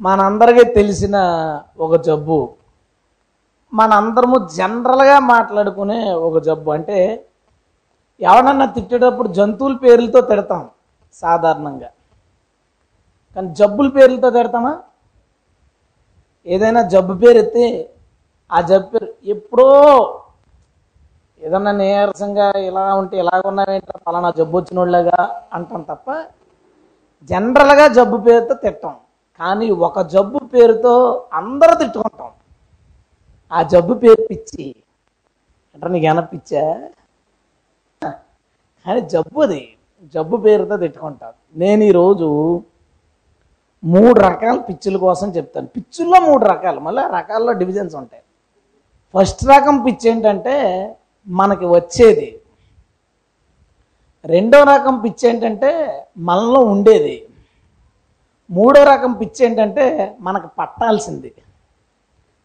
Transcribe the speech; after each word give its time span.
మనందరికీ 0.00 0.64
తెలిసిన 0.74 1.16
ఒక 1.78 1.94
జబ్బు. 1.96 2.38
మనందరము 3.72 4.48
జనరల్గా 4.56 5.18
మాట్లాడుకునే 5.18 6.12
ఒక 6.26 6.38
జబ్బు. 6.38 6.70
అంటే 6.70 6.98
ఎవడన్నా 8.20 8.66
తిట్టేటప్పుడు 8.66 9.28
జంతువుల 9.28 9.76
పేర్లతో 9.76 10.20
తిడతాం 10.20 10.68
సాధారణంగా. 11.14 11.90
కానీ 13.36 13.48
జబ్బుల 13.54 13.88
పేర్లతో 13.88 14.30
తిడతామా? 14.30 14.74
ఏదైనా 16.46 16.82
జబ్బు 16.82 17.14
పేరు 17.14 17.38
ఎత్తే 17.38 17.66
ఆ 18.50 18.60
జబ్బు 18.60 18.90
పేరు 18.92 19.08
ఎప్పుడో 19.24 19.68
ఏదన్నా 21.42 21.72
నీరసంగా 21.72 22.46
ఇలా 22.68 22.94
ఉంటే 22.94 23.16
ఇలా 23.18 23.40
ఉన్నావేంటో 23.50 23.98
పలానా 24.06 24.30
జబ్బు 24.30 24.56
వచ్చిన 24.58 24.78
వాళ్ళగా 24.78 25.18
అంటాం 25.52 25.82
తప్ప 25.82 26.10
జనరల్గా 27.30 27.88
జబ్బు 27.88 28.16
పేరుతో 28.16 28.54
తిట్టాం. 28.54 28.94
కానీ 29.38 29.70
ఒక 29.70 30.00
జబ్బు 30.00 30.38
పేరుతో 30.38 31.26
అందరూ 31.32 31.74
తిట్టుకుంటాం. 31.74 32.30
ఆ 33.52 33.62
జబ్బు 33.62 33.94
పేరు 33.94 34.26
పిచ్చి. 34.30 34.74
అంటే 35.74 35.88
నీకు 35.88 36.04
ఏమన్నా 36.04 36.22
పిచ్చా? 36.22 36.88
కానీ 38.86 39.00
జబ్బు 39.00 39.40
అది. 39.40 39.76
జబ్బు 40.14 40.36
పేరుతో 40.36 40.76
తిట్టుకుంటాను 40.76 41.58
నేను 41.58 41.84
ఈరోజు 41.84 42.62
మూడు 43.84 44.20
రకాల 44.20 44.60
పిచ్చుల 44.60 44.96
కోసం 44.96 45.30
చెప్తాను. 45.30 45.66
పిచ్చుల్లో 45.66 46.20
మూడు 46.20 46.44
రకాలు. 46.44 46.80
మళ్ళీ 46.80 47.02
రకాల్లో 47.02 47.52
డివిజన్స్ 47.52 47.94
ఉంటాయి. 47.94 48.22
ఫస్ట్ 49.14 49.44
రకం 49.44 49.82
పిచ్చి 49.82 50.10
ఏంటంటే 50.10 50.56
మనకి 51.28 51.66
వచ్చేది. 51.66 52.40
రెండో 54.24 54.64
రకం 54.64 55.00
పిచ్చి 55.00 55.28
ఏంటంటే 55.28 55.70
మనలో 56.18 56.60
ఉండేది. 56.60 57.28
మూడో 58.50 58.84
రకం 58.84 59.12
పిచ్చి 59.12 59.46
ఏంటంటే 59.46 60.16
మనకు 60.20 60.48
పట్టాల్సింది. 60.58 61.32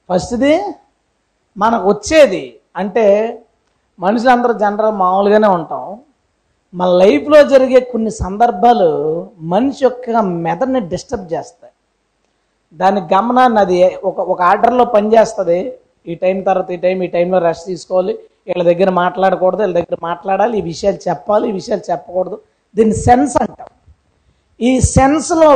ఫస్ట్ది 0.10 0.62
మనకు 1.58 1.90
వచ్చేది 1.90 2.60
అంటే 2.76 3.06
మనుషులందరూ 4.00 4.54
జనరల్ 4.54 4.96
మామూలుగానే 4.96 5.48
ఉంటాం. 5.48 6.00
మన 6.74 6.90
లైఫ్లో 6.90 7.44
జరిగే 7.44 7.80
కొన్ని 7.80 8.12
సందర్భాలు 8.12 8.90
మనిషి 9.40 9.86
యొక్క 9.86 10.10
మెదడుని 10.20 10.80
డిస్టర్బ్ 10.80 11.34
చేస్తాయి. 11.34 11.74
దాని 12.74 13.02
గమనాన్ని 13.02 13.60
అది 13.60 13.96
ఒక 14.04 14.20
ఒక 14.20 14.42
ఆర్డర్లో 14.42 14.86
పనిచేస్తుంది. 14.86 15.74
ఈ 16.08 16.16
టైం 16.16 16.42
తర్వాత 16.42 16.72
ఈ 16.72 16.78
టైం 16.78 17.04
ఈ 17.04 17.08
టైంలో 17.08 17.40
రెస్ట్ 17.40 17.66
తీసుకోవాలి. 17.66 18.20
వీళ్ళ 18.48 18.64
దగ్గర 18.64 18.90
మాట్లాడకూడదు 18.90 19.62
వీళ్ళ 19.62 19.76
దగ్గర 19.76 19.98
మాట్లాడాలి. 20.04 20.58
ఈ 20.58 20.62
విషయాలు 20.62 21.10
చెప్పాలి 21.10 21.50
ఈ 21.50 21.52
విషయాలు 21.52 21.92
చెప్పకూడదు. 21.92 22.40
దీన్ని 22.76 22.96
సెన్స్ 22.96 23.38
అంటాం. 23.42 23.68
ఈ 24.60 24.72
సెన్స్లో 24.96 25.50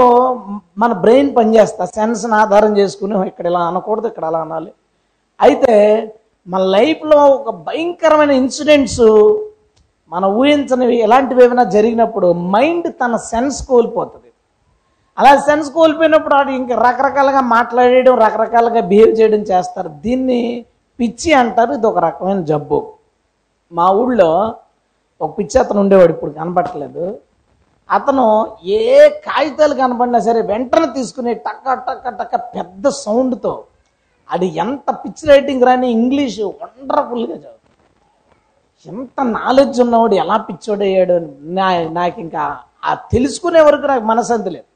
మన 0.82 0.92
బ్రెయిన్ 1.04 1.30
పనిచేస్తా. 1.38 1.84
సెన్స్ని 1.96 2.36
ఆధారం 2.42 2.73
చేసుకుని 2.80 3.16
ఇక్కడ 3.30 3.46
ఇలా 3.52 3.62
అనకూడదు 3.70 4.08
ఇక్కడ 4.12 4.26
అలా 4.30 4.40
అనాలి. 4.46 4.72
అయితే 5.40 5.73
మన 6.48 6.62
లైఫ్లో 6.76 7.18
ఒక 7.38 7.50
భయంకరమైన 7.68 8.34
ఇన్సిడెంట్స్ 8.42 9.04
మన 10.12 10.26
ఊహించనివి 10.40 10.96
ఎలాంటివి 11.08 11.44
ఏమైనా 11.46 11.66
జరిగినప్పుడు 11.76 12.28
మైండ్ 12.56 12.88
తన 13.02 13.16
సెన్స్ 13.31 13.59
కోల్పోతుంది. 13.72 14.30
అలా 15.18 15.31
సెన్స్ 15.48 15.70
కోల్పోయినప్పుడు 15.78 16.36
వాడు 16.38 16.52
ఇంకా 16.59 16.76
రకరకాలుగా 16.88 17.42
మాట్లాడేయడం 17.56 18.16
రకరకాలుగా 18.26 18.81
బిహేవ్ 18.92 19.14
చేయడం 19.20 19.42
చేస్తారు. 19.52 19.90
దీన్ని 20.06 20.42
పిచ్చి 21.00 21.31
అంటారు 21.42 21.72
ఇది 21.80 21.88
ఒక 21.92 22.00
రకమైన 22.08 22.42
జబ్బు. 22.52 22.80
మా 23.72 23.86
ఊళ్ళో 24.02 24.31
ఒక 25.22 25.31
పిచ్చి 25.38 25.58
అతను 25.64 25.80
ఉండేవాడు 25.84 26.12
ఇప్పుడు 26.16 26.34
కనపట్టలేదు 26.40 27.06
అతను 27.89 28.26
ఏ 28.78 28.81
కాగితాలు 29.26 29.76
కనపడినా 29.76 30.20
సరే 30.20 30.42
వెంటనే 30.42 30.88
తీసుకుని 30.94 31.34
టక్క 31.48 31.73
టక్క 31.88 32.09
టక్క 32.20 32.36
పెద్ద 32.56 32.88
సౌండ్తో 33.03 33.53
అది 34.30 34.48
ఎంత 34.64 34.90
పిచ్ 35.03 35.23
రైటింగ్ 35.30 35.66
రాని 35.67 35.88
ఇంగ్లీష్ 35.92 36.40
వండర్ఫుల్గా 36.62 37.36
చదువు 37.36 37.59
ఎంత 38.88 39.20
నాలెడ్జ్ 39.40 39.78
ఉన్నవాడు 39.81 40.16
ఎలా 40.16 40.38
పిచ్చోడయ్యాడు 40.47 41.16
నా 41.58 41.68
నాకు 42.00 42.18
ఇంకా 42.19 42.44
ఆ 42.85 42.94
తెలుసుకునే 43.13 43.62
వరకు 43.62 43.85
నాకు 43.91 44.06
మనసంత 44.06 44.47
లేదు. 44.47 44.68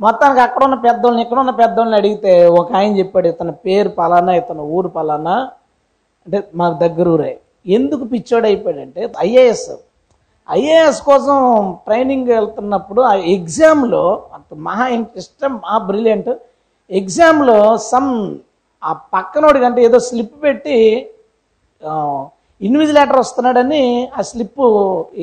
మొత్తానికి 0.00 0.40
అక్కడ 0.40 0.62
ఉన్న 0.64 0.76
పెద్దోళ్ళని 0.86 1.22
ఇక్కడ 1.22 1.38
ఉన్న 1.38 1.52
పెద్దోళ్ళని 1.60 1.96
అడిగితే 1.96 2.32
ఒక 2.60 2.68
ఆయన 2.78 2.92
చెప్పాడు 2.98 3.28
ఇతని 3.28 3.52
పేరు 3.66 3.90
పలానా 3.98 4.32
ఇతను 4.34 4.62
ఊరు 4.76 4.88
పలానా? 4.88 5.34
అంటే 6.26 6.38
మాకు 6.54 6.76
దగ్గర 6.84 7.08
ఊరే. 7.08 7.32
ఎందుకు 7.76 8.04
పిచ్చోడైపోయాడంటే 8.04 9.02
ఐఏఎస్ 9.18 9.68
ఐఏఎస్ 10.48 11.00
కోసం 11.08 11.36
ట్రైనింగ్ 11.86 12.30
వెళ్తున్నప్పుడు 12.36 13.00
ఆ 13.10 13.12
ఎగ్జామ్లో 13.34 14.04
అంత 14.36 14.50
మహా 14.66 14.86
ఇంట్రెస్ట్ 14.96 15.44
మహా 15.56 15.78
బ్రిలియంట్ 15.90 16.30
ఎగ్జామ్లో 16.90 17.58
సమ్ 17.90 18.10
ఆ 18.82 18.92
పక్కనోడి 19.14 19.58
కంటే 19.64 19.80
ఏదో 19.88 19.98
స్లిప్ 20.08 20.36
పెట్టి 20.44 20.78
ఇన్విజిలేటర్ 22.60 23.20
వస్తున్నాడని 23.22 23.82
ఆ 24.18 24.22
స్లిప్ 24.30 24.60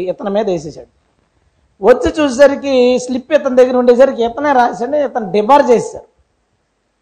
ఇతని 0.03 0.31
మీద 0.38 0.46
వేసేసాడు 0.53 0.91
వచ్చి 1.81 2.09
చూసేసరికి 2.18 2.74
స్లిప్ 3.06 3.34
ఇతని 3.38 3.58
దగ్గర 3.59 3.75
ఉండేసరికి 3.81 4.22
ఇతనే 4.29 4.53
రాశాడు 4.59 4.97
ఇతను 5.08 5.28
డిబార్ 5.35 5.66
చేశారు 5.72 6.08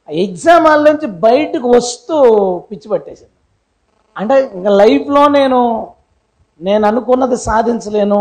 ఆ 0.09 0.13
ఎగ్జామ్ 0.25 0.67
హాల్ 0.67 0.85
నుంచి 0.89 1.07
బయటకు 1.25 1.67
వస్తూ 1.77 2.17
పిచ్చి 2.69 2.87
పట్టేశాడు. 2.91 3.33
అంటే 4.15 4.35
ఇంకా 4.57 4.71
లైఫ్లో 4.81 5.23
నేను 5.37 5.59
నేను 6.61 6.83
అనుకున్నది 6.89 7.37
సాధించలేను. 7.47 8.19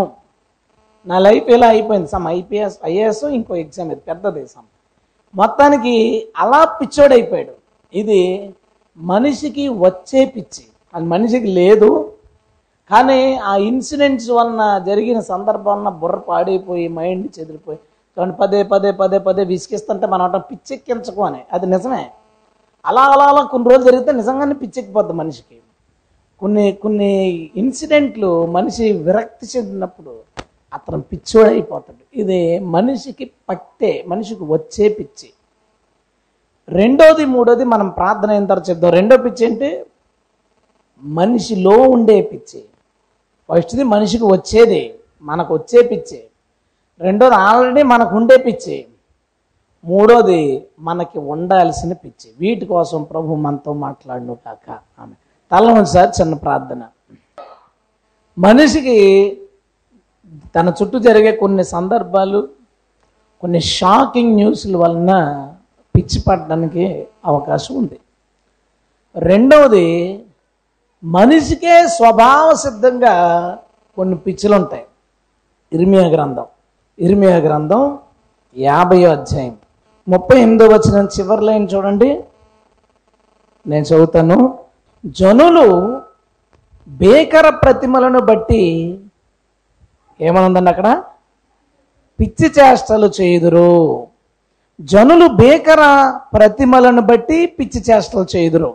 నా 1.06 1.16
లైఫ్ 1.26 1.48
ఇలా 1.54 1.68
అయిపోయింది? 1.74 2.08
సమ్ 2.14 2.26
ఐపీఎస్ 2.38 2.76
ఐఏఎస్ 2.90 3.24
ఇంకో 3.38 3.54
ఎగ్జామ్ 3.64 3.90
ఇది 3.94 4.02
పెద్దది 4.10 4.42
సమ్ 4.54 4.66
మొత్తానికి 5.34 5.94
అలా 6.42 6.60
పిచ్చోడైపోయాడు. 6.78 7.54
ఇది 7.94 8.20
మనిషికి 8.98 9.64
వచ్చే 9.84 10.20
పిచ్చి. 10.34 10.64
అది 10.94 11.06
మనిషికి 11.14 11.48
లేదు. 11.60 11.90
కానీ 12.90 13.20
ఆ 13.50 13.52
ఇన్సిడెంట్స్ 13.70 14.30
వలన 14.36 14.62
జరిగిన 14.88 15.18
సందర్భం 15.32 15.80
బుర్ర 16.02 16.18
పాడైపోయి 16.28 16.86
మైండ్ 16.98 17.26
చెదిరిపోయి 17.38 17.78
కానీ 18.16 18.32
పదే 18.40 18.60
పదే 18.72 18.90
పదే 19.00 19.18
పదే 19.28 19.42
విసిగిస్తుంటే 19.52 20.06
మనం 20.12 20.24
అంటాం 20.26 20.42
పిచ్చెక్కించకు 20.50 21.22
అని. 21.28 21.40
అది 21.56 21.66
నిజమే. 21.74 22.04
అలా 22.84 23.04
అలా 23.14 23.24
అలా 23.32 23.42
కొన్ని 23.52 23.66
రోజులు 23.70 23.86
జరిగితే 23.90 24.12
నిజంగానే 24.20 24.54
పిచ్చెక్కిపోద్ది 24.62 25.14
మనిషికి. 25.22 25.55
కొన్ని 26.40 26.72
కొన్ని 26.72 27.12
ఇన్సిడెంట్లు 27.56 28.46
మనిషి 28.46 28.92
విరక్తి 28.92 29.58
చెందినప్పుడు 29.58 30.20
అతను 30.74 31.00
పిచ్చోడైపోతాడు. 31.00 32.18
ఇది 32.20 32.58
మనిషికి 32.58 33.30
పట్టే 33.48 34.04
మనిషికి 34.08 34.44
వచ్చే 34.44 34.88
పిచ్చి. 34.88 35.28
రెండోది 36.68 37.24
మూడోది 37.24 37.64
మనం 37.64 37.88
ప్రార్థన 37.88 38.30
అయిన 38.30 38.46
తర్వాత 38.46 38.70
చెప్దాం. 38.70 38.92
రెండో 38.92 39.16
పిచ్చి 39.16 39.46
ఏంటి? 39.46 39.84
మనిషిలో 41.02 41.70
ఉండే 41.70 42.22
పిచ్చి. 42.22 42.64
ఫస్ట్ది 43.48 43.82
మనిషికి 43.82 44.24
వచ్చేది 44.24 44.94
మనకు 45.22 45.54
వచ్చే 45.54 45.82
పిచ్చి. 45.88 46.24
రెండోది 47.00 47.34
ఆల్రెడీ 47.34 47.82
మనకు 47.82 48.16
ఉండే 48.16 48.36
పిచ్చి. 48.36 48.86
మూడోది 49.84 50.66
మనకి 50.78 51.18
ఉండాల్సిన 51.18 51.92
పిచ్చి. 51.92 52.32
వీటి 52.40 52.66
కోసం 52.66 53.02
ప్రభు 53.02 53.34
మనతో 53.34 53.72
మాట్లాడును 53.72 54.34
కాక. 54.34 54.78
ఆమె 54.98 55.14
తల 55.52 55.82
సార్ 55.84 56.20
చిన్న 56.20 56.34
ప్రార్థన. 56.34 56.82
మనిషికి 58.38 58.96
తన 60.56 60.72
చుట్టూ 60.82 60.98
జరిగే 60.98 61.36
కొన్ని 61.36 61.64
సందర్భాలు 61.64 62.48
కొన్ని 63.40 63.60
షాకింగ్ 63.60 64.34
న్యూస్ల 64.34 64.76
వలన 64.76 65.52
పిచ్చి 65.96 66.22
పడడానికి 66.28 67.08
అవకాశం 67.24 67.74
ఉంది. 67.74 68.00
రెండవది 69.16 70.22
మనిషికే 71.04 71.88
స్వభావ 71.88 72.54
సిద్ధంగా 72.54 73.12
కొన్ని 73.96 74.16
పిచ్చులు 74.16 74.54
ఉంటాయి 74.54 74.84
ఇర్మియా 75.72 76.08
గ్రంథం. 76.08 76.44
ఇర్మియా 76.98 77.36
గ్రంథం 77.36 77.98
యాభై 78.56 79.04
అధ్యాయం. 79.04 79.56
ముప్పై 80.08 80.40
ఎనిమిదో 80.40 80.66
వచ్చిన 80.66 81.08
చివరి 81.18 81.44
లైన్ 81.44 81.68
చూడండి. 81.74 82.24
నేను 83.66 83.84
చదువుతాను. 83.84 84.55
జనులు 85.06 86.02
బేకర 86.88 87.50
ప్రతిమలను 87.50 88.20
బట్టి 88.20 88.98
ఏమనుందండి 90.20 90.70
అక్కడ? 90.70 91.02
పిచ్చి 92.20 92.48
చేష్టలు 92.48 93.12
చేయుదురు. 93.20 94.06
జనులు 94.80 95.26
బేకర 95.26 96.12
ప్రతిమలను 96.34 97.02
బట్టి 97.02 97.46
పిచ్చి 97.46 97.82
చేష్టలు 97.90 98.26
చేయుదురు. 98.36 98.74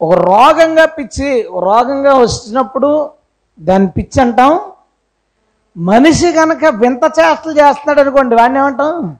ఒక 0.00 0.14
రోగంగా 0.14 0.84
పిచ్చి 0.84 1.42
రోగంగా 1.42 2.14
వచ్చినప్పుడు 2.14 3.10
దాన్ని 3.60 3.90
పిచ్చి 3.90 4.22
అంటాం. 4.22 4.60
మనిషి 5.76 6.32
కనుక 6.32 6.64
వింత 6.64 7.04
చేష్టలు 7.04 7.52
చేస్తున్నాడు 7.52 8.00
అనుకోండి 8.00 8.34
వాడిని 8.34 8.58
ఏమంటాం? 8.58 9.16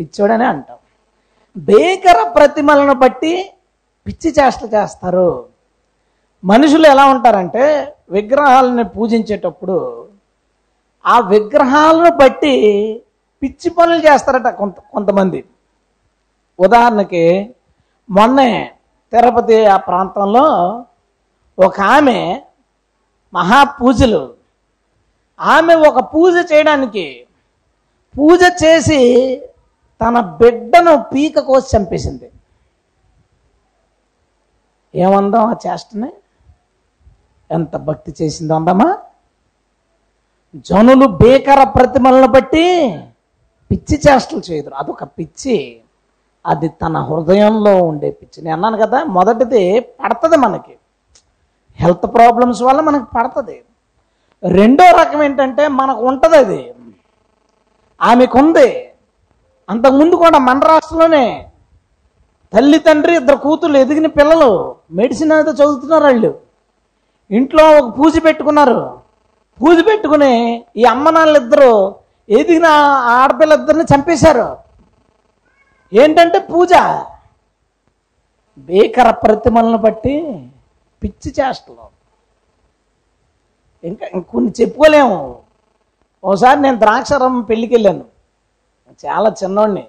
పిచ్చోడనే 0.00 0.44
అంటాం. 0.44 0.76
బేకర 1.56 2.28
ప్రతిమలను 2.28 2.94
బట్టి 2.94 3.50
పిచ్చి 4.06 4.28
చేష్టలు 4.38 4.70
చేస్తారు. 4.76 5.28
మనుషులు 6.44 6.86
ఎలా 6.86 7.04
ఉంటారంటే 7.14 7.64
విగ్రహాలని 8.10 8.84
పూజించేటప్పుడు 8.94 9.76
ఆ 11.04 11.16
విగ్రహాలను 11.32 12.10
బట్టి 12.16 12.54
పిచ్చి 13.42 13.68
పనులు 13.70 14.00
చేస్తారట 14.06 14.48
కొంత 14.60 14.76
కొంతమంది. 14.94 15.40
ఉదాహరణకి 16.58 17.24
మొన్నే 18.10 18.50
తిరుపతి 19.12 19.56
ఆ 19.74 19.76
ప్రాంతంలో 19.88 20.44
ఒక 21.58 21.80
ఆమె 21.96 22.18
మహాపూజలు. 23.34 24.22
ఆమె 25.40 25.74
ఒక 25.88 25.98
పూజ 26.14 26.34
చేయడానికి 26.52 27.06
పూజ 28.16 28.42
చేసి 28.62 29.00
తన 30.00 30.20
బిడ్డను 30.40 30.94
పీక 31.12 31.38
కోసి 31.38 31.76
చంపేసింది. 31.76 32.28
ఏమందాం 34.94 35.46
ఆ 35.46 35.56
చేష్టని? 35.66 36.10
ఎంత 37.50 37.76
భక్తి 37.76 38.14
చేసిందో 38.22 38.54
అందామా? 38.54 38.98
జనులు 40.68 41.06
బేకర 41.06 41.64
ప్రతిమలను 41.64 42.26
బట్టి 42.26 42.64
పిచ్చి 43.70 44.00
చేష్టలు 44.08 44.42
చేయదు 44.50 44.70
అదొక 44.70 45.04
పిచ్చి. 45.04 45.82
అది 46.46 46.68
తన 46.68 46.96
హృదయంలో 46.98 47.84
ఉండే 47.84 48.10
పిచ్చి. 48.10 48.44
నేను 48.44 48.54
అన్నాను 48.54 48.76
కదా 48.76 49.04
మొదటిది 49.04 49.80
పడుతుంది 49.80 50.36
మనకి. 50.36 50.76
హెల్త్ 51.78 52.14
ప్రాబ్లమ్స్ 52.14 52.62
వల్ల 52.62 52.80
మనకి 52.80 53.04
పడుతుంది. 53.16 53.62
రెండో 54.42 54.84
రకం 54.90 55.22
ఏంటంటే 55.22 55.68
మనకు 55.68 56.06
ఉంటుంది 56.06 56.36
అది. 56.36 56.74
ఆమెకు 58.00 58.38
ఉంది 58.38 58.68
అంతకుముందు 59.68 60.14
కూడా 60.14 60.38
మన 60.38 60.58
రాష్ట్రంలోనే 60.58 61.51
తల్లి 62.52 62.78
తండ్రి 62.78 63.16
ఇద్దరు 63.16 63.36
కూతుర్లు 63.36 63.78
ఎదిగిన 63.78 64.06
పిల్లలు 64.06 64.48
మెడిసిన్ 64.98 65.32
అయితే 65.32 65.50
చదువుతున్నారు 65.50 66.04
వాళ్ళు. 66.04 66.30
ఇంట్లో 67.30 67.64
ఒక 67.78 67.98
పూజ 67.98 68.24
పెట్టుకున్నారు. 68.24 68.78
పూజ 69.58 69.78
పెట్టుకుని 69.88 70.32
ఈ 70.76 70.84
అమ్మ 70.84 71.10
నాన్నలిద్దరూ 71.10 71.94
ఎదిగిన 72.28 72.66
ఆడపిల్లిద్దరిని 73.18 73.84
చంపేశారు. 73.92 74.48
ఏంటంటే 75.92 76.38
పూజ? 76.38 76.72
భీకర 78.58 79.10
ప్రతిమలను 79.10 79.78
బట్టి 79.78 80.14
పిచ్చి 81.02 81.30
చేష్టలు. 81.38 81.86
ఇంకా 83.84 84.06
ఇంకొన్ని 84.14 84.52
చెప్పుకోలేము. 84.60 85.18
ఒకసారి 86.24 86.60
నేను 86.60 86.78
ద్రాక్షారం 86.78 87.40
పెళ్ళికి 87.40 87.74
వెళ్ళాను 87.74 88.04
చాలా 89.04 89.34
చిన్నోడిని. 89.40 89.84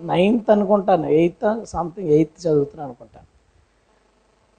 నైన్త్ 0.00 0.50
అనుకుంటాను 0.50 1.06
ఎయిత్ 1.06 1.66
సంథింగ్ 1.66 2.08
ఎయిత్ 2.08 2.46
చదువుతున్నాను 2.46 2.88
అనుకుంటాను. 2.88 3.26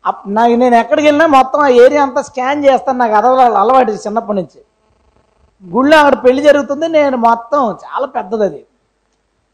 అప్ 0.06 0.24
నాకు 0.27 0.53
నేను 0.53 0.75
ఎక్కడికి 0.75 1.07
వెళ్ళినా 1.07 1.27
మొత్తం 1.27 1.59
ఆ 1.59 1.68
ఏరియా 1.68 2.03
అంతా 2.03 2.21
స్కాన్ 2.21 2.65
చేస్తాను 2.65 2.97
నాకు 2.97 3.13
అదవాళ్ళు 3.13 3.57
అలవాటు 3.57 3.91
చిన్నప్పటి 3.91 4.38
నుంచి. 4.38 4.62
గుళ్ళో 5.65 5.97
అక్కడ 5.97 6.24
పెళ్ళి 6.24 6.44
జరుగుతుంది 6.44 6.88
నేను 6.88 7.18
మొత్తం 7.18 7.71
చాలా 7.71 8.06
పెద్దది 8.06 8.44
అది. 8.44 8.65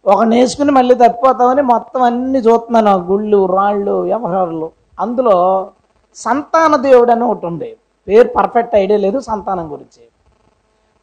ఒక 0.05 0.23
నేసుకుని 0.23 0.71
మళ్ళీ 0.71 0.95
తప్పిపోతామని 0.95 1.61
మొత్తం 1.61 2.01
అన్ని 2.01 2.39
చూస్తున్నాను 2.39 2.97
గుళ్ళు 2.97 3.45
రాళ్ళు 3.45 3.91
వ్యవహారాలు. 3.91 4.71
అందులో 4.99 5.69
సంతాన 6.15 6.75
దేవుడు 6.75 7.11
అని 7.11 7.23
ఒకటి 7.23 7.45
ఉండే 7.45 7.77
పేరు 8.07 8.27
పర్ఫెక్ట్ 8.27 8.75
ఐడియా 8.75 8.99
లేదు 8.99 9.19
సంతానం 9.19 9.71
గురించి. 9.71 10.07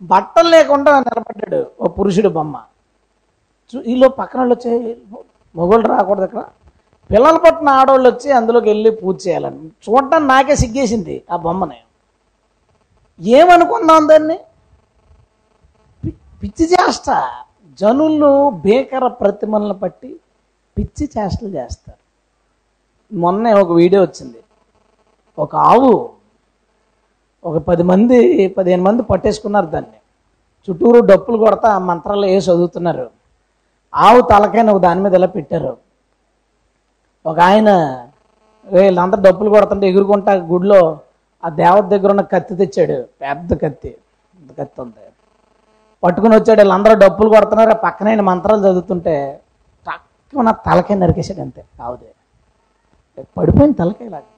బట్టలు 0.03 0.49
లేకుండా 0.49 0.99
నిలబడ్డాడు 0.99 1.67
ఓ 1.81 1.89
పురుషుడు 1.89 2.29
బొమ్మ. 2.29 2.63
చూ- 3.77 3.83
ఈలో 3.83 4.09
పక్కన 4.09 4.39
వాళ్ళు 4.39 4.55
వచ్చి 4.55 4.97
మొగోళ్ళు 5.57 5.89
రాకూడదు 5.89 6.25
ఇక్కడ 6.25 6.45
పిల్లలు 7.11 7.39
పట్టిన 7.39 7.69
ఆడవాళ్ళు 7.69 8.09
వచ్చి 8.09 8.33
అందులోకి 8.33 8.69
వెళ్ళి 8.69 8.91
పూజ 8.91 9.29
చేయాలని. 9.29 9.67
చూడటం 9.67 10.27
నాకే 10.27 10.57
సిగ్గేసింది 10.57 11.25
ఆ 11.31 11.37
బొమ్మని. 11.37 11.77
ఏమనుకున్నాం 13.21 14.09
దాన్ని? 14.09 14.41
పిచ్చి 16.43 16.67
చేష్ట 16.67 17.23
జనులు 17.81 18.51
భీకర 18.51 19.09
ప్రతిమలను 19.09 19.75
పట్టి 19.75 20.21
పిచ్చి 20.79 21.11
చేష్టలు 21.19 21.49
చేస్తారు. 21.49 22.03
మొన్నే 23.17 23.53
ఒక 23.53 23.71
వీడియో 23.73 24.03
వచ్చింది. 24.03 24.39
ఒక 25.39 25.57
ఆవు 25.57 26.11
ఒక 27.45 27.57
పది 27.57 27.83
మంది 27.83 28.49
పదిహేను 28.49 28.83
మంది 28.83 29.03
పట్టేసుకున్నారు 29.03 29.67
దాన్ని. 29.67 29.93
చుట్టూరు 30.71 31.01
డప్పులు 31.01 31.37
కొడతా 31.37 31.79
మంత్రాలు 31.79 32.27
ఏ 32.27 32.39
చదువుతున్నారు. 32.39 33.22
ఆవు 33.95 34.21
తలకైన 34.21 34.71
ఒక 34.71 34.81
దాని 34.81 35.01
మీద 35.01 35.15
ఇలా 35.15 35.27
పెట్టారు. 35.27 35.77
ఒక 37.27 37.39
ఆయన 37.41 37.71
వీళ్ళందరూ 38.67 39.23
డప్పులు 39.23 39.51
కొడుతుంటే 39.51 39.89
ఎగురుకుంటా 39.89 40.33
గుడిలో 40.33 40.99
ఆ 41.45 41.49
దేవత 41.49 41.85
దగ్గర 41.85 42.11
ఉన్న 42.11 42.21
కత్తి 42.21 42.57
తెచ్చాడు. 42.57 42.97
పెద్ద 43.21 43.53
కత్తి. 43.63 43.91
పెద్ద 44.35 44.61
కత్తి 44.61 44.81
ఉంది. 44.81 45.01
పట్టుకుని 46.03 46.35
వచ్చాడు. 46.35 46.61
వీళ్ళందరూ 46.61 46.95
డప్పులు 46.95 47.29
కొడుతున్నారు. 47.29 47.71
ఆ 47.71 47.75
పక్కన 47.75 48.09
ఆయన 48.09 48.21
మంత్రాలు 48.21 48.61
చదువుతుంటే 48.61 49.41
టక్కున 49.87 50.51
తలకాయ 50.51 50.99
నరికేశాడు 50.99 51.41
అంతే 51.41 51.65
ఆవుదే. 51.81 52.11
పడిపోయిన 53.37 53.73
తలకాయ 53.73 54.09
తలకాయలాగా 54.09 54.29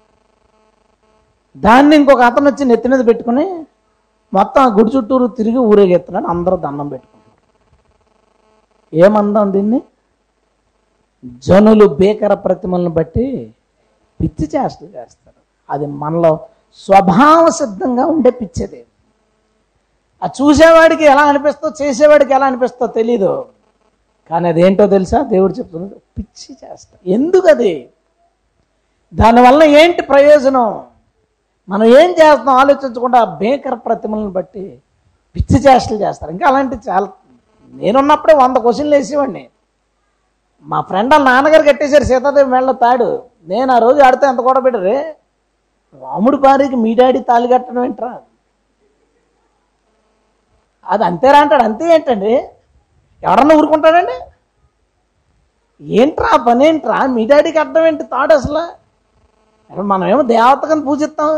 దాన్ని 1.57 1.97
ఇంకొక 1.97 2.21
అతను 2.21 2.51
వచ్చి 2.51 2.65
నెత్తి 2.65 2.89
మీద 2.89 3.07
పెట్టుకుని 3.07 3.67
మొత్తం 4.33 4.63
ఆ 4.63 4.67
గుడి 4.67 4.97
చుట్టూరు 4.97 5.27
తిరిగి 5.27 5.59
ఊరేగెత్తున్నాడు 5.59 6.27
అందరూ 6.27 6.57
దండం 6.57 6.89
పెట్టుకున్నారు. 6.89 7.24
ఏమందాం 8.95 9.53
దీన్ని? 9.53 9.83
జనులు 11.25 11.87
భీకర 11.87 12.35
ప్రతిమలను 12.35 12.91
బట్టి 12.91 13.55
పిచ్చి 14.21 14.51
చేష్టలు 14.55 14.89
చేస్తారు. 14.89 15.41
అది 15.71 15.87
మనలో 15.87 16.33
స్వభావ 16.75 17.51
సిద్ధంగా 17.51 18.07
ఉండే 18.07 18.31
పిచ్చిది. 18.31 18.85
ఆ 20.23 20.27
చూసేవాడికి 20.27 21.05
ఎలా 21.05 21.23
అనిపిస్తో 21.23 21.73
చేసేవాడికి 21.83 22.35
ఎలా 22.35 22.47
అనిపిస్తో 22.47 22.87
తెలీదు. 22.87 23.47
కానీ 24.31 24.49
అదేంటో 24.49 24.87
తెలుసా? 24.87 25.23
దేవుడు 25.23 25.53
చెప్తున్నాడు 25.53 25.95
పిచ్చి 26.19 26.57
చేస్తా 26.63 26.99
ఎందుకు 27.07 27.49
అది 27.49 27.89
దానివల్ల 29.15 29.63
ఏంటి 29.63 30.03
ప్రయోజనం? 30.03 30.85
మనం 31.69 31.85
ఏం 31.85 32.11
చేస్తున్నాం? 32.11 32.57
ఆలోచించకుండా 32.57 33.25
భీకర 33.25 33.75
ప్రతిమలను 33.75 34.31
బట్టి 34.31 34.79
పిచ్చి 35.37 35.59
చేష్టలు 35.61 35.99
చేస్తారు. 35.99 36.33
ఇంకా 36.33 36.47
అలాంటి 36.47 36.77
చాలా 36.89 37.13
నేనున్నప్పుడే 37.81 38.35
వంద 38.43 38.57
క్వశ్చన్లు 38.65 38.95
వేసేవాడిని. 38.97 39.45
మా 40.71 40.79
ఫ్రెండ్ 40.89 41.13
వాళ్ళ 41.15 41.25
నాన్నగారు 41.31 41.65
కట్టేశారు 41.69 42.07
సీతాదేవి 42.11 42.51
మెళ్ళ 42.55 42.71
తాడు. 42.85 43.09
నేను 43.53 43.71
ఆ 43.77 43.79
రోజు 43.87 43.99
ఆడితే 44.07 44.25
ఎంత 44.33 44.41
కూడా 44.49 44.61
పెట్టరే. 44.67 44.99
రాముడి 46.03 46.39
భార్యకి 46.45 46.77
మీ 46.85 46.93
డాడీ 47.01 47.21
తాళి 47.31 47.49
కట్టడం 47.55 47.83
ఏంట్రా? 47.89 48.13
అది 50.93 51.05
అంతేరా 51.09 51.39
అంటాడు. 51.45 51.65
అంతే 51.69 51.85
ఏంటండి? 51.97 52.33
ఎవరన్నా 53.23 53.55
ఊరుకుంటాడండి? 53.61 54.17
ఏంట్రా 55.81 56.31
పనేంట్రా? 56.49 56.99
మీ 57.17 57.23
డాడీకి 57.31 57.59
అర్థం 57.65 57.87
ఏంటి 57.91 58.05
తాడు 58.15 58.33
అసలు? 58.41 58.65
మనమేమో 59.93 60.23
దేవతకని 60.33 60.83
పూజిస్తాం. 60.89 61.31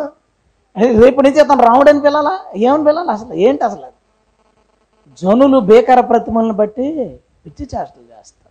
రేపు 1.03 1.21
నుంచి 1.27 1.41
అతను 1.45 1.63
రాముడని 1.69 2.01
పిల్లాలా 2.07 2.35
ఏమని 2.65 2.85
పిల్లాలి 2.89 3.11
అసలు? 3.17 3.33
ఏంటి 3.47 3.63
అసలు 3.69 3.87
జనులు 5.23 5.59
బేకర 5.59 6.01
ప్రతిమలను 6.01 6.53
బట్టి 6.53 6.83
పిచ్చి 7.47 7.63
చేష్టలు 7.63 8.03
చేస్తారు. 8.03 8.47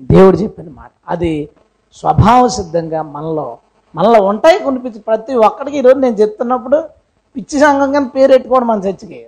దేవుడు 0.00 0.36
చెప్పిన 0.36 0.70
మాట. 0.70 0.90
అది 1.08 1.48
స్వభావ 1.92 2.48
సిద్ధంగా 2.48 3.02
మనలో 3.02 3.58
మనలో 3.94 4.24
ఉంటాయి 4.24 4.58
కొన్ని 4.58 4.82
పిచ్చి 4.82 5.00
ప్రతి 5.00 5.34
ఒక్కడికి 5.34 5.78
ఈరోజు 5.78 5.98
నేను 5.98 6.14
చెప్తున్నప్పుడు 6.14 6.88
పిచ్చి 7.36 7.60
సంఘం 7.60 7.92
కానీ 7.92 8.08
పేరు 8.08 8.32
పెట్టుకోవడం 8.32 8.66
మన 8.66 8.78
చర్చికి. 8.78 9.26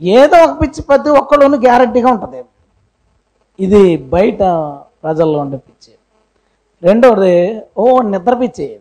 ఏదో 0.00 0.36
ఒక 0.44 0.60
పిచ్చి 0.60 0.82
ప్రతి 0.82 1.10
ఒక్కళ్ళలోనూ 1.10 1.58
గ్యారంటీగా 1.58 2.10
ఉంటుంది. 2.10 2.44
ఇది 3.60 3.96
బయట 3.96 4.38
ప్రజల్లో 5.02 5.38
ఉండే 5.38 5.56
పిచ్చి. 5.56 5.94
రెండవది 6.82 7.62
ఓ 7.78 8.02
నిద్ర 8.02 8.34
పిచ్చి. 8.34 8.80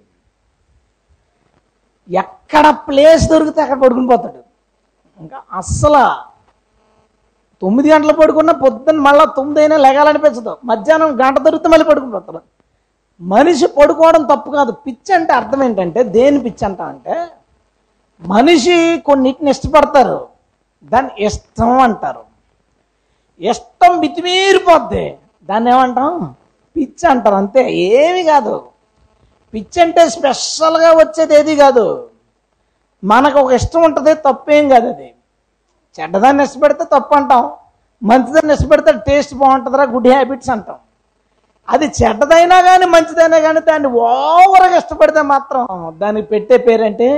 ఎక్కడ 2.12 2.78
ప్లేస్ 2.88 3.30
దొరికితే 3.30 3.62
అక్కడ 3.62 3.82
పడుకుని 3.82 4.08
పోతాడు. 4.08 4.47
ఇంకా 5.20 5.42
అస్సలు 5.54 6.04
తొమ్మిది 7.62 7.92
గంటలు 7.92 8.14
పడుకున్నా 8.14 8.54
పొద్దున్న 8.54 9.00
మళ్ళీ 9.00 9.26
తొమ్మిది 9.26 9.60
అయినా 9.60 9.78
లెగాలనిపించదు. 9.78 10.58
మధ్యాహ్నం 10.64 11.22
గంట 11.22 11.40
దొరికితే 11.40 11.70
మళ్ళీ 11.70 11.86
పడుకుని 11.86 12.12
పోతాడు 12.12 12.40
మనిషి 13.22 13.68
పడుకోవడం 13.68 14.24
తప్పు 14.24 14.52
కాదు. 14.52 14.72
పిచ్చి 14.72 15.16
అంటే 15.16 15.34
అర్థం 15.34 15.64
ఏంటంటే 15.64 16.04
దేని 16.04 16.40
పిచ్చి 16.40 16.66
అంట 16.66 16.82
అంటే 16.82 17.28
మనిషి 18.22 19.00
కొన్నిటిని 19.06 19.50
ఇష్టపడతారు. 19.52 20.28
దాన్ని 20.84 21.26
ఇష్టం 21.26 21.80
అంటారు. 21.80 22.24
ఇష్టం 23.40 24.00
మితిమీరిపోద్ది 24.00 25.18
దాన్ని 25.50 25.72
ఏమంటాం? 25.72 26.36
పిచ్చి 26.76 27.10
అంటారు. 27.10 27.36
అంతే. 27.36 27.72
ఏమి 27.72 28.24
కాదు. 28.24 28.64
పిచ్చి 29.54 29.82
అంటే 29.82 30.10
స్పెషల్గా 30.10 30.92
వచ్చేది 30.92 31.36
ఏది 31.36 31.56
కాదు. 31.56 32.10
మనకు 33.04 33.40
ఒక 33.40 33.52
ఇష్టం 33.52 33.84
ఉంటుంది 33.84 34.14
తప్పేం 34.14 34.70
కాదు 34.70 34.88
అది. 34.88 35.14
చెడ్డదాన్ని 35.98 36.44
ఇష్టపడితే 36.44 36.84
తప్పు 36.84 37.16
అంటాం 37.16 37.44
మంచిదాన్ని 38.02 38.54
ఇష్టపడితే 38.54 38.92
టేస్ట్ 39.08 39.34
బాగుంటుందిరా 39.36 39.84
గుడ్ 39.84 40.08
హ్యాబిట్స్ 40.08 40.50
అంటాం. 40.50 40.78
అది 41.68 41.86
చెడ్డదైనా 42.00 42.62
కానీ 42.62 42.86
మంచిదైనా 42.86 43.40
కానీ 43.40 43.60
దాన్ని 43.60 43.88
ఓవర్గా 43.88 44.78
ఇష్టపడితే 44.78 45.22
మాత్రం 45.22 45.64
దానికి 45.98 46.28
పెట్టే 46.28 46.58
పేరంటే? 46.58 47.10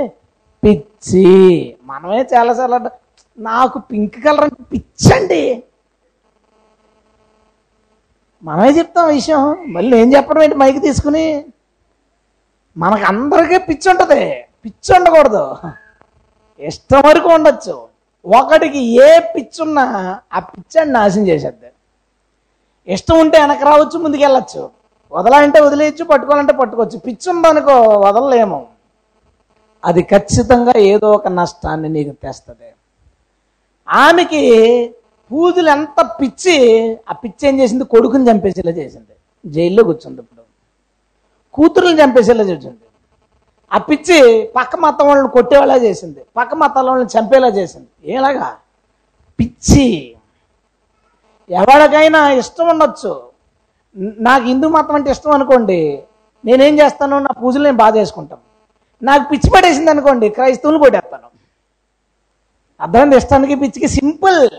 పిచ్చి. 0.63 1.25
మనమే 1.83 2.25
చాలాసార్లు 2.33 2.79
నాకు 3.37 3.79
పింక్ 3.79 4.17
కలర్ 4.23 4.43
అంటే 4.43 4.63
పిచ్చండి. 4.71 5.63
మనమే 8.43 8.69
చెప్తాం 8.69 9.07
విషయం. 9.07 9.55
మళ్ళీ 9.67 9.97
ఏం 10.01 10.13
చెప్పడం 10.15 10.43
ఏంటి 10.43 10.55
మైకి 10.55 10.79
తీసుకుని? 10.79 11.45
మనకు 12.77 13.05
అందరికీ 13.05 13.57
పిచ్చి 13.57 13.89
ఉంటుంది 13.91 14.21
పిచ్చి 14.65 14.99
ఉండకూడదు. 14.99 15.43
ఇష్టం 16.59 17.01
వరకు 17.09 17.29
ఉండొచ్చు. 17.29 17.75
ఒకటికి 18.25 18.79
ఏ 18.79 19.19
పిచ్చి 19.19 19.61
ఉన్నా 19.61 19.83
ఆ 20.33 20.39
పిచ్చాన్ని 20.39 20.93
నాశనం 20.93 21.27
చేసేద్ది. 21.27 21.69
ఇష్టం 22.87 23.19
ఉంటే 23.19 23.39
వెనక 23.41 23.63
రావచ్చు 23.63 23.99
ముందుకెళ్ళచ్చు. 23.99 24.69
వదలాలంటే 25.11 25.59
వదిలేయచ్చు 25.59 26.03
పట్టుకోవాలంటే 26.05 26.53
పట్టుకోవచ్చు. 26.53 26.97
పిచ్చి 26.97 27.29
ఉందనుకో 27.29 27.75
వదలలేము. 27.99 28.67
అది 29.85 30.01
ఖచ్చితంగా 30.01 30.73
ఏదో 30.77 31.11
ఒక 31.11 31.27
నష్టాన్ని 31.27 31.89
నీకు 31.89 32.11
తెస్తుంది. 32.23 32.69
ఆమెకి 33.89 34.41
పూజలు 35.31 35.69
ఎంత 35.69 36.01
పిచ్చి 36.21 36.55
ఆ 37.09 37.13
పిచ్చి 37.13 37.47
ఏం 37.47 37.59
చేసింది? 37.59 37.83
కొడుకుని 37.83 38.29
చంపేసేలా 38.29 38.71
చేసింది. 38.71 39.13
జైల్లో 39.45 39.83
కూర్చుంది 39.83 40.21
ఇప్పుడు. 40.21 40.43
కూతురుని 41.53 42.01
చంపేసేలా 42.01 42.43
చేసింది. 42.43 42.85
ఆ 43.71 43.77
పిచ్చి 43.77 44.43
పక్క 44.55 44.75
మతం 44.75 45.07
వాళ్ళని 45.07 45.29
కొట్టేలా 45.29 45.77
చేసింది. 45.77 46.21
పక్క 46.37 46.53
మతాల 46.55 46.89
వాళ్ళని 46.89 47.09
చంపేలా 47.09 47.47
చేసింది. 47.47 47.87
ఏలాగా? 48.05 48.57
పిచ్చి. 49.39 50.15
ఎవరికైనా 51.49 52.29
ఇష్టం 52.29 52.67
ఉండొచ్చు. 52.67 53.21
నాకు 54.19 54.43
హిందూ 54.43 54.69
మతం 54.69 54.95
అంటే 54.95 55.11
ఇష్టం 55.11 55.31
అనుకోండి 55.31 56.03
నేనేం 56.45 56.79
చేస్తాను 56.79 57.19
నా 57.19 57.31
పూజలు 57.41 57.63
నేను 57.63 57.77
బాగా 57.77 57.95
చేసుకుంటాను. 57.95 58.41
నాకు 59.01 59.29
పిచ్చి 59.29 59.49
పడేసింది 59.49 59.91
అనుకోండి 59.91 60.29
క్రైస్తవులు 60.29 60.79
కొట్టేస్తాను. 60.79 61.27
అర్థమైంది? 62.81 63.15
ఇష్టానికి 63.15 63.55
పిచ్చికి 63.55 63.87
సింపుల్. 63.87 64.49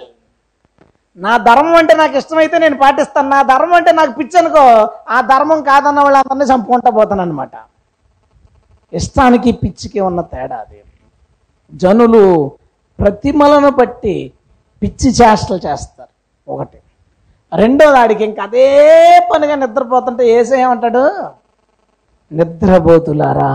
నా 1.19 1.37
ధర్మం 1.37 1.75
అంటే 1.75 1.95
నాకు 1.95 2.17
ఇష్టమైతే 2.17 2.59
నేను 2.59 2.77
పాటిస్తాను. 2.79 3.29
నా 3.29 3.43
ధర్మం 3.43 3.73
అంటే 3.73 3.93
నాకు 3.93 4.13
పిచ్చి 4.13 4.39
అనుకో 4.39 4.63
ఆ 5.09 5.21
ధర్మం 5.21 5.63
కాదన్న 5.63 6.01
వాళ్ళందరినీ 6.01 6.45
చంపుకుంటా 6.45 6.91
పోతాను 6.91 7.23
అనమాట 7.23 7.70
ఇష్టానికి 8.93 9.53
పిచ్చికి 9.53 10.01
ఉన్న 10.01 10.21
తేడా 10.21 10.57
అది. 10.57 10.83
జనులు 11.75 12.53
ప్రతిమలను 13.01 13.71
బట్టి 13.71 14.33
పిచ్చి 14.83 15.11
చేష్టలు 15.11 15.57
చేస్తారు. 15.67 16.09
ఒకటి. 16.51 16.79
రెండో 17.57 17.93
దాడికి 17.93 18.25
ఇంక 18.25 18.41
అదే 18.41 18.67
పనిగా 19.35 19.55
నిద్రపోతుంటే 19.55 20.27
ఏసేమంటాడు 20.27 21.25
నిద్రపోతులారా. 22.33 23.51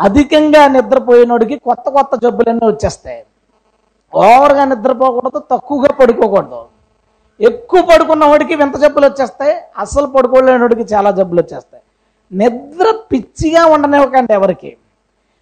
అధికంగా 0.00 0.68
నిద్రపోయినోడికి 0.68 1.56
కొత్త 1.56 1.88
కొత్త 1.88 2.10
జబ్బులన్నీ 2.22 2.66
వచ్చేస్తాయి. 2.66 3.24
ఓవర్గా 4.14 4.64
నిద్రపోకూడదు 4.64 5.38
తక్కువగా 5.50 5.88
పడుకోకూడదు. 5.92 6.64
ఎక్కువ 7.40 7.82
పడుకున్న 7.82 8.24
వాడికి 8.24 8.54
వింత 8.54 8.76
జబ్బులు 8.76 9.06
వచ్చేస్తాయి 9.06 9.56
అసలు 9.78 10.06
పడుకోలేనివాడికి 10.06 10.94
చాలా 10.94 11.10
జబ్బులు 11.10 11.40
వచ్చేస్తాయి. 11.40 11.82
నిద్ర 12.32 12.86
పిచ్చిగా 13.12 13.62
ఉండనివ్వకండి 13.74 14.32
ఎవరికి. 14.32 14.76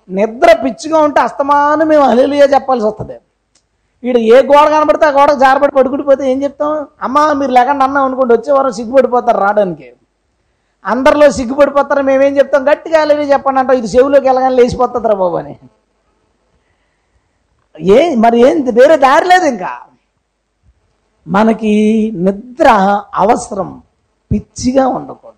నిద్ర 0.09 0.52
పిచ్చిగా 0.64 0.99
ఉంటే 0.99 1.21
అస్తమానం 1.21 1.88
మేము 1.88 2.04
అలీలుగా 2.04 2.47
చెప్పాల్సి 2.54 2.87
వస్తుంది. 2.87 3.16
వీడు 4.02 4.18
ఏ 4.18 4.38
గోడ 4.50 4.66
కనబడితే 4.75 5.07
ఆ 5.07 5.11
గోడకు 5.11 5.38
జారబడి 5.38 5.73
పడుకుండిపోతే 5.73 6.33
ఏం 6.33 6.42
చెప్తాం? 6.42 6.73
అమ్మ 7.02 7.33
మీరు 7.33 7.52
లేకుండా 7.52 7.85
అన్నాం 7.85 8.04
అనుకోండి 8.04 8.35
వచ్చేవారు 8.35 8.71
సిగ్గుపడిపోతారు 8.71 9.38
రావడానికి. 9.38 9.88
అందరిలో 10.85 11.30
సిగ్గుపడిపోతారు 11.30 12.02
మేమేం 12.02 12.37
చెప్తాం? 12.38 12.62
గట్టిగా 12.71 13.00
అలీలు 13.00 13.23
చెప్పండి 13.23 13.61
అంటాం 13.61 13.76
ఇది 13.76 13.88
చెవులోకి 13.97 14.26
వెళ్ళగానే 14.28 14.54
లేచిపోతుందిరా 14.57 15.14
బాబు 15.14 15.37
అని. 15.37 15.54
ఏ 17.76 18.14
మరి 18.14 18.38
ఏం 18.49 18.57
వేరే 18.78 18.97
దారి 18.97 19.26
లేదు 19.28 19.47
ఇంకా. 19.47 19.73
మనకి 21.26 21.75
నిద్ర 22.26 22.68
అవసరం 23.14 23.83
పిచ్చిగా 24.30 24.88
ఉండకూడదు. 24.88 25.38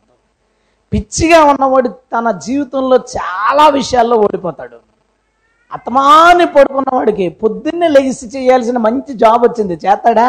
పిచ్చిగా 0.92 1.40
ఉన్నవాడు 1.44 1.88
తన 1.88 2.30
జీవితంలో 2.46 2.96
చాలా 3.16 3.68
విషయాల్లో 3.68 4.16
ఓడిపోతాడు. 4.16 4.78
అతమాని 5.72 6.46
పడుకున్నవాడికి 6.46 7.28
పొద్దున్నే 7.42 7.88
లెగిసి 7.88 8.26
చేయాల్సిన 8.28 8.78
మంచి 8.78 9.12
జాబ్ 9.12 9.42
వచ్చింది. 9.46 9.74
చేస్తాడా? 9.74 10.28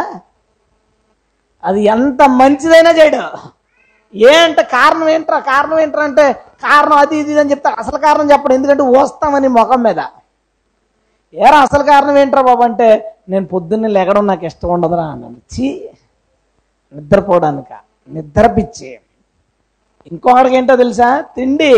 అది 1.64 1.82
ఎంత 1.96 2.22
మంచిదైనా 2.42 2.92
చేయడు. 3.00 3.24
ఏంట 4.14 4.60
కారణం 4.62 5.10
ఏంట్రా? 5.10 5.40
కారణం 5.40 5.80
ఏంట్రా 5.80 6.04
అంటే 6.04 6.26
కారణం 6.66 6.98
అది 6.98 7.16
ఇది 7.20 7.40
అని 7.40 7.52
చెప్తాడు. 7.52 7.78
అసలు 7.80 7.98
కారణం 7.98 8.32
చెప్పడు. 8.32 8.54
ఎందుకంటే 8.54 8.84
వస్తామని 8.84 9.48
ముఖం 9.48 9.84
మీద. 9.84 10.02
ఏరా 11.34 11.60
అసలు 11.60 11.84
కారణం 11.84 12.18
ఏంట్రా 12.18 12.42
బాబు 12.42 12.64
అంటే 12.64 12.88
నేను 13.30 13.46
పొద్దున్నే 13.46 13.88
లెగడం 13.88 14.28
నాకు 14.28 14.46
ఇష్టం 14.46 14.70
ఉండదురా 14.70 15.04
అన్నాను 15.04 15.38
చీ 15.54 15.68
నిద్రపోవడానిక. 16.94 17.74
నిద్ర 18.10 18.48
పిచ్చి. 18.48 19.00
ఇంకొకడికి 20.06 20.56
ఏంటో 20.56 20.76
తెలుసా? 20.76 21.22
తిండి. 21.36 21.74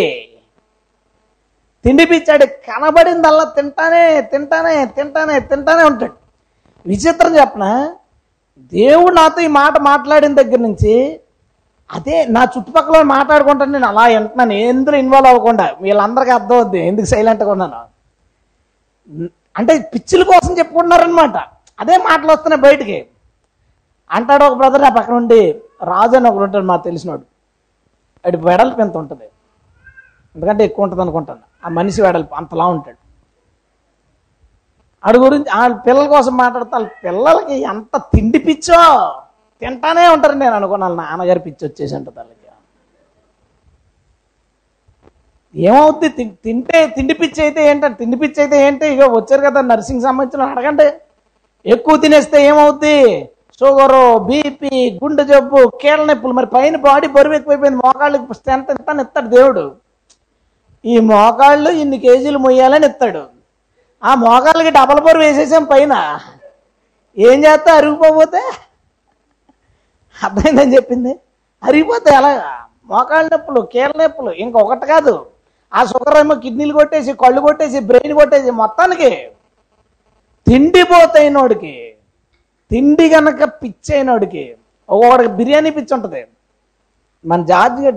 తిండి 1.85 2.05
పిచ్చాడు 2.05 2.45
కనబడిందల్లా 2.45 3.43
తింటానే 3.43 4.21
తింటానే 4.21 4.85
తింటానే 4.85 5.39
తింటానే 5.39 5.83
ఉంటాడు. 5.83 6.15
విచిత్రం 6.85 7.35
చెప్పనా? 7.35 7.71
దేవుడు 8.71 9.13
నాతో 9.15 9.41
ఈ 9.41 9.47
మాట 9.47 9.77
మాట్లాడిన 9.81 10.33
దగ్గర 10.35 10.59
నుంచి 10.59 10.93
అదే 11.89 12.25
నా 12.25 12.41
చుట్టుపక్కల 12.43 13.01
మాట్లాడుకుంటాను 13.01 13.71
నేను 13.71 13.87
అలా 13.87 14.05
వింటున్నాను. 14.05 14.53
ఎందులో 14.53 14.97
ఇన్వాల్వ్ 14.97 15.29
అవ్వకుండా 15.29 15.65
వీళ్ళందరికీ 15.81 16.31
అర్థం 16.31 16.55
అవుద్ది. 16.55 16.87
ఎందుకు 16.87 17.05
సైలెంట్గా 17.05 17.51
ఉన్నాను? 17.51 17.81
అంటే 19.57 19.73
పిచ్చిల 19.93 20.23
కోసం 20.23 20.57
చెప్పుకుంటున్నారనమాట 20.57 21.37
అదే 21.79 21.97
మాటలు 21.97 22.31
వస్తున్నాయి 22.31 22.61
బయటికి. 22.61 23.05
అంటాడు 24.11 24.43
ఒక 24.43 24.53
బ్రదర్ 24.53 24.81
నా 24.81 24.89
పక్కన 24.89 25.13
ఉండి 25.13 25.41
రాజు 25.81 26.15
అని 26.17 26.27
ఒకడు 26.29 26.43
ఉంటాడు 26.43 26.65
మాకు 26.65 26.83
తెలిసినోడు. 26.83 27.25
అడి 28.23 28.37
వెడల్పు 28.37 28.81
ఎంత 28.81 28.97
ఉంటుంది? 28.97 29.27
ఎందుకంటే 30.35 30.65
ఎక్కువ 30.65 30.83
ఉంటుంది 30.83 31.01
అనుకుంటాను. 31.01 31.39
ఆ 31.65 31.69
మనిషి 31.69 32.01
వెడల్పు 32.01 32.35
అంతలా 32.35 32.65
ఉంటాడు. 32.65 32.97
ఆడు 35.03 35.17
గురించి 35.17 35.49
ఆ 35.49 35.67
పిల్లల 35.67 36.07
కోసం 36.07 36.37
మాట్లాడితే 36.37 36.75
వాళ్ళ 36.75 36.87
పిల్లలకి 37.05 37.61
ఎంత 37.63 37.97
తిండి 37.97 38.39
పిచ్చో 38.39 38.81
తింటానే 39.61 40.07
ఉంటారు 40.07 40.33
నేను 40.33 40.55
అనుకున్నాను. 40.55 40.95
నాన్నగారి 40.95 41.39
పిచ్చి 41.39 41.67
వచ్చేసి 41.67 41.95
ఉంటుంది 41.95 42.19
వాళ్ళకి 42.19 42.39
ఏమవుద్ది? 45.55 46.09
తి- 46.09 46.35
తింటే 46.43 46.87
తిండి 46.87 47.13
పిచ్చి 47.13 47.41
అయితే 47.43 47.69
ఏంటంటే 47.69 47.97
తిండి 47.97 48.17
పిచ్చి 48.17 48.39
అయితే 48.41 48.67
ఏంటి? 48.67 48.87
ఇక 48.87 49.01
వచ్చారు 49.01 49.41
కదా 49.41 49.61
నర్సింగ్ 49.61 50.01
సంబంధించిన 50.01 50.49
అడగండి. 50.49 50.87
ఎక్కువ 51.65 51.97
తినేస్తే 51.97 52.45
ఏమవుద్ది? 52.45 53.29
షుగరు 53.61 54.17
బీపీ 54.27 54.99
గుండె 55.01 55.23
జబ్బు 55.23 55.59
కీళ్ళ 55.81 56.05
నొప్పులు. 56.09 56.33
మరి 56.33 56.45
పైన 56.45 56.75
బాడీ 56.85 57.07
బరువు 57.07 57.35
ఎక్కువైపోయింది. 57.35 57.79
మోకాళ్ళకి 57.85 58.25
ఎంత 58.51 58.69
ఎంత 58.69 58.99
ఇస్తాడు 59.01 59.27
దేవుడు. 59.27 59.75
ఈ 60.85 60.99
మోకాళ్ళు 60.99 61.69
ఇన్ని 61.69 61.97
కేజీలు 61.97 62.37
మొయ్యాలని 62.37 62.85
ఇస్తాడు 62.87 63.23
ఆ 64.03 64.15
మోకాళ్ళకి 64.15 64.69
డబల్ 64.69 65.01
బరువు 65.01 65.23
వేసేసాం 65.23 65.65
పైన. 65.65 65.93
ఏం 67.17 67.37
చేస్తా? 67.45 67.71
అరిగిపోతే? 67.75 68.41
అర్థమైందని 70.23 70.75
చెప్పింది. 70.75 71.13
అరిగిపోతే 71.63 72.09
ఎలాగా 72.15 72.49
మోకాళ్ళ 72.89 73.27
నొప్పులు 73.33 73.61
కీళ్ళ 73.73 73.93
నొప్పులు 74.01 74.31
ఇంకొకటి 74.31 74.85
కాదు. 74.85 75.13
ఆ 75.73 75.85
షుగర్ 75.85 76.17
ఏమో 76.17 76.35
కిడ్నీలు 76.43 76.73
కొట్టేసి 76.73 77.13
కళ్ళు 77.13 77.41
కొట్టేసి 77.41 77.79
బ్రెయిన్ 77.79 78.13
కొట్టేసి 78.13 78.51
మొత్తానికి 78.51 79.09
తిండిపోతైనోడికి 80.47 81.73
తిండి 82.71 83.09
గనక 83.09 83.43
పిచ్చైనోడికి 83.43 84.55
ఒక్కొక్కడికి 84.89 85.29
బిర్యానీ 85.33 85.71
పిచ్చి 85.71 85.93
ఉంటుంది 85.93 86.25
మన 87.25 87.43
జార్జిగా 87.43 87.91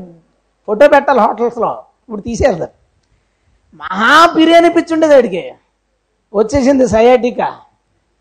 ఫోటో 0.69 0.89
పెట్టాలి 0.89 1.21
హోటల్స్లో. 1.21 1.71
ఇప్పుడు 2.03 2.21
తీసేద్దాం. 2.21 2.69
మహా 3.81 4.27
బిర్యానీ 4.35 4.69
పిచ్చి 4.69 4.95
ఉండేది 4.95 5.15
వాడికి 5.15 5.53
వచ్చేసింది 6.35 6.89
సయాటిక. 6.89 7.43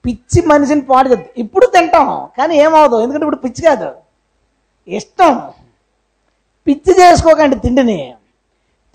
పిచ్చి 0.05 0.39
మనిషిని 0.47 0.81
పాడు 0.81 1.09
చేద్ది. 1.09 1.29
ఇప్పుడు 1.37 1.65
తింటాం 1.65 2.27
కానీ 2.37 2.55
ఏమవుదు 2.55 3.01
ఎందుకంటే 3.01 3.25
ఇప్పుడు 3.25 3.41
పిచ్చి 3.45 3.61
కాదు. 3.65 3.89
ఇష్టం. 4.87 5.33
పిచ్చి 6.67 6.93
చేసుకోకండి 7.01 7.55
తిండిని. 7.55 8.13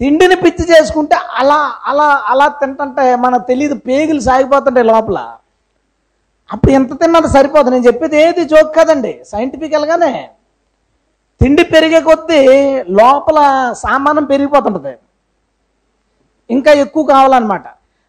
తిండిని 0.01 0.37
పిచ్చి 0.37 0.65
చేసుకుంటే 0.73 1.17
అలా 1.17 1.59
అలా 1.85 2.05
అలా 2.05 2.49
తింటుంటే 2.49 3.17
మనకు 3.17 3.47
తెలియదు 3.47 3.75
పేగులు 3.75 4.21
సాగిపోతుంటాయి 4.21 4.87
లోపల. 4.87 5.19
అప్పుడు 6.53 6.73
ఎంత 6.79 6.93
తిన్నది 7.01 7.29
సరిపోదు. 7.29 7.69
నేను 7.71 7.85
చెప్పేది 7.89 8.17
ఏది 8.23 8.45
జోక్ 8.53 8.73
కదండి. 8.79 9.13
సైంటిఫికల్గానే 9.33 10.13
తిండి 11.41 11.65
పెరిగే 11.65 12.01
కొద్దీ 12.01 12.39
లోపల 13.01 13.39
సామానం 13.85 14.25
పెరిగిపోతుంటుంది. 14.25 14.95
ఇంకా 16.51 16.71
ఎక్కువ 16.85 17.03
కావాలన్నమాట. 17.13 17.67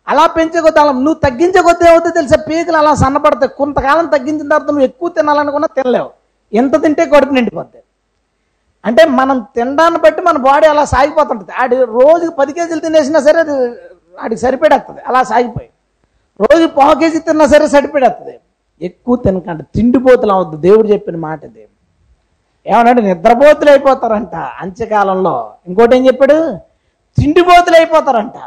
అలా 0.07 0.23
పెంచే 0.35 0.59
కొద్దీ 0.61 0.79
అలా 0.79 0.91
నువ్వు 0.91 1.19
తగ్గించే 1.25 1.61
కొద్దీ 1.61 1.85
ఏమవుతుంది 1.89 2.15
తెలుసా? 2.15 2.37
పీకలు 2.47 2.77
అలా 2.77 2.91
సన్నపడతాయి 2.95 3.51
కొంతకాలం 3.59 4.05
తగ్గించిన 4.05 4.47
తర్వాత 4.49 4.67
నువ్వు 4.67 4.87
ఎక్కువ 4.89 5.09
తినాలనుకున్నా 5.09 5.67
తినలేవు. 5.77 6.09
ఎంత 6.53 6.73
తింటే 6.83 7.05
కడుపు 7.05 7.33
నిండిపోద్ది. 7.33 7.81
అంటే 8.83 9.05
మనం 9.19 9.37
తినడాన్ని 9.55 9.99
బట్టి 9.99 10.21
మన 10.21 10.37
బాడీ 10.37 10.67
అలా 10.67 10.83
సాగిపోతుంటుంది. 10.85 11.51
ఆడి 11.61 11.75
రోజుకి 11.75 12.33
పది 12.39 12.53
కేజీలు 12.53 12.79
తినేసినా 12.79 13.19
సరే 13.19 13.39
అది 13.39 13.55
ఆడికి 14.21 14.41
సరిపడేస్తుంది 14.41 15.01
అలా 15.01 15.23
సాగిపోయి. 15.23 15.70
రోజు 16.39 16.65
పావు 16.67 16.93
కేజీ 16.99 17.19
తిన్నా 17.19 17.45
సరే 17.47 17.67
సరిపడేస్తుంది 17.67 18.35
ఎక్కువ 18.81 19.15
తినకంట 19.15 19.61
తిండిపోతులు 19.61 20.31
అవద్దు. 20.31 20.57
దేవుడు 20.57 20.87
చెప్పిన 20.87 21.15
మాట 21.15 21.43
ఇది 21.43 21.67
ఏమన్నాడు? 22.67 23.01
నిద్రపోతులు 23.01 23.69
అయిపోతారంట 23.69 24.35
అంత్యకాలంలో. 24.35 25.35
ఇంకోటి 25.67 25.97
ఏం 25.97 26.07
చెప్పాడు? 26.07 26.37
తిండిపోతులు 27.17 27.75
అయిపోతారంట. 27.75 28.37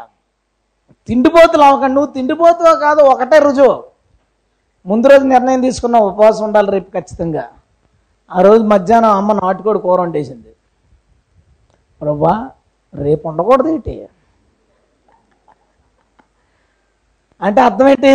తిండిపోతులు 1.07 1.63
అవ్వకండి. 1.63 1.93
నువ్వు 1.93 2.11
తిండిపోతువో 2.13 2.73
కాదు 2.85 3.01
ఒకటే 3.01 3.39
రుజువు. 3.39 3.75
ముందు 4.85 5.07
రోజు 5.07 5.25
నిర్ణయం 5.25 5.61
తీసుకున్న 5.61 5.97
ఉపవాసం 5.97 6.43
ఉండాలి 6.43 6.71
రేపు 6.71 6.89
ఖచ్చితంగా. 6.97 7.45
ఆ 8.31 8.41
రోజు 8.41 8.63
మధ్యాహ్నం 8.63 9.11
అమ్మ 9.11 9.33
నాటుకోడి 9.33 9.79
కూర 9.79 10.01
వండేసింది. 10.01 10.51
ప్రభా 12.01 12.49
రేపు 12.93 13.27
ఉండకూడదు 13.27 13.67
ఏంటి? 13.67 13.95
అంటే 17.41 17.59
అర్థం 17.67 17.87
ఏంటి 17.93 18.13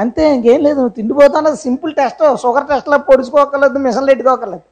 అంతే 0.00 0.22
ఇంకేం 0.34 0.60
లేదు. 0.66 0.76
నువ్వు 0.80 0.94
తిండిపోతాను 0.98 1.50
సింపుల్ 1.64 1.92
టెస్ట్ 1.98 2.22
షుగర్ 2.42 2.66
టెస్ట్లో 2.70 2.96
పొడుచుకోకర్లేదు 3.08 3.80
మిషన్లు 3.86 4.10
ఎట్టుకోకర్లేదు 4.14 4.66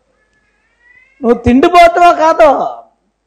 నువ్వు 1.22 1.38
తిండిపోతావో 1.46 2.10
కాదో 2.22 2.50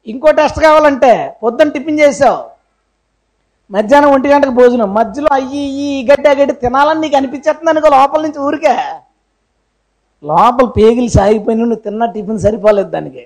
ఇంకో 0.07 0.29
టెస్ట్ 0.39 0.59
కావాలంటే 0.65 1.11
పొద్దున్న 1.43 1.73
టిఫిన్ 1.75 1.99
చేసావు. 2.03 2.39
మధ్యాహ్నం 3.71 4.11
ఒంటి 4.15 4.27
గంటకు 4.31 4.53
భోజనం. 4.59 4.89
మధ్యలో 4.99 5.29
అయ్యి 5.39 5.63
ఈ 5.85 5.89
గడ్డి 6.09 6.27
ఆ 6.31 6.33
గడ్డి 6.39 6.53
తినాలని 6.63 7.01
నీకు 7.03 7.15
అనిపించేస్తుంది 7.19 7.71
అనుకో 7.73 7.89
లోపల 7.97 8.21
నుంచి 8.25 8.39
ఊరికే. 8.47 8.73
లోపల 10.23 10.65
పేగిలి 10.77 11.09
సాగిపోయిన 11.17 11.59
నువ్వు 11.61 11.83
తిన్న 11.85 12.05
టిఫిన్ 12.15 12.41
సరిపోలేదు 12.45 12.89
దానికి. 12.95 13.23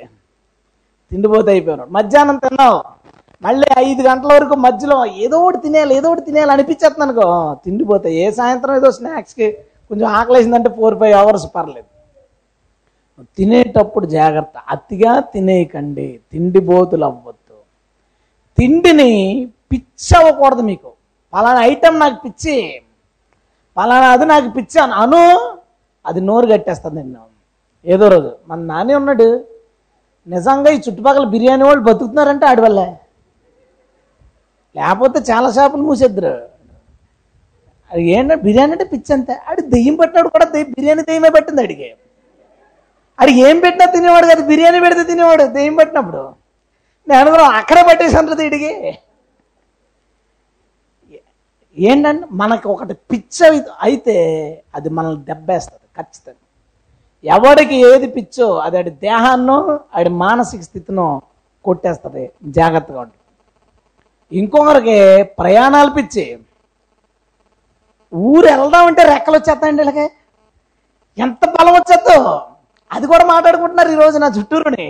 తిండిపోతే 1.12 1.50
అయిపోయినాడు 1.56 1.92
మధ్యాహ్నం 1.98 2.38
తిన్నావు. 2.46 2.80
మళ్ళీ 3.42 3.68
ఐదు 3.78 4.02
గంటల 4.02 4.34
వరకు 4.34 4.56
మధ్యలో 4.56 5.06
ఏదో 5.06 5.38
ఒకటి 5.40 5.58
తినేయాలి 5.58 5.96
ఏదో 5.96 6.10
ఒకటి 6.12 6.26
తినేయాలి 6.26 6.52
అనిపించేస్తుంది 6.52 7.04
అనుకో. 7.04 7.56
తిండిపోతే 7.66 8.14
ఏ 8.16 8.32
సాయంత్రం 8.32 8.76
ఏదో 8.76 8.92
స్నాక్స్కి 8.92 9.52
కొంచెం 9.90 10.08
ఆకలేసిందంటే 10.08 10.70
ఫోర్ 10.70 11.00
ఫైవ్ 11.00 11.14
అవర్స్ 11.14 11.48
పర్లేదు. 11.56 11.88
తినేటప్పుడు 13.38 14.06
జాగ్రత్త 14.06 14.54
అతిగా 14.70 15.20
తినేయకండి. 15.20 16.20
తిండిబోతులు 16.32 17.06
అవ్వద్దు. 17.06 17.58
తిండిని 18.58 19.12
పిచ్చి 19.72 20.18
అవ్వకూడదు 20.18 20.62
మీకు. 20.62 20.92
పలానా 21.34 21.62
ఐటెం 21.62 22.00
నాకు 22.00 22.22
పిచ్చి 22.24 22.82
పలానా 23.78 24.08
అది 24.08 24.26
నాకు 24.26 24.50
పిచ్చి 24.50 24.82
అని 24.82 24.94
అను 24.94 25.58
అది 26.06 26.22
నోరు 26.22 26.48
కట్టేస్తుంది 26.48 26.96
నిన్ను. 26.96 27.20
ఏదో 27.86 28.08
రోజు. 28.08 28.32
మన 28.48 28.60
నాని 28.60 28.94
ఉన్నాడు. 28.94 29.46
నిజంగా 30.28 30.72
ఈ 30.72 30.78
చుట్టుపక్కల 30.78 31.26
బిర్యానీ 31.26 31.64
వాళ్ళు 31.64 31.84
బతుకుతున్నారంటే 31.84 32.46
ఆడి 32.46 32.62
వల్లే. 32.62 32.96
లేకపోతే 34.76 35.20
చాలా 35.32 35.50
షాపులు 35.58 35.84
మూసేద్దరు. 35.90 36.34
అది 37.92 38.04
ఏంటంటే 38.16 38.42
బిర్యానీ 38.46 38.74
అంటే 38.76 38.86
పిచ్చి 38.94 39.12
అంతే. 39.16 39.34
ఆడి 39.50 39.62
దెయ్యం 39.74 39.96
పెట్టినాడు 40.02 40.30
కూడా 40.36 40.46
దెయ్యం 40.54 40.70
బిర్యానీ 40.78 41.04
దెయ్యమే 41.10 41.30
పెట్టింది 41.38 41.62
అడిగే 41.66 41.90
ఆడికి 43.20 43.40
ఏం 43.48 43.58
పెట్టినా 43.66 43.86
తినేవాడు 43.92 44.28
కదా 44.32 44.44
బిర్యానీ 44.52 44.80
పెడితే 44.86 45.04
తినేవాడు 45.12 45.44
దెయ్యం 45.58 45.76
పెట్టినప్పుడు. 45.82 46.24
నేను 47.08 47.20
అనుకున్నాను 47.22 47.56
అక్కడే 47.60 47.84
పట్టేసాను 47.90 48.28
ఏంటంటే 51.78 52.26
మనకు 52.32 52.68
ఒకటి 52.74 52.94
పిచ్చ 53.12 53.38
అయితే 53.88 54.16
అది 54.76 54.90
మనల్ని 54.90 55.24
దెబ్బేస్తుంది 55.30 55.86
ఖచ్చితంగా. 55.98 56.42
ఎవడికి 57.24 57.76
ఏది 57.90 58.08
పిచ్చో 58.08 58.48
అది 58.66 58.78
ఆడి 58.78 58.92
దేహాన్నో 59.06 59.58
ఆడి 59.98 60.12
మానసిక 60.24 60.62
స్థితినో 60.62 61.06
కొట్టేస్తుంది 61.66 62.24
జాగ్రత్తగా 62.58 63.00
ఉంటుంది 63.02 63.25
ఇంకొకరికి 64.32 64.98
ప్రయాణాలు 65.40 65.92
పిచ్చి. 65.98 66.26
ఊరు 68.14 68.48
వెళ్దామంటే 68.52 69.04
రెక్కలు 69.12 69.36
వచ్చేస్తాయండి 69.38 69.84
ఇలాగే 69.86 70.06
ఎంత 71.18 71.44
బలం 71.56 71.74
వచ్చేద్దో 71.78 72.18
అది 72.92 73.06
కూడా 73.12 73.26
మాట్లాడుకుంటున్నారు 73.34 73.90
ఈరోజు 73.96 74.18
నా 74.24 74.28
చుట్టూరుని. 74.38 74.88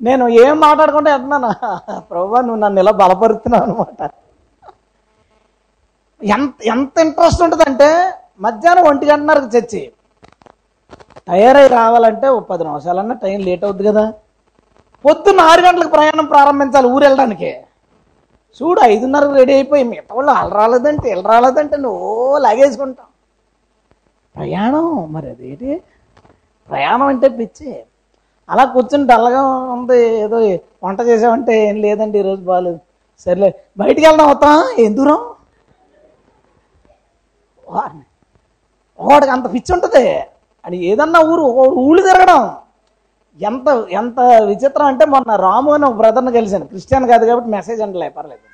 నేను 0.00 0.24
ఏం 0.44 0.54
మాట్లాడుకుంటే 0.66 1.10
అంటున్నాను 1.16 1.50
ప్రభు 2.10 2.40
నువ్వు 2.46 2.60
నన్ను 2.64 2.80
ఇలా 2.82 2.92
బలపరుస్తున్నావు 3.02 3.64
అనమాట 3.66 4.10
ఎంత 6.20 6.54
ఎంత 6.74 6.98
ఇంట్రెస్ట్ 7.06 7.42
ఉంటుందంటే 7.46 7.88
మధ్యాహ్నం 8.44 8.86
ఒంటి 8.90 9.06
గంటన్నరకు 9.10 9.48
చచ్చి 9.56 9.82
తయారై 11.28 11.66
రావాలంటే 11.78 12.26
ఓ 12.34 12.38
పది 12.50 12.64
నిమిషాలన్నా 12.64 13.14
టైం 13.22 13.38
లేట్ 13.46 13.64
అవుద్ది 13.66 13.84
కదా. 13.88 14.04
పొద్దున్న 15.04 15.40
ఆరు 15.50 15.62
గంటలకు 15.66 15.90
ప్రయాణం 15.96 16.26
ప్రారంభించాలి 16.26 16.88
ఊరు 16.94 17.04
వెళ్ళడానికి. 17.04 17.50
చూడు 18.60 18.80
ఐదున్నర 18.86 19.24
రెడీ 19.38 19.52
అయిపోయి 19.52 19.84
మిగతా 19.90 20.12
వాళ్ళు 20.16 20.32
వాళ్ళు 20.32 20.54
రాలేదంటే 20.56 21.06
వీళ్ళు 21.08 21.26
రాలేదంటే 21.32 21.76
నువ్వు 21.84 22.08
లాగేసుకుంటాం 22.44 23.08
ప్రయాణం 24.34 24.86
మరి 25.14 25.26
అదేంటి? 25.32 25.70
ప్రయాణం 26.68 27.06
అంటే 27.12 27.28
పిచ్చి. 27.38 27.70
అలా 28.48 28.64
కూర్చుని 28.74 29.06
డల్గా 29.10 29.42
ఉంది 29.74 29.96
ఏదో 30.24 30.38
వంట 30.82 31.00
చేసామంటే 31.08 31.54
ఏం 31.68 31.76
లేదండి 31.84 32.16
ఈరోజు 32.18 32.42
బాగాలేదు 32.42 32.80
సర్లే 33.26 33.48
బయటికి 33.78 34.04
వెళ్దాం 34.06 34.26
అవుతా 34.26 34.50
ఏం 34.84 34.92
దూరం? 34.98 35.20
ఒకటికి 38.98 39.32
అంత 39.34 39.46
పిచ్చి 39.54 39.70
ఉంటుంది. 39.76 40.04
అని 40.64 40.76
ఏదన్నా 40.90 41.18
ఊరు 41.30 41.44
ఊళ్ళు 41.82 42.02
తిరగడం. 42.06 42.40
ఎంత 43.40 43.68
ఎంత 44.00 44.18
విచిత్రం 44.50 44.86
అంటే 44.86 45.04
మొన్న 45.14 45.30
రాము 45.42 45.70
అని 45.72 45.84
ఒక 45.84 45.96
బ్రదర్ని 45.96 46.32
కలిశాను. 46.32 46.66
క్రిస్టియన్ 46.72 47.06
కాదు 47.12 47.24
కాబట్టి 47.26 47.50
మెసేజ్ 47.56 47.80
అంటలే 47.86 48.08
పర్లేదు. 48.16 48.45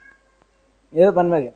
ఏదో 0.95 1.11
పని 1.11 1.29
మీద. 1.29 1.51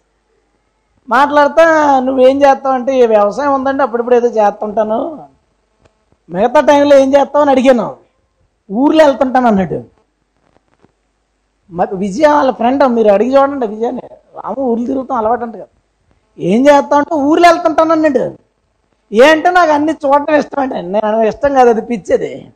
మాట్లాడతా 1.09 1.65
నువ్వేం 2.01 2.43
చేస్తావు 2.43 2.75
అంటే 2.75 2.99
"ఈ 2.99 3.07
వ్యవసాయం 3.07 3.55
ఉందంటే 3.55 3.83
అప్పుడప్పుడు 3.83 4.15
ఏదో 4.15 4.29
చేస్తుంటాను. 4.29 5.29
మిగతా 6.31 6.61
టైంలో 6.61 6.99
ఏం 6.99 7.15
చేస్తావు 7.15 7.43
అని 7.43 7.51
అడిగాను. 7.51 7.97
ఊర్లో 8.71 9.05
వెళ్తుంటాను 9.05 9.47
అన్నాడు. 9.47 9.83
మాకు 11.71 11.97
విజయ 11.97 12.27
వాళ్ళ 12.29 12.51
ఫ్రెండ్ 12.51 12.89
మీరు 12.89 13.09
అడిగి 13.09 13.37
చూడండి 13.37 13.67
విజయాన్ని 13.67 14.03
రాము 14.13 14.61
ఊర్లు 14.61 14.87
తిరుగుతాం 14.87 15.19
అలవాటు 15.19 15.43
అంట 15.43 15.55
కదా. 15.55 15.67
ఏం 16.39 16.67
చేస్తావు 16.67 16.95
అంటే 16.95 17.15
ఊర్లో 17.15 17.49
వెళ్తుంటాను 17.49 17.93
అన్నాడు. 17.93 18.37
ఏంటో 19.13 19.51
నాకు 19.51 19.71
అన్ని 19.73 19.93
చూడటం 19.93 20.35
ఇష్టం 20.35 20.63
అంటే 20.63 20.81
నేను 20.83 21.23
ఇష్టం 21.23 21.55
కాదు 21.55 21.69
అది 21.69 21.81
పిచ్చేది. 21.81 22.53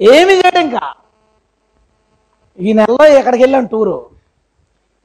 ఏమి 0.00 0.32
చేయడం 0.32 0.60
ఇంకా. 0.60 0.94
ఈ 2.58 2.72
నెలలో 2.72 3.06
ఎక్కడికి 3.06 3.42
వెళ్ళాం 3.42 3.64
టూరు. 3.64 4.15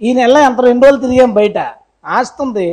ఈ 0.01 0.11
నెల 0.13 0.37
ఎంత 0.49 0.59
రెండు 0.69 0.85
రోజులు 0.85 1.01
తిరిగాం 1.01 1.31
బయట. 1.39 1.57
ఆస్తుంది. 2.17 2.67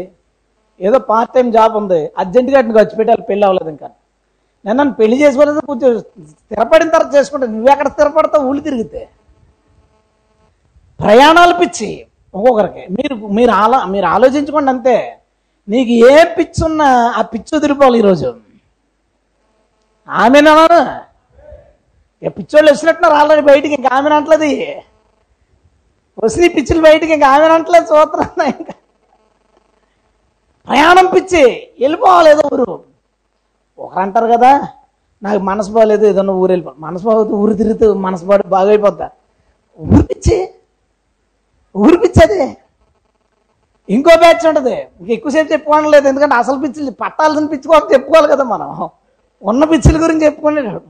ఏదో 0.87 0.99
పార్ట్ 1.11 1.33
టైం 1.35 1.47
జాబ్ 1.57 1.75
ఉంది. 1.81 2.01
అర్జెంటుగా 2.19 2.59
అటు 2.59 2.75
ఖర్చు 2.79 2.97
పెట్టాలి 2.99 3.23
పెళ్ళి 3.31 3.45
అవ్వలేదు 3.47 3.71
ఇంకా. 3.75 3.89
నేను 4.65 4.77
నన్ను 4.79 4.95
పెళ్ళి 4.95 5.17
చేసుకోలేదు 5.23 5.61
కొంచెం 5.71 5.91
స్థిరపడిన 6.31 6.89
తర్వాత 6.95 7.11
చేసుకుంటా 7.15 7.47
నువ్వెక్కడ 7.47 7.89
స్థిరపడతావు? 7.89 8.49
ఊళ్ళు 8.49 8.63
తిరిగితే. 8.69 9.03
ప్రయాణాలు 11.01 11.55
పిచ్చి 11.61 11.91
ఒక్కొక్కరికి. 12.35 12.83
మీరు 12.97 13.15
మీరు 13.39 13.53
ఆలో 13.63 13.79
మీరు 13.95 14.07
ఆలోచించుకోండి 14.07 14.71
అంతే. 14.71 14.97
నీకు 15.69 15.93
ఏ 16.11 16.25
పిచ్చి 16.39 16.61
ఉన్నా 16.65 16.89
ఆ 17.19 17.23
పిచ్చి 17.33 17.53
వదిలిపోవాలి 17.57 17.99
ఈరోజు 17.99 18.29
ఆమెనా? 20.09 20.55
ఇక 22.23 22.31
పిచ్చోళ్ళు 22.39 22.69
వచ్చినట్టున్నారు 22.73 23.17
ఆల్రెడీ 23.21 23.43
బయటికి. 23.43 23.75
ఇంకా 23.75 23.91
ఆమె 23.97 24.15
అంటలేదు 24.19 24.49
వచ్చిన 26.19 26.47
పిచ్చులు 26.57 26.81
బయటికి 26.87 27.13
ఇంకా 27.17 27.29
ఆమె 27.35 27.47
అంటలే 27.57 27.81
చూస్తున్నా 27.91 28.45
ఇంకా. 28.55 28.75
ప్రయాణం 30.69 31.07
పిచ్చి 31.15 31.43
వెళ్ళిపోవాలేదు 31.83 32.43
ఊరు. 32.53 32.67
ఒకరు 33.79 34.01
అంటారు 34.01 34.29
కదా 34.35 34.51
నాకు 35.23 35.41
మనసు 35.43 35.71
బాగాలేదు 35.71 36.07
ఏదన్నా 36.07 36.33
ఊరు 36.33 36.51
వెళ్ళిపో. 36.53 36.73
మనసు 36.79 37.05
బాగోదు 37.05 37.35
ఊరు 37.43 37.55
తిరుగుతూ 37.55 37.95
మనసు 38.07 38.25
బాగా 38.25 38.45
బాగైపోద్దా 38.49 39.09
ఊరు 39.79 40.03
పిచ్చి. 40.03 40.37
ఊరు 41.75 41.97
పిచ్చి 42.03 42.21
అది. 42.25 42.41
ఇంకో 43.89 44.13
బ్యాచ్ 44.23 44.47
ఉంటుంది. 44.47 44.77
ఇంక 45.01 45.11
ఎక్కువసేపు 45.11 45.53
చెప్పుకోవడం 45.53 45.91
లేదు 45.91 46.07
ఎందుకంటే 46.09 46.35
అసలు 46.35 46.59
పిచ్చిలు 46.65 46.91
పట్టాల్సిన 47.03 47.47
పిచ్చి 47.47 47.69
కోసం 47.69 47.89
చెప్పుకోవాలి 47.95 48.29
కదా 48.33 48.45
మనం. 48.45 48.71
ఉన్న 49.43 49.65
పిచ్చిల 49.65 49.97
గురించి 50.05 50.25
చెప్పుకునేటాడు. 50.25 50.81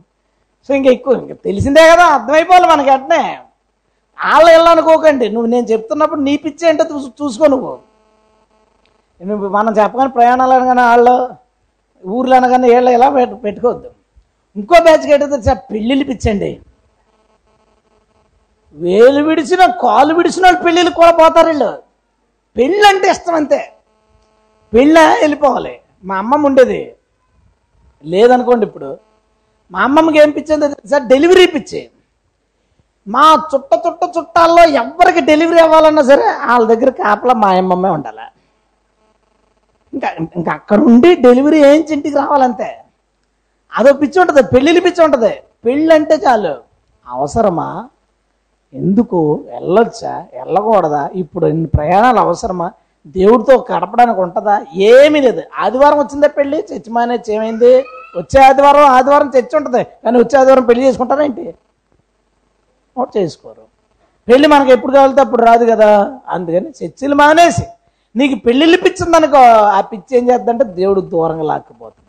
సో 0.68 0.74
ఇంకా 0.74 0.90
ఎక్కువ 0.90 1.14
ఇంకా 1.22 1.34
తెలిసిందే 1.48 1.84
కదా 1.92 2.04
అర్థమైపోవాలి 2.16 2.66
మనకి 2.72 2.90
అట్నే. 2.90 3.22
వాళ్ళు 4.18 4.68
అనుకోకండి. 4.74 5.26
నువ్వు 5.34 5.48
నేను 5.54 5.66
చెప్తున్నప్పుడు 5.72 6.20
నీ 6.28 6.34
పిచ్చి 6.44 6.64
ఏంటో 6.68 6.84
చూసు 6.92 7.08
చూసుకో 7.20 7.46
నువ్వు. 7.54 7.72
నువ్వు 9.20 9.46
మనం 9.48 9.72
చెప్పగానే 9.78 10.10
ప్రయాణాలు 10.16 10.54
అనగానే 10.58 10.82
వాళ్ళు 10.90 11.14
ఊర్లో 12.04 12.34
అనగానే 12.36 12.66
వీళ్ళు 12.74 12.90
ఇలా 12.96 13.08
పెట్టుకోవద్దు. 13.46 13.90
ఇంకో 14.56 14.76
బ్యాచ్కి 14.86 15.12
ఏంటంటే 15.14 15.54
పెళ్ళిళ్ళు 15.72 16.04
పిచ్చండి. 16.10 16.50
వేలు 18.76 19.20
విడిచిన 19.28 19.62
కాలు 19.82 20.12
విడిచిన 20.18 20.44
వాళ్ళు 20.46 20.60
పెళ్ళిళ్ళు 20.64 20.92
కూడా 21.00 21.12
పోతారు 21.20 21.48
వీళ్ళు. 21.48 21.70
పెళ్ళి 22.56 22.86
అంటే 22.88 23.06
ఇష్టం 23.14 23.34
అంతే. 23.34 23.60
పెళ్ళ 24.72 24.98
వెళ్ళిపోవాలి. 25.22 25.74
మా 26.08 26.16
అమ్మమ్మ 26.22 26.48
ఉండేది. 26.50 26.80
లేదనుకోండి 28.04 28.66
ఇప్పుడు. 28.68 28.90
మా 29.72 29.80
అమ్మమ్మకి 29.86 30.18
ఏం 30.24 30.30
పిచ్చింది 30.30 30.66
సార్ 30.90 31.06
డెలివరీ 31.12 31.46
పిచ్చేది 31.54 31.90
మా 33.08 33.24
చుట్ట 33.54 33.72
చుట్ట 33.86 34.02
చుట్టాల్లో 34.16 34.64
ఎవరికి 34.82 35.20
డెలివరీ 35.20 35.58
అవ్వాలన్నా 35.58 36.02
సరే 36.02 36.26
వాళ్ళ 36.48 36.64
దగ్గర 36.66 36.90
కాపలా 36.90 37.34
మా 37.34 37.50
అమ్మమ్మే 37.50 37.88
ఉండాలి. 37.88 38.26
ఇంకా 39.92 40.08
ఇంకా 40.36 40.52
అక్కడ 40.52 40.80
ఉండి 40.80 41.14
డెలివరీ 41.14 41.62
వేయించి 41.62 41.92
ఇంటికి 41.94 42.16
రావాలంతే. 42.16 42.78
అదో 43.72 43.92
పిచ్చి 43.92 44.20
ఉంటుంది 44.20 44.42
పెళ్ళిళ్ళు 44.42 44.80
పిచ్చి 44.80 45.04
ఉంటుంది. 45.04 45.32
పెళ్ళి 45.64 45.94
అంటే 45.94 46.14
చాలు. 46.14 46.54
అవసరమా? 47.06 47.88
ఎందుకు? 48.72 49.20
వెళ్ళొచ్చా? 49.52 50.26
వెళ్ళకూడదా? 50.34 51.10
ఇప్పుడు 51.14 51.46
ఇన్ని 51.46 51.68
ప్రయాణాలు 51.68 52.20
అవసరమా? 52.20 52.72
దేవుడితో 53.06 53.66
గడపడానికి 53.70 54.20
ఉంటుందా? 54.20 54.56
ఏమీ 54.76 55.20
లేదు. 55.20 55.42
ఆదివారం 55.58 55.98
వచ్చిందే 55.98 56.28
పెళ్ళి 56.28 56.58
చర్చి 56.70 56.90
మానేచ్చి 56.90 57.32
ఏమైంది? 57.34 57.72
వచ్చే 58.18 58.38
ఆదివారం 58.40 58.84
ఆదివారం 58.98 59.28
చర్చి 59.36 59.56
ఉంటుంది. 59.56 59.82
కానీ 60.04 60.18
వచ్చే 60.18 60.38
ఆదివారం 60.40 60.64
పెళ్ళి 60.64 60.86
చేసుకుంటారా 60.86 61.24
ఏంటి? 61.24 61.54
ఒకటి 62.98 63.18
చేసుకోరు. 63.18 63.64
పెళ్ళి 64.28 64.48
మనకి 64.48 64.72
ఎప్పుడు 64.72 64.92
కావాలితే 64.92 65.20
అప్పుడు 65.20 65.42
రాదు 65.42 65.64
కదా. 65.70 65.90
అందుకని 66.28 66.68
చర్చిలు 66.78 67.14
మానేసి 67.14 67.64
నీకు 68.16 68.36
పెళ్ళిళ్ళు 68.46 68.78
పిచ్చిందనుకో 68.84 69.42
ఆ 69.76 69.80
పిచ్చి 69.80 70.18
ఏం 70.18 70.24
చేద్దంటే 70.30 70.64
దేవుడు 70.64 71.00
దూరంగా 71.12 71.44
లాక్కపోతుంది. 71.44 72.04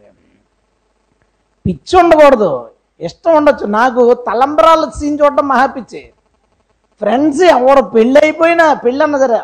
పిచ్చి 1.65 1.93
ఉండకూడదు. 2.01 2.51
ఇష్టం 3.07 3.35
ఉండొచ్చు. 3.35 3.65
నాకు 3.79 4.01
తలంబరాలు 4.27 4.85
సీన్ 4.99 5.19
చూడటం 5.19 5.47
మహాపిచ్చి 5.47 6.01
ఫ్రెండ్స్ 7.01 7.43
ఎవరు 7.57 7.81
పెళ్ళి 7.81 8.19
అయిపోయినా 8.19 8.73
పెళ్ళి 8.73 9.03
అన్న 9.03 9.17
సరే 9.17 9.39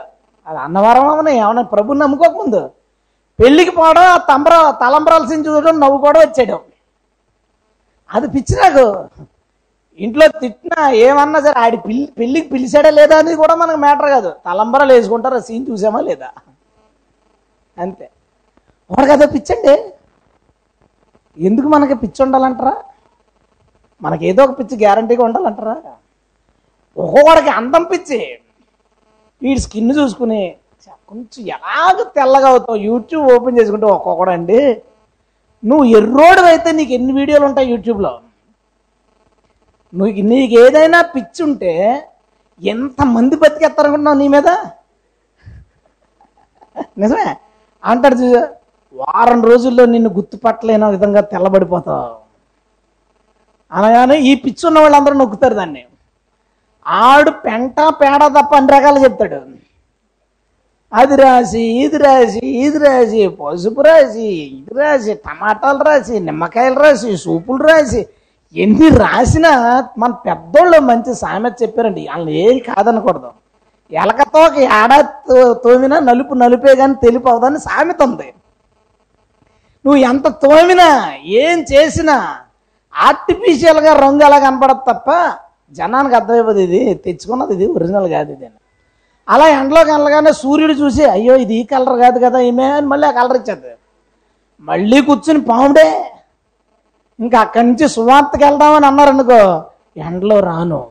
అది 0.48 0.58
అన్నవరం 0.58 1.08
అవని 1.08 1.32
ఏమన్నా 1.38 1.62
ప్రభుని 1.74 2.00
నమ్ముకోకముందు. 2.00 2.62
పెళ్ళికి 3.40 3.72
పోవడం 3.72 4.02
ఆ 4.02 4.18
తంబర 4.32 4.56
తలంబరాల 4.82 5.24
సీన్ 5.26 5.46
చూడడం 5.48 5.80
నవ్వుకోవడం 5.80 6.22
వచ్చేయడం. 6.22 6.60
అది 8.10 8.28
పిచ్చి 8.28 8.56
నాకు. 8.64 8.86
ఇంట్లో 10.00 10.26
తిట్టినా 10.42 10.80
ఏమన్నా 11.06 11.40
సరే 11.46 11.58
ఆడి 11.64 11.78
పిల్లి 11.86 12.06
పెళ్ళికి 12.20 12.48
పిలిచాడా 12.54 12.90
లేదా 12.90 13.16
అనేది 13.22 13.38
కూడా 13.44 13.54
మనకు 13.62 13.80
మ్యాటర్ 13.86 14.10
కాదు. 14.16 14.32
తలంబరాలు 14.48 14.94
వేసుకుంటారు? 14.94 15.38
సీన్ 15.48 15.66
చూసామా 15.70 16.00
లేదా? 16.10 16.30
అంతే. 17.78 18.06
వాడికి 18.90 19.12
కదా 19.14 19.26
పిచ్చండి. 19.36 19.76
ఎందుకు 21.38 21.68
మనకి 21.76 21.96
పిచ్చి 22.02 22.20
ఉండాలంటారా? 22.26 22.76
మనకి 24.02 24.24
ఏదో 24.32 24.42
ఒక 24.46 24.54
పిచ్చి 24.60 24.76
గ్యారంటీగా 24.84 25.24
ఉండాలంటారా? 25.28 25.76
ఒక్కొక్కడికి 26.98 27.52
అందం 27.60 27.84
పిచ్చి. 27.94 28.20
వీడి 29.42 29.62
స్కిన్ 29.66 29.96
చూసుకుని 30.00 30.42
కొంచెం 31.10 31.42
ఎలాగ 31.56 31.98
తెల్లగా 32.18 32.48
అవుతావు? 32.52 32.78
యూట్యూబ్ 32.90 33.26
ఓపెన్ 33.36 33.58
చేసుకుంటే 33.60 33.88
ఒక్కొక్కడండి. 33.96 34.60
నువ్వు 35.64 35.86
ఎర్రోడు 36.00 36.42
అయితే 36.52 36.70
నీకు 36.80 36.94
ఎన్ని 36.98 37.14
వీడియోలు 37.20 37.46
ఉంటాయి 37.50 37.68
యూట్యూబ్లో 37.74 38.12
నువ్వు 39.96 40.22
నీకు 40.22 40.60
ఏదైనా 40.60 41.02
పిచ్చి 41.02 41.44
ఉంటే 41.44 42.04
ఎంతమంది 42.64 43.36
బతికేస్తారనుకుంటున్నావు 43.36 44.18
నీ 44.18 44.28
మీద? 44.28 44.48
నిజమే? 46.98 47.36
అంటాడు 47.86 48.16
చూసా 48.16 48.48
వారం 48.94 49.42
రోజుల్లో 49.42 49.86
నిన్ను 49.86 50.10
గుర్తుపట్టలేని 50.10 50.86
విధంగా 50.86 51.22
తెల్లబడిపోతావు. 51.22 52.16
అనగానే 53.72 54.20
ఈ 54.20 54.36
పిచ్చి 54.36 54.68
ఉన్న 54.68 54.80
వాళ్ళందరూ 54.80 55.14
నొక్కుతారు 55.14 55.54
దాన్ని. 55.54 55.86
ఆడు 56.88 57.30
పెంట 57.30 57.76
పేడ 58.02 58.28
తప్ప 58.28 58.56
అన్ని 58.56 58.74
రకాలు 58.74 59.00
చెప్తాడు. 59.00 59.56
అది 60.94 61.16
రాసి 61.16 61.62
ఇది 61.62 61.98
రాసి 61.98 62.40
ఇది 62.40 62.78
రాసి 62.78 63.28
పసుపు 63.28 63.82
రాసి 63.82 64.28
ఇది 64.32 64.74
రాసి 64.80 65.14
టమాటాలు 65.14 65.84
రాసి 65.84 66.20
నిమ్మకాయలు 66.20 66.80
రాసి 66.80 67.18
సూపులు 67.18 67.64
రాసి 67.68 68.08
ఎన్ని 68.56 68.90
రాసినా 68.90 69.84
మన 69.98 70.12
పెద్దోళ్ళు 70.12 70.80
మంచి 70.80 71.16
సామెత 71.16 71.54
చెప్పారండి. 71.62 72.08
వాళ్ళని 72.10 72.36
ఏం 72.36 72.58
కాదనకూడదు. 72.58 73.32
ఎలకతో 73.92 74.40
ఒక 74.40 74.58
ఏడా 74.58 75.02
తో- 75.02 75.54
తోమినా 75.54 76.00
నలుపు 76.00 76.34
నలుపే 76.34 76.76
కానీ 76.76 76.94
తెలుపు 76.94 77.30
అవదని 77.30 77.60
సామెత 77.60 78.04
ఉంది. 78.04 78.34
నువ్వు 79.86 79.96
ఎంత 79.96 80.28
తోమినా 80.28 81.14
ఏం 81.26 81.66
చేసినా 81.74 82.36
ఆర్టిఫిషియల్గా 82.98 83.94
రంగు 83.94 84.24
ఎలా 84.24 84.40
కనపడదు 84.40 84.80
తప్ప 84.92 85.32
జనానికి 85.72 86.16
అర్థమైపోతుంది 86.16 86.64
ఇది 86.64 86.94
తెచ్చుకున్నది 86.94 87.54
ఇది 87.54 87.66
ఒరిజినల్ 87.66 88.08
కాదు 88.08 88.32
ఇది. 88.32 88.46
అని 88.46 88.56
అలా 89.30 89.48
ఎండలో 89.48 89.84
కనలగానే 89.84 90.32
సూర్యుడు 90.32 90.74
చూసి 90.74 91.06
అయ్యో 91.06 91.36
ఇది 91.36 91.54
ఈ 91.56 91.64
కలర్ 91.64 92.00
కాదు 92.00 92.20
కదా 92.20 92.40
ఈమె 92.40 92.64
అని 92.64 92.88
మళ్ళీ 92.88 93.08
ఆ 93.08 93.12
కలర్ 93.12 93.38
ఇచ్చేది. 93.38 93.76
మళ్ళీ 94.60 95.02
కూర్చుని 95.02 95.42
పాముడే 95.42 96.05
ఇంకా 97.20 97.38
అక్కడి 97.46 97.66
నుంచి 97.70 97.86
సువార్తకి 97.96 98.44
వెళ్దామని 98.48 98.88
అన్నారు 98.90 99.12
అనుకో 99.16 99.40
ఎండలో 100.08 100.38
రాను. 100.50 100.82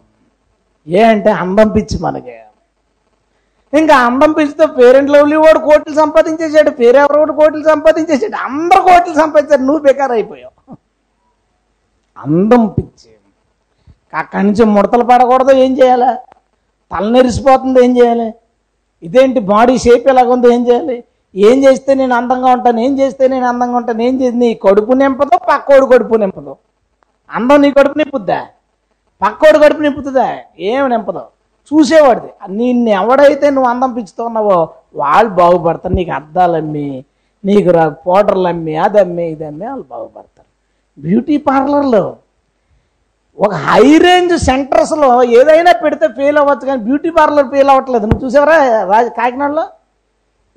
ఏ 0.86 1.00
అంటే 1.12 1.30
అందం 1.42 1.68
పిచ్చి 1.74 1.96
మనకి. 2.06 2.36
ఇంకా 3.72 3.94
అందం 4.08 4.30
పిచ్చితో 4.36 4.66
పేరెంట్ 4.78 5.10
లవ్లీ 5.12 5.36
వాడు 5.44 5.60
కోట్లు 5.68 5.94
సంపాదించేసాడు 6.00 6.70
పేరెవరు 6.80 7.18
వాడు 7.20 7.34
కోట్లు 7.38 7.62
సంపాదించేసాడు 7.70 8.36
అందరు 8.48 8.80
కోట్లు 8.88 9.14
సంపాదించారు 9.22 9.64
నువ్వు 9.68 9.82
బేకార్ 9.86 10.12
అయిపోయావు 10.18 10.52
అందం 12.24 12.62
పిచ్చి. 12.76 13.10
అక్కడి 14.20 14.44
నుంచి 14.46 14.64
ముడతలు 14.74 15.04
పడకూడదు 15.10 15.52
ఏం 15.64 15.72
చేయాలి? 15.78 16.10
తల 16.90 17.04
నెరిసిపోతుంది 17.16 17.78
ఏం 17.84 17.92
చేయాలి? 17.98 18.28
ఇదేంటి 19.06 19.40
బాడీ 19.52 19.74
షేప్ 19.84 20.06
ఎలాగుందో 20.12 20.48
ఏం 20.56 20.62
చేయాలి? 20.68 20.96
ఏం 21.34 21.64
చేస్తే 21.64 21.94
నేను 21.94 22.14
అందంగా 22.14 22.52
ఉంటాను 22.52 22.80
ఏం 22.80 22.98
చేస్తే 22.98 23.28
నేను 23.28 23.46
అందంగా 23.46 23.76
ఉంటాను 23.76 24.02
ఏం 24.02 24.20
చేసి 24.20 24.36
నీ 24.36 24.54
కడుపు 24.54 24.92
నింపదో 24.92 25.38
పక్కోడు 25.50 25.86
కడుపు 25.86 26.14
నింపదు? 26.14 26.56
అందం 27.30 27.60
నీ 27.62 27.70
కడుపు 27.70 27.98
నింపుద్దా? 27.98 28.40
పక్కోడు 29.22 29.58
కడుపు 29.58 29.80
నింపుతుందా? 29.80 30.28
ఏమి 30.58 30.88
నింపదు. 30.88 31.24
చూసేవాడిది. 31.70 32.30
నిన్ను 32.48 32.90
ఎవడైతే 32.90 33.50
నువ్వు 33.50 33.70
అందం 33.70 33.92
పిచ్చుతున్నావో 33.92 34.72
వాళ్ళు 34.96 35.30
బాగుపడతారు. 35.30 35.94
నీకు 35.94 36.10
అద్దాలమ్మి 36.10 37.04
నీకు 37.44 37.70
రా 37.70 37.88
పౌడర్లు 37.88 38.48
అమ్మి 38.48 38.76
అది 38.76 38.98
అమ్మి 38.98 39.24
ఇది 39.28 39.44
అమ్మి 39.44 39.66
వాళ్ళు 39.66 39.84
బాగుపడతారు. 39.90 40.48
బ్యూటీ 40.98 41.36
పార్లర్లో. 41.36 42.16
ఒక 43.38 43.54
హై 43.54 43.98
రేంజ్ 43.98 44.34
సెంటర్స్లో 44.38 45.22
ఏదైనా 45.22 45.72
పెడితే 45.84 46.08
ఫెయిల్ 46.08 46.38
అవ్వచ్చు 46.38 46.66
కానీ 46.66 46.82
బ్యూటీ 46.82 47.10
పార్లర్ 47.10 47.48
ఫెయిల్ 47.48 47.68
అవ్వట్లేదు. 47.68 48.06
నువ్వు 48.06 48.24
చూసావరా 48.26 48.84
రాజ 48.92 49.06
కాకినాడలో? 49.08 49.64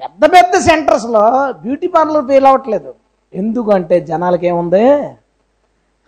పెద్ద 0.02 0.24
పెద్ద 0.34 0.54
సెంటర్స్లో 0.60 1.24
బ్యూటీ 1.64 1.88
పార్లర్ 1.88 2.26
ఫెయిల్ 2.26 2.46
అవ్వట్లేదు. 2.46 2.92
ఎందుకంటే 3.34 3.96
జనాలకి 4.10 4.48
ఏముంది 4.48 4.84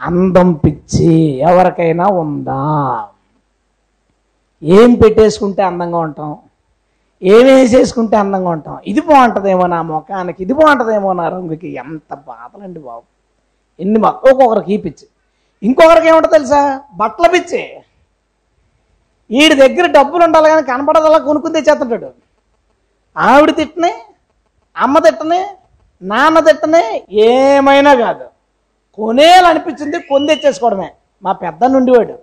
అందం 0.02 0.54
పిచ్చి 0.54 1.14
ఎవరికైనా 1.50 2.06
ఉందా? 2.24 2.60
ఏం 4.64 4.96
పెట్టేసుకుంటే 4.96 5.62
అందంగా 5.64 5.98
ఉంటాం? 5.98 6.38
ఏం 7.22 7.46
వేసేసుకుంటే 7.46 8.18
అందంగా 8.18 8.50
ఉంటాం? 8.50 8.78
ఇది 8.92 9.02
బాగుంటుందేమో 9.02 9.66
నా 9.68 9.82
ముఖానికి 9.82 10.40
ఇది 10.44 10.54
బాగుంటుందేమో 10.54 11.14
నా 11.14 11.26
రంగుకి. 11.30 11.70
ఎంత 11.84 12.12
బాధలండి 12.30 12.80
బాబు. 12.80 13.04
ఎన్ని 13.80 14.00
ఒక్కొక్కరికి 14.08 14.74
ఈ 14.74 14.78
పిచ్చి. 14.78 15.06
ఇంకొకరికి 15.64 16.08
ఏముంటుంది 16.08 16.36
తెలుసా? 16.38 16.62
బట్టల 16.94 17.28
పిచ్చి. 17.28 17.62
వీడి 19.32 19.56
దగ్గర 19.56 19.86
డబ్బులు 19.86 20.24
ఉండాలి 20.24 20.50
కానీ 20.50 20.64
కనపడదలా 20.72 21.18
కొనుక్కుని 21.18 21.56
తెచ్చేస్తుంటాడు. 21.58 22.10
ఆవిడ 23.20 23.52
తిట్టని 23.56 23.92
అమ్మ 24.78 25.00
తిట్టని 25.00 25.40
నాన్న 26.02 26.40
తిట్టని 26.40 26.84
ఏమైనా 27.12 27.94
కాదు. 27.96 28.26
కొనేయాలనిపించింది 28.94 30.00
కొని 30.00 30.28
తెచ్చేసుకోవడమే. 30.28 30.90
మా 31.24 31.32
పెద్ద 31.32 31.64
నుండివాడు 31.66 32.16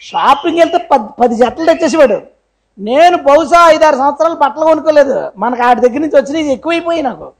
షాపింగ్ 0.00 0.58
వెళ్తే 0.58 0.78
పది 0.78 1.08
పది 1.20 1.34
జతలు 1.34 1.64
తెచ్చేసేవాడు. 1.64 2.18
నేను 2.78 3.16
బహుశా 3.16 3.70
ఐదారు 3.70 3.96
సంవత్సరాలు 3.96 4.34
బట్టలు 4.34 4.64
కొనుక్కోలేదు. 4.64 5.32
మనకు 5.36 5.62
ఆడి 5.62 5.80
దగ్గర 5.80 6.00
నుంచి 6.00 6.16
వచ్చినవి 6.16 6.52
ఎక్కువైపోయి 6.52 7.02
నాకు. 7.02 7.32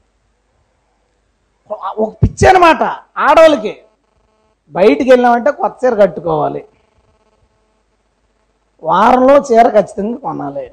ఒక 1.97 2.11
పిచ్చి 2.23 2.45
అనమాట 2.49 2.83
ఆడవాళ్ళకి. 3.17 3.73
బయటికి 4.71 5.09
వెళ్ళామంటే 5.09 5.51
కొత్త 5.51 5.85
చీర 5.85 5.93
కట్టుకోవాలి. 6.01 6.65
వారంలో 8.83 9.35
చీర 9.37 9.67
ఖచ్చితంగా 9.69 10.17
కొనాలి. 10.17 10.71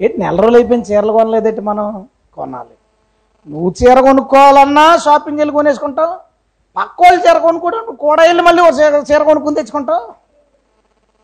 ఏంటి 0.00 0.16
నెల 0.20 0.36
రోజులు 0.40 0.56
అయిపోయిన 0.56 0.82
చీరలు 0.82 1.12
కొనలేదేంటి 1.12 1.60
మనం? 1.60 1.86
కొనాలి. 2.34 2.74
నువ్వు 3.48 3.74
చీర 3.78 4.00
కొనుక్కోవాలన్నా 4.00 4.96
షాపింగ్ 4.96 5.38
వెళ్ళి 5.38 5.52
కొనేసుకుంటావు. 5.52 6.14
పక్క 6.76 7.02
వాళ్ళు 7.02 7.20
చీర 7.26 7.38
కొనుక్కోవడం 7.38 7.78
నువ్వు 7.78 7.96
కూడా 7.96 8.22
వెళ్ళి 8.22 8.42
మళ్ళీ 8.42 8.62
ఒక 8.62 8.74
చీర 8.80 9.02
చీర 9.10 9.22
కొనుక్కుని 9.22 9.56
తెచ్చుకుంటావు. 9.56 10.04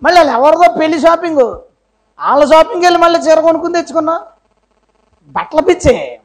మళ్ళీ 0.03 0.19
వాళ్ళు 0.21 0.33
ఎవరిదో 0.39 0.67
పెళ్ళి 0.81 1.01
షాపింగ్. 1.01 1.45
వాళ్ళ 2.19 2.45
షాపింగ్ 2.45 2.83
వెళ్ళి 2.83 3.01
మళ్ళీ 3.01 3.19
చీర 3.19 3.41
కొనుక్కుని 3.41 3.75
తెచ్చుకున్నావు. 3.75 4.23
బట్టల 5.29 5.61
పిచ్చే. 5.61 6.21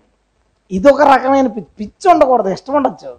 ఇది 0.72 0.88
ఒక 0.92 1.02
రకమైన 1.02 1.48
పిచ్చి 1.48 1.68
పిచ్చి 1.80 2.12
ఉండకూడదు 2.12 2.50
ఇష్టం 2.50 2.74
ఉండొచ్చు. 2.74 3.12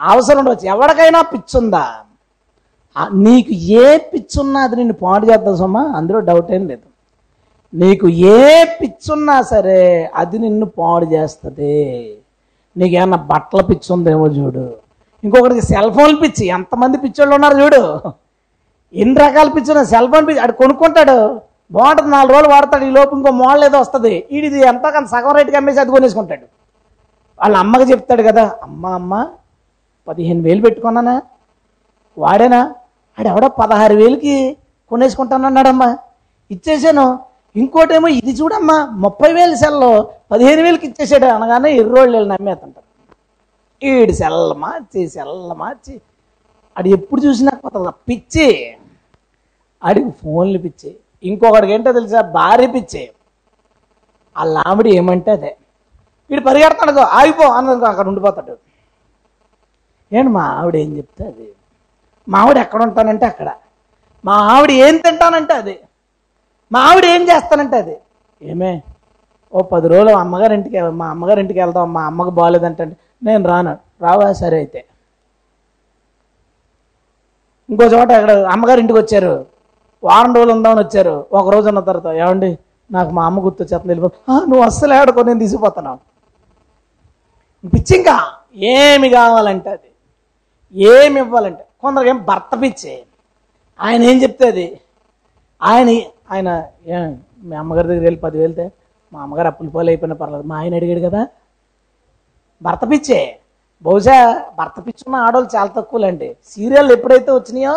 అవసరం 0.00 0.38
ఉండవచ్చు 0.38 0.66
ఎవరికైనా 0.66 1.22
పిచ్చి 1.22 1.56
ఉందా? 1.60 1.84
నీకు 3.12 3.52
ఏ 3.52 3.98
పిచ్చి 3.98 4.40
ఉన్నా 4.40 4.60
అది 4.64 4.76
నిన్ను 4.76 4.94
పాడు 4.94 5.26
చేద్దాం 5.26 5.56
సమ్మా 5.56 5.82
అందులో 5.96 6.20
డౌట్ 6.28 6.50
ఏం 6.52 6.68
లేదు. 6.68 6.86
నీకు 7.74 8.08
ఏ 8.08 8.64
పిచ్చి 8.64 9.12
ఉన్నా 9.12 9.42
సరే 9.42 10.10
అది 10.14 10.38
నిన్ను 10.38 10.66
పాడు 10.66 11.04
చేస్తుంది. 11.04 12.18
నీకు 12.76 12.94
ఏమన్నా 12.94 13.16
బట్టల 13.16 13.60
పిచ్చి 13.60 13.92
ఉందేమో 13.92 14.26
చూడు. 14.26 14.74
ఇంకొకరికి 15.24 15.60
సెల్ 15.60 15.92
ఫోన్ 15.92 16.22
పిచ్చి. 16.22 16.46
ఎంతమంది 16.46 16.98
పిచ్చోళ్ళు 16.98 17.34
ఉన్నారు 17.34 17.58
చూడు. 17.58 18.00
ఎన్ని 18.94 19.20
రకాల 19.20 19.48
పిచ్చి 19.48 19.86
సెల్ 19.86 20.12
ఫోన్ 20.12 20.26
పిచ్చి. 20.26 20.40
అడు 20.40 20.52
కొనుక్కుంటాడు. 20.52 21.40
బాగుంటుంది 21.72 22.10
నాలుగు 22.10 22.32
రోజులు 22.32 22.50
వాడతాడు. 22.50 22.84
ఈ 22.84 22.90
లోపు 22.90 23.16
ఇంకో 23.16 23.30
మోడల్ 23.30 23.64
ఏదో 23.64 23.80
వస్తుంది. 23.80 24.26
ఇది 24.30 24.60
ఎంతో 24.60 24.90
కానీ 24.90 25.06
సగం 25.06 25.34
రేటుకి 25.34 25.56
అమ్మేసి 25.56 25.80
అది 25.80 25.90
కొనేసుకుంటాడు. 25.90 26.46
వాళ్ళ 27.40 27.56
అమ్మకి 27.56 27.90
చెప్తాడు 27.90 28.22
కదా 28.22 28.58
అమ్మ 28.62 28.86
అమ్మ 28.86 29.28
పదిహేను 30.08 30.42
వేలు 30.42 30.62
పెట్టుకున్నానా? 30.62 31.22
వాడేనా? 32.18 32.74
ఆడెవడో 33.18 33.48
పదహారు 33.48 33.94
వేలకి 33.94 34.56
కొనేసుకుంటానన్నాడమ్మా. 34.90 35.98
ఇచ్చేసాను. 36.50 37.27
ఇంకోటేమో 37.58 38.08
ఇది 38.08 38.32
చూడమ్మా 38.32 38.86
ముప్పై 38.86 39.32
వేలు 39.32 39.54
సెల్లో 39.54 40.10
పదిహేను 40.30 40.62
వేలకి 40.62 40.86
ఇచ్చేసాడు 40.86 41.24
అనగానే 41.24 41.72
ఎర్రోళ్ళు 41.76 42.16
వెళ్ళి 42.16 42.30
నమ్మేస్తుంటారు. 42.30 42.88
ఈడు 43.86 44.12
సెల్ల 44.12 44.52
మార్చి 44.56 45.08
సెల్ల 45.08 45.52
మార్చి. 45.52 46.00
ఆడు 46.78 46.88
ఎప్పుడు 46.88 47.20
చూసినా 47.20 47.52
కొత్త 47.56 47.94
పిచ్చి. 48.08 48.76
ఆడికి 49.84 50.10
ఫోన్లు 50.10 50.58
పిచ్చి. 50.58 50.96
ఇంకొకడికి 51.22 51.72
ఏంటో 51.72 51.92
తెలుసా? 51.92 52.20
భార్య 52.20 52.66
పిచ్చి. 52.66 53.10
ఆ 54.36 54.62
ఆవిడ 54.66 54.86
ఏమంటే 54.86 55.30
అదే. 55.30 55.56
వీడు 56.30 56.44
పరిగెడతాడు 56.44 56.98
ఆగిపో 56.98 57.44
అన్నది 57.44 57.86
అక్కడ 57.86 58.08
ఉండిపోతాడు. 58.08 58.58
ఏంటి 60.12 60.28
మా 60.28 60.42
ఆవిడ 60.42 60.76
ఏం 60.76 60.96
చెప్తే 60.96 61.26
అది? 61.26 61.52
మా 62.28 62.38
ఆవిడ 62.38 62.56
ఎక్కడ 62.56 62.82
ఉంటానంటే 62.82 63.26
అక్కడ. 63.26 63.54
మా 64.24 64.32
ఆవిడ 64.32 64.70
ఏం 64.70 64.96
తింటానంటే 64.96 65.52
అది. 65.52 65.80
మా 66.72 66.80
ఆవిడ 66.80 67.04
ఏం 67.04 67.22
చేస్తానంటే 67.22 67.76
అది. 67.76 67.96
ఏమే? 68.42 68.82
ఓ 69.54 69.62
పది 69.62 69.88
రోజులు 69.88 70.10
అమ్మగారింటికి 70.10 70.80
మా 71.00 71.06
అమ్మగారింటికి 71.10 71.60
వెళ్దాం 71.60 71.92
మా 71.92 72.02
అమ్మకు 72.06 72.30
బాగాలేదంటే 72.30 72.84
నేను 73.22 73.48
రాను. 73.48 73.76
రావా? 74.02 74.32
సరే 74.32 74.56
అయితే. 74.56 74.84
ఇంకో 77.70 77.84
చోట 77.84 78.12
అక్కడ 78.12 78.30
అమ్మగారింటికి 78.30 78.98
వచ్చారు. 78.98 79.46
వారం 80.04 80.34
రోజులు 80.34 80.52
ఉందామని 80.52 80.80
వచ్చారు. 80.80 81.26
ఒక 81.32 81.48
రోజు 81.54 81.68
ఉన్న 81.68 81.80
తర్వాత 81.80 82.06
ఏమండి 82.14 82.58
నాకు 82.90 83.10
మా 83.10 83.24
అమ్మ 83.26 83.44
గుర్తు 83.44 83.62
వచ్చేస్తుంది 83.62 83.92
వెళ్ళిపో. 83.92 84.08
నువ్వు 84.44 84.64
అస్సలు 84.64 84.94
ఆడుకో 84.94 85.22
నేను 85.22 85.38
తీసుకుపోతున్నావు 85.38 85.98
పిచ్చి 87.68 87.96
ఇంకా 87.96 88.16
ఏమి 88.56 89.10
కావాలంటే 89.10 89.70
అది. 89.70 89.90
ఏమి 90.74 91.20
ఇవ్వాలంటే. 91.20 91.64
కొందరికి 91.80 92.10
ఏం 92.10 92.24
భర్త 92.24 92.62
పిచ్చి. 92.62 93.02
ఆయన 93.80 94.02
ఏం 94.02 94.22
చెప్తే 94.22 94.46
అది? 94.46 94.80
ఆయన 95.62 95.88
ఆయన 96.32 96.64
ఏ 96.86 96.96
మీ 97.42 97.56
అమ్మగారి 97.56 97.88
దగ్గర 97.88 98.02
వెళ్ళి 98.02 98.20
పది 98.20 98.38
వెళ్తే 98.38 98.72
మా 99.12 99.22
అమ్మగారు 99.22 99.46
అప్పులు 99.46 99.70
పోలు 99.70 99.90
అయిపోయినా 99.90 100.16
పర్లేదు. 100.16 100.42
మా 100.42 100.56
ఆయన 100.56 100.74
అడిగాడు 100.74 101.02
కదా 101.08 101.26
భర్త 102.62 102.84
పిచ్చే. 102.90 103.38
బహుశా 103.82 104.42
భర్త 104.58 104.78
పిచ్చున్న 104.86 105.16
ఆడవాళ్ళు 105.16 105.50
చాలా 105.56 105.70
తక్కువలేండి. 105.76 106.36
సీరియల్ 106.46 106.92
ఎప్పుడైతే 106.92 107.30
వచ్చినాయో 107.32 107.74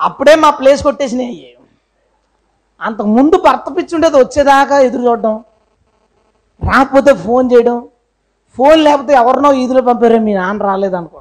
అప్పుడే 0.00 0.34
మా 0.34 0.50
ప్లేస్ 0.50 0.82
కొట్టేసినాయి 0.82 1.28
అయ్యి. 1.28 1.56
అంతకు 2.80 3.06
ముందు 3.06 3.36
భర్త 3.36 3.76
పిచ్చి 3.76 3.94
ఉండేది 3.94 4.16
వచ్చేదాకా 4.16 4.78
ఎదురు 4.78 5.02
చూడడం. 5.02 5.44
రాకపోతే 6.72 7.14
ఫోన్ 7.14 7.50
చేయడం. 7.52 7.88
ఫోన్ 8.56 8.78
లేకపోతే 8.84 9.12
ఎవరినో 9.14 9.52
ఈదులో 9.52 9.82
పంపారో 9.82 10.18
మీ 10.18 10.34
నాన్న 10.34 10.62
రాలేదు 10.62 11.20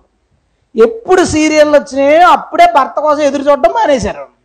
ఎప్పుడు 0.76 1.24
సీరియల్ 1.24 1.76
వచ్చినాయో 1.76 2.28
అప్పుడే 2.30 2.66
భర్త 2.76 3.00
కోసం 3.00 3.22
ఎదురు 3.22 3.44
చూడడం 3.44 3.72
మానేశారు. 3.72 4.37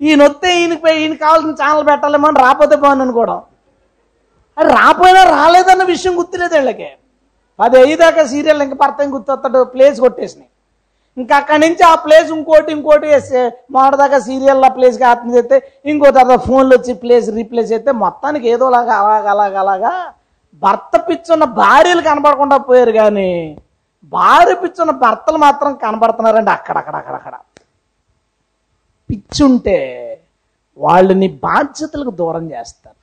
ఈయన 0.00 0.20
వస్తే 0.26 0.48
ఈయనకి 0.60 0.82
పోయి- 0.84 1.00
ఈయన 1.02 1.14
కావాల్సిన 1.22 1.52
ఛానల్ 1.60 1.84
పెట్టాలేమో 1.88 2.26
అని 2.28 2.40
రాకపోతే 2.44 2.76
బాగుంది 2.82 3.04
అనుకోవడం 3.06 3.38
అది 4.56 4.68
రాపోయినా 4.76 5.22
రాలేదన్న 5.34 5.84
విషయం 5.90 6.14
గుర్తులేదు 6.18 6.54
వీళ్ళకి. 6.56 6.88
పది 7.58 7.76
అయ్యేదాకా 7.78 8.22
సీరియల్ 8.32 8.62
ఇంకా 8.64 8.76
భర్త 8.76 8.96
గుర్తు 8.98 9.12
గుర్తొస్తాడు 9.14 9.60
ప్లేస్ 9.72 9.98
కొట్టేసినాయి. 10.00 10.48
ఇంకా 11.16 11.34
అక్కడి 11.40 11.60
నుంచి 11.64 11.82
ఆ 11.82 11.94
ప్లేస్ 12.04 12.28
ఇంకోటి 12.34 12.70
ఇంకోటి 12.74 13.06
వేస్తే 13.06 13.40
మొదటిదాకా 13.76 14.18
సీరియల్ 14.26 14.64
ఆ 14.64 14.72
ప్లేస్కి 14.76 15.04
ఆత్మ 15.10 15.34
చేస్తే 15.36 15.56
ఇంకో 15.84 16.10
తర్వాత 16.16 16.38
ఫోన్లు 16.46 16.72
వచ్చి 16.76 16.92
ప్లేస్ 17.02 17.28
రీప్లేస్ 17.38 17.70
చేస్తే 17.72 17.92
మొత్తానికి 18.04 18.46
ఏదోలాగా 18.52 18.94
అలాగ 19.02 19.26
అలాగ 19.34 19.54
అలాగా 19.64 19.92
భర్త 20.62 20.94
పిచ్చున్న 21.08 21.44
భార్యలు 21.60 22.02
కనబడకుండా 22.08 22.56
పోయారు 22.68 22.92
కానీ 22.98 23.30
భార్య 24.12 24.54
పిచ్చున్న 24.62 24.92
భర్తలు 25.04 25.38
మాత్రం 25.44 25.72
కనబడుతున్నారండి 25.84 26.52
అక్కడక్కడ 26.56 26.96
అక్కడక్కడ 26.96 27.34
పిచ్చుంటే 29.10 29.78
వాళ్ళని 30.78 31.28
బాధ్యతలకు 31.46 32.10
దూరం 32.20 32.44
చేస్తారు. 32.50 32.96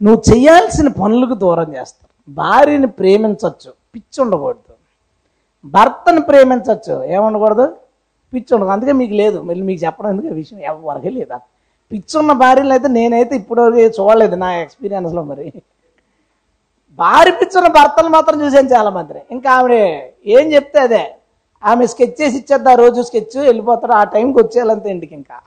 నువ్వు 0.00 0.20
చేయాల్సిన 0.30 0.88
పనులకు 1.02 1.34
దూరం 1.44 1.68
చేస్తారు. 1.76 2.12
భార్యని 2.28 2.86
ప్రేమించవచ్చు 3.00 3.70
పిచ్చి 3.94 4.18
ఉండకూడదు 4.24 4.74
భర్తను 5.74 6.20
ప్రేమించవచ్చు 6.20 6.94
ఏముండకూడదు? 7.14 7.66
పిచ్చి 8.32 8.54
ఉండదు 8.54 8.70
అందుకే 8.70 8.92
మీకు 8.92 9.14
లేదు. 9.14 9.38
మళ్ళీ 9.48 9.62
మీకు 9.62 9.80
చెప్పడం 9.86 10.08
ఎందుకు? 10.10 10.34
విషయం 10.34 10.58
ఎవరికి 10.72 11.10
లేదా? 11.18 11.38
పిచ్చి 11.90 12.14
ఉన్న 12.20 12.32
భార్యలు 12.42 12.72
అయితే 12.72 12.88
నేనైతే 12.88 13.34
ఇప్పుడు 13.40 13.62
చూడలేదు 13.98 14.36
నా 14.44 14.48
ఎక్స్పీరియన్స్లో 14.64 15.22
మరి. 15.30 15.46
భార్య 16.98 17.32
పిచ్చున్న 17.40 17.68
భర్తలు 17.78 18.10
మాత్రం 18.16 18.36
చూసాను 18.44 18.70
చాలా 18.76 18.90
మంది 18.98 19.20
ఇంకా 19.34 19.50
ఆవిడ 19.56 19.74
ఏం 20.36 20.44
చెప్తే 20.54 20.78
అదే. 20.80 21.04
ఆమె 21.64 21.86
స్కెచ్ 21.86 22.22
చేసి 22.22 22.38
ఇచ్చేద్దా 22.38 22.74
రోజు 22.74 23.02
స్కెచ్ 23.02 23.36
వెళ్ళిపోతాడు 23.36 23.92
ఆ 23.92 24.04
టైంకి 24.04 24.38
వచ్చేయాలంతే 24.38 24.90
ఇంటికి 24.90 25.14
ఇంకా. 25.14 25.40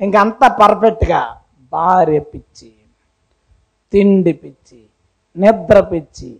ఇంకా 0.00 0.20
అంతా 0.20 0.48
పర్ఫెక్ట్గా 0.48 1.36
భార్య 1.72 2.20
పిచ్చి 2.20 2.72
తిండి 3.92 4.32
పిచ్చి 4.32 4.82
నిద్ర 5.36 5.80
పిచ్చి 5.80 6.36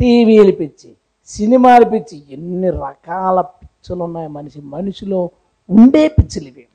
టీవీలు 0.00 0.52
పిచ్చి 0.52 0.96
సినిమాలు 1.26 1.84
పిచ్చి 1.84 2.22
ఎన్ని 2.30 2.70
రకాల 2.70 3.40
పిచ్చులు 3.40 4.04
ఉన్నాయి 4.04 4.28
మనిషి. 4.28 4.60
మనిషిలో 4.60 5.30
ఉండే 5.70 6.08
పిచ్చులు 6.08 6.48
ఇవి. 6.48 6.66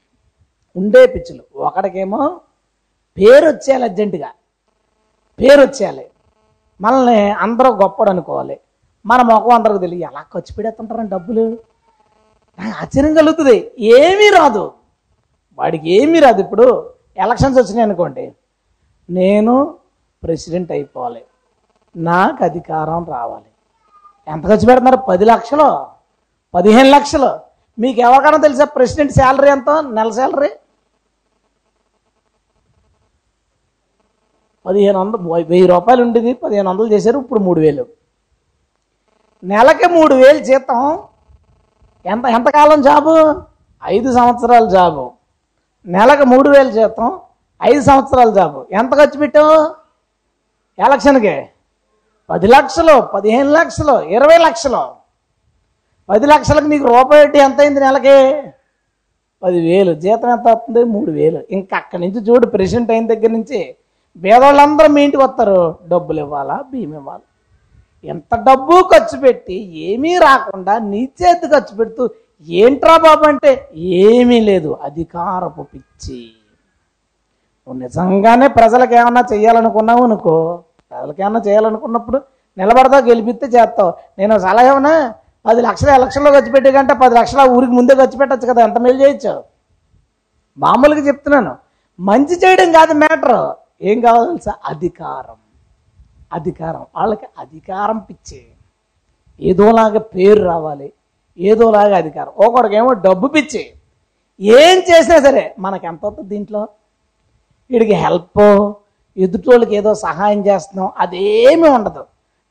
ఉండే 0.75 1.05
పిచ్చులు. 1.05 1.43
ఒకడికేమో 1.55 2.41
పేరు 3.17 3.47
వచ్చేయాలి 3.47 3.83
అర్జెంటుగా 3.83 4.27
పేరు 5.39 5.62
వచ్చేయాలి. 5.62 6.05
మనల్ని 6.81 7.31
అందరూ 7.31 7.69
గొప్పడు 7.73 8.09
అనుకోవాలి. 8.09 8.59
మన 9.05 9.21
ముఖం 9.21 9.51
అందరికి 9.51 9.79
తెలియదు. 9.79 10.11
ఎలా 10.11 10.21
ఖర్చు 10.33 10.55
పెడేస్తుంటారని 10.55 11.09
డబ్బులు? 11.09 11.57
నాకు 12.59 12.83
ఆశ్చర్యం 12.83 13.13
కలుగుతుంది. 13.13 13.71
ఏమీ 13.79 14.29
రాదు. 14.29 14.73
వాడికి 15.59 15.89
ఏమీ 15.89 16.19
రాదు. 16.19 16.41
ఇప్పుడు 16.41 16.93
ఎలక్షన్స్ 17.17 17.59
వచ్చినాయి 17.59 17.81
అనుకోండి. 17.81 18.35
నేను 19.09 19.77
ప్రెసిడెంట్ 20.23 20.71
అయిపోవాలి. 20.71 21.23
నాకు 21.95 22.43
అధికారం 22.43 23.05
రావాలి. 23.05 23.45
ఎంత 24.27 24.43
ఖర్చు 24.43 24.65
పెడుతున్నారు? 24.65 24.97
పది 25.09 25.25
లక్షలు. 25.25 25.87
పదిహేను 26.53 26.89
లక్షలు. 26.89 27.39
మీకు 27.79 27.99
ఎవరికైనా 27.99 28.37
తెలుసా 28.37 28.65
ప్రెసిడెంట్ 28.65 29.11
శాలరీ 29.11 29.49
ఎంత? 29.49 29.69
నెల 29.69 30.11
శాలరీ? 30.11 30.49
పదిహేను 34.65 34.99
వందలు 34.99 35.33
వెయ్యి 35.33 35.67
రూపాయలు 35.67 36.03
ఉండేది. 36.03 36.33
పదిహేను 36.33 36.69
వందలు 36.69 36.93
చేశారు. 36.93 37.19
ఇప్పుడు 37.19 37.39
మూడు 37.39 37.59
వేలు. 37.59 38.02
నెలకి 39.43 39.88
మూడు 39.88 40.13
వేలు 40.15 40.39
జీతం. 40.39 40.99
ఎంత 42.06 42.25
ఎంతకాలం 42.25 42.82
జాబు? 42.82 43.41
ఐదు 43.84 44.13
సంవత్సరాల 44.13 44.67
జాబు. 44.67 45.12
నెలకు 45.88 46.23
మూడు 46.23 46.49
వేలు 46.49 46.71
జీతం 46.71 47.19
ఐదు 47.63 47.82
సంవత్సరాల 47.82 48.29
జాబు. 48.29 48.65
ఎంత 48.71 48.93
ఖర్చు 48.95 49.19
పెట్టావు? 49.19 49.75
ఎలక్షన్కి? 50.82 51.47
పది 52.29 52.47
లక్షలు 52.47 53.01
పదిహేను 53.01 53.51
లక్షలు 53.51 54.01
ఇరవై 54.01 54.38
లక్షలు. 54.38 54.84
పది 56.10 56.27
లక్షలకు 56.27 56.65
నీకు 56.65 56.88
రూపాయి 56.88 57.23
వడ్డీ 57.23 57.39
ఎంత 57.39 57.60
అయింది 57.60 57.79
నెలకి? 57.79 58.49
పదివేలు. 59.43 59.93
జీతం 59.93 60.32
ఎంత 60.32 60.47
వస్తుంది? 60.47 60.84
మూడు 60.84 61.12
వేలు. 61.12 61.43
ఇంకా 61.51 61.77
అక్కడి 61.77 62.08
నుంచి 62.08 62.19
చూడు 62.21 62.47
ప్రెసిడెంట్ 62.47 62.91
అయిన 62.91 63.08
దగ్గర 63.08 63.29
నుంచి 63.29 63.75
పేదవాళ్ళందరూ 64.17 64.88
మీ 64.88 65.03
ఇంటికి 65.03 65.23
వస్తారు. 65.23 65.75
డబ్బులు 65.88 66.19
ఇవ్వాలా? 66.19 66.63
బియ్యం 66.71 66.93
ఇవ్వాలి 66.93 67.23
ఎంత 68.03 68.35
డబ్బు 68.35 68.75
ఖర్చు 68.91 69.17
పెట్టి 69.17 69.57
ఏమీ 69.89 70.17
రాకుండా 70.17 70.79
నీ 70.91 71.09
చేతి 71.21 71.47
ఖర్చు 71.47 71.75
పెడుతూ 71.75 72.03
ఏంట్రా 72.49 72.97
బాబు 72.97 73.23
అంటే 73.27 73.51
ఏమీ 73.77 74.39
లేదు. 74.41 74.69
అధికారపు 74.87 75.63
పిచ్చి. 75.63 76.21
నువ్వు 77.67 77.79
నిజంగానే 77.81 78.47
ప్రజలకు 78.47 78.93
ఏమన్నా 78.93 79.21
చేయాలనుకున్నావు 79.33 80.03
అనుకో 80.03 80.35
ప్రజలకు 80.91 81.21
ఏమన్నా 81.21 81.41
చేయాలనుకున్నప్పుడు 81.47 82.17
నిలబడతా 82.57 82.97
గెలిపిస్తే 82.97 83.47
చేస్తావు. 83.47 83.93
నేను 84.19 84.39
సలహా 84.39 84.71
ఏమన్నా 84.71 85.13
పది 85.45 85.61
లక్షలు 85.61 85.91
ఎలక్షన్లో 85.91 86.31
ఖర్చు 86.31 86.51
పెట్టే 86.51 86.71
కంటే 86.71 86.93
పది 86.93 87.15
లక్షల 87.19 87.41
ఊరికి 87.55 87.71
ముందే 87.71 87.93
ఖర్చు 87.95 88.17
పెట్టచ్చు 88.17 88.47
కదా. 88.47 88.61
ఎంత 88.63 88.77
మేలు 88.79 88.99
చేయొచ్చు 89.03 89.33
మామూలుగా 90.57 91.07
చెప్తున్నాను. 91.07 91.53
మంచి 91.99 92.35
చేయడం 92.43 92.71
కాదు 92.71 92.93
మ్యాటర్. 92.93 93.39
ఏం 93.81 94.01
కావాలి 94.01 94.27
తెలుసా? 94.29 94.53
అధికారం. 94.65 95.37
అధికారం. 96.33 96.83
వాళ్ళకి 96.97 97.27
అధికారం 97.43 97.97
పిచ్చే. 98.07 98.41
ఏదోలాగా 99.39 100.01
పేరు 100.15 100.41
రావాలి. 100.51 100.89
ఏదోలాగా 101.39 101.95
అధికారం. 101.97 102.33
ఒకడికేమో 102.45 102.91
డబ్బు 103.05 103.27
పిచ్చే. 103.35 103.63
ఏం 104.39 104.77
చేసినా 104.89 105.17
సరే 105.27 105.43
మనకు 105.59 105.85
ఎంత 105.91 106.01
అవుతుంది 106.07 106.29
దీంట్లో? 106.33 106.61
వీడికి 107.69 107.95
హెల్ప్ 108.05 108.43
ఎదుటోళ్ళకి 109.17 109.73
ఏదో 109.79 109.91
సహాయం 110.05 110.39
చేస్తున్నాం 110.47 110.87
అదేమీ 111.03 111.67
ఉండదు. 111.77 112.03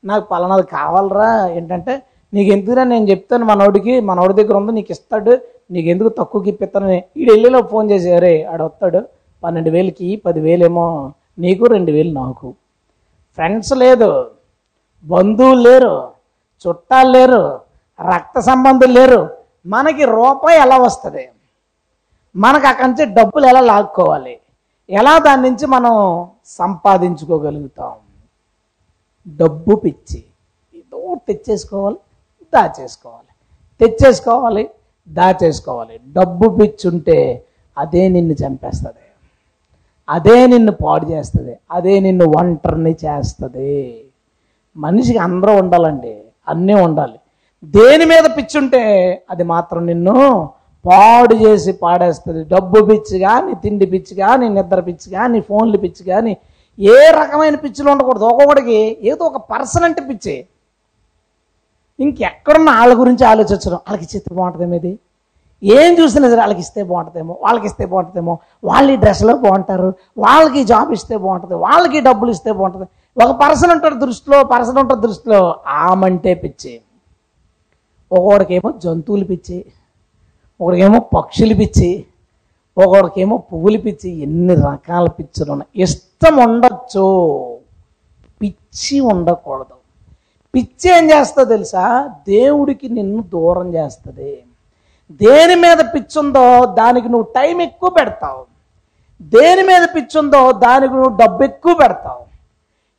నాకు 0.03 0.25
పలానాది 0.31 0.65
కావాలరా? 0.77 1.29
ఏంటంటే 1.57 1.93
నీకు 2.33 2.49
ఎందుకురా 2.55 2.83
నేను 2.83 3.05
చెప్తాను? 3.11 3.45
మనోడికి 3.45 3.93
మనోడి 4.09 4.33
దగ్గర 4.39 4.55
ఉంది 4.61 4.71
నీకు 4.71 4.91
ఇస్తాడు. 4.91 5.33
నీకు 5.71 5.87
ఎందుకు 5.89 6.09
తక్కువకి 6.19 6.49
ఇప్పిస్తానని 6.53 6.99
వీడు 7.17 7.31
వెళ్ళిలో 7.31 7.59
ఫోన్ 7.71 7.87
చేసి 7.91 8.09
అరే 8.17 8.33
ఆడు 8.51 8.63
వస్తాడు 8.63 8.99
పన్నెండు 9.43 9.69
వేలకి 9.69 10.07
పదివేలేమో 10.25 10.85
నీకు 11.39 11.65
రెండు 11.65 11.91
వేలు 11.91 12.11
నాకు. 12.21 12.47
ఫ్రెండ్స్ 13.33 13.73
లేదు 13.73 14.31
బంధువులు 15.03 15.69
లేరు 15.69 16.11
చుట్టాలు 16.67 17.11
లేరు 17.11 17.59
రక్త 18.15 18.39
సంబంధులు 18.39 18.91
లేరు. 18.91 19.29
మనకి 19.65 20.05
రూపాయి 20.05 20.59
ఎలా 20.59 20.77
వస్తుంది? 20.77 21.29
మనకు 22.35 22.67
అక్కడి 22.67 22.87
నుంచి 22.87 23.05
డబ్బులు 23.05 23.45
ఎలా 23.45 23.59
లాక్కోవాలి? 23.59 24.39
ఎలా 24.89 25.19
దాని 25.19 25.41
నుంచి 25.41 25.65
మనం 25.65 26.27
సంపాదించుకోగలుగుతాం? 26.45 27.91
డబ్బు 29.27 29.75
పిచ్చి. 29.75 30.23
ఏదో 30.75 31.15
తెచ్చేసుకోవాలి 31.27 31.97
దాచేసుకోవాలి. 32.53 33.31
తెచ్చేసుకోవాలి 33.79 34.69
దాచేసుకోవాలి. 35.09 35.99
డబ్బు 36.11 36.49
పిచ్చి 36.49 36.89
ఉంటే 36.89 37.45
అదే 37.77 38.07
నిన్ను 38.07 38.33
చంపేస్తుంది. 38.33 39.02
అదే 40.09 40.47
నిన్ను 40.47 40.71
పాడు 40.71 41.05
చేస్తుంది. 41.05 41.57
అదే 41.71 41.99
నిన్ను 41.99 42.25
ఒంటరిని 42.37 42.95
చేస్తుంది. 43.05 44.05
మనిషికి 44.77 45.17
అందరూ 45.17 45.53
ఉండాలండి. 45.53 46.21
అన్నీ 46.47 46.73
ఉండాలి. 46.73 47.19
దేని 47.65 48.05
మీద 48.05 48.23
పిచ్చి 48.37 48.57
ఉంటే 48.57 48.81
అది 49.29 49.43
మాత్రం 49.43 49.85
నిన్ను 49.85 50.49
పాడు 50.85 51.33
చేసి 51.33 51.71
పాడేస్తుంది. 51.71 52.43
డబ్బు 52.43 52.85
పిచ్చి 52.85 53.19
కానీ 53.19 53.53
తిండి 53.53 53.85
పిచ్చి 53.85 54.15
కానీ 54.15 54.49
నిద్ర 54.49 54.79
పిచ్చి 54.79 55.11
కానీ 55.11 55.41
ఫోన్లు 55.41 55.77
పిచ్చి 55.77 56.03
కానీ 56.05 56.37
ఏ 56.79 56.95
రకమైన 57.09 57.55
పిచ్చులు 57.55 57.91
ఉండకూడదు. 57.91 58.25
ఒక్కొక్కడికి 58.25 58.97
ఏదో 59.01 59.25
ఒక 59.25 59.37
పర్సన్ 59.37 59.83
అంటే 59.83 60.01
పిచ్చి. 60.01 60.45
ఇంకెక్కడున్న 61.99 62.69
వాళ్ళ 62.69 62.99
గురించి 62.99 63.25
ఆలోచించడం. 63.25 63.73
వాళ్ళకి 63.73 64.07
చిత్రం 64.15 64.37
బాగుంటుందేమో 64.37 64.95
ఏం 65.63 65.91
చూసినా 65.99 66.27
సరే 66.29 66.39
వాళ్ళకి 66.39 66.59
ఇస్తే 66.59 66.83
బాగుంటుందేమో 66.83 67.33
వాళ్ళకి 67.41 67.65
ఇస్తే 67.67 67.85
బాగుంటుందేమో 67.85 68.39
వాళ్ళు 68.63 68.91
ఈ 68.91 68.95
డ్రెస్లో 68.95 69.33
బాగుంటారు 69.37 69.93
వాళ్ళకి 70.17 70.63
జాబ్ 70.63 70.91
ఇస్తే 70.93 71.17
బాగుంటుంది 71.17 71.55
వాళ్ళకి 71.55 71.99
డబ్బులు 71.99 72.31
ఇస్తే 72.31 72.51
బాగుంటుంది. 72.51 72.87
ఒక 73.23 73.31
పర్సన్ 73.41 73.71
ఉంటాడు 73.71 73.95
దృష్టిలో 73.95 74.43
పర్సన్ 74.43 74.77
ఉంటాడు 74.77 75.01
దృష్టిలో 75.01 75.55
ఆమంటే 75.67 76.33
పిచ్చి. 76.33 76.81
ఒకడికేమో 78.11 78.71
జంతువులు 78.83 79.25
పిచ్చి 79.25 79.65
ఒకడికేమో 80.61 80.99
పక్షులు 80.99 81.53
పిచ్చి 81.53 82.05
ఒకడికేమో 82.77 83.37
పువ్వులు 83.37 83.77
పిచ్చి 83.77 84.09
ఎన్ని 84.21 84.55
రకాల 84.55 85.07
పిచ్చులు 85.07 85.51
ఉన్నాయి. 85.51 85.83
ఇష్టం 85.83 86.35
ఉండొచ్చు 86.35 87.05
పిచ్చి 88.41 88.99
ఉండకూడదు. 88.99 89.75
పిచ్చి 90.53 90.97
ఏం 90.97 91.05
చేస్తా 91.11 91.43
తెలుసా? 91.43 92.09
దేవుడికి 92.27 92.89
నిన్ను 92.89 93.23
దూరం 93.23 93.73
చేస్తుంది. 93.73 94.43
దేని 95.21 95.55
మీద 95.55 95.77
పిచ్చి 95.77 96.19
ఉందో 96.19 96.65
దానికి 96.65 97.09
నువ్వు 97.09 97.31
టైం 97.35 97.61
ఎక్కువ 97.61 97.89
పెడతావు. 97.89 98.45
దేని 99.21 99.63
మీద 99.63 99.87
పిచ్చి 99.95 100.19
ఉందో 100.19 100.51
దానికి 100.51 100.93
నువ్వు 100.93 101.17
డబ్బు 101.17 101.43
ఎక్కువ 101.43 101.73
పెడతావు. 101.81 102.23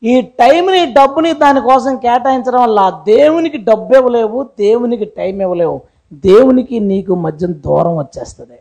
ఈ 0.07 0.20
టైంని 0.20 0.92
డబ్బుని 0.92 1.33
దానికోసం 1.33 1.96
కేటాయించడం 1.96 2.62
వల్ల 2.62 3.03
దేవునికి 3.07 3.59
డబ్బు 3.59 3.94
ఇవ్వలేవు 3.94 4.42
దేవునికి 4.59 5.05
టైం 5.05 5.40
ఇవ్వలేవు. 5.40 5.81
దేవునికి 6.12 6.81
నీకు 6.81 7.14
మధ్యన 7.14 7.53
దూరం 7.53 7.96
వచ్చేస్తుంది. 7.96 8.59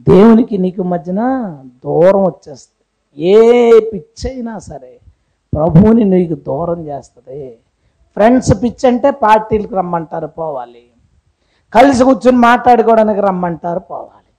దేవునికి 0.00 0.58
నీకు 0.58 0.82
మధ్యన 0.82 1.20
దూరం 1.84 2.22
వచ్చేస్తుంది. 2.24 3.24
ఏ 3.24 3.70
పిచ్చైనా 3.92 4.58
సరే 4.58 4.98
ప్రభువుని 5.54 6.04
నీకు 6.04 6.34
దూరం 6.34 6.86
చేస్తుంది. 6.86 7.50
ఫ్రెండ్స్ 8.14 8.62
పిచ్చి 8.62 8.88
అంటే 8.88 9.10
పార్టీలకు 9.10 9.74
రమ్మంటారు 9.74 10.26
పోవాలి. 10.26 10.87
కలిసి 11.74 12.04
కూర్చొని 12.04 12.38
మాట్లాడుకోవడానికి 12.38 13.20
రమ్మంటారు 13.20 13.78
పోవాలి. 13.78 14.30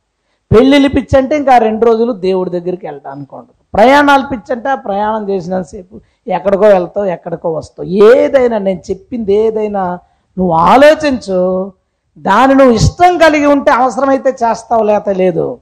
పెళ్ళిళ్ళు 0.51 0.89
పిచ్చంటే 0.89 1.37
ఇంకా 1.37 1.57
రెండు 1.57 1.85
రోజులు 1.85 2.13
దేవుడి 2.13 2.49
దగ్గరికి 2.49 2.85
వెళ్ళడానికి 2.87 3.35
ఉండదు 3.35 3.53
ప్రయాణాలు 3.73 4.23
పిచ్చి 4.27 4.51
అంటే 4.51 4.69
ఆ 4.69 4.75
ప్రయాణం 4.75 5.29
చేసినంతసేపు 5.29 5.95
ఎక్కడికో 6.27 6.65
వెళ్తావు 6.65 7.05
ఎక్కడికో 7.05 7.53
వస్తావు. 7.53 7.87
ఏదైనా 7.87 8.57
నేను 8.57 8.79
చెప్పింది 8.89 9.33
ఏదైనా 9.33 9.99
నువ్వు 10.37 10.53
ఆలోచించు. 10.53 11.71
దాని 12.17 12.55
నువ్వు 12.55 12.73
ఇష్టం 12.73 13.17
కలిగి 13.17 13.45
ఉంటే 13.45 13.71
అవసరమైతే 13.71 14.29
చేస్తావు 14.29 14.83
లేత 14.83 15.09
లేదు. 15.09 15.57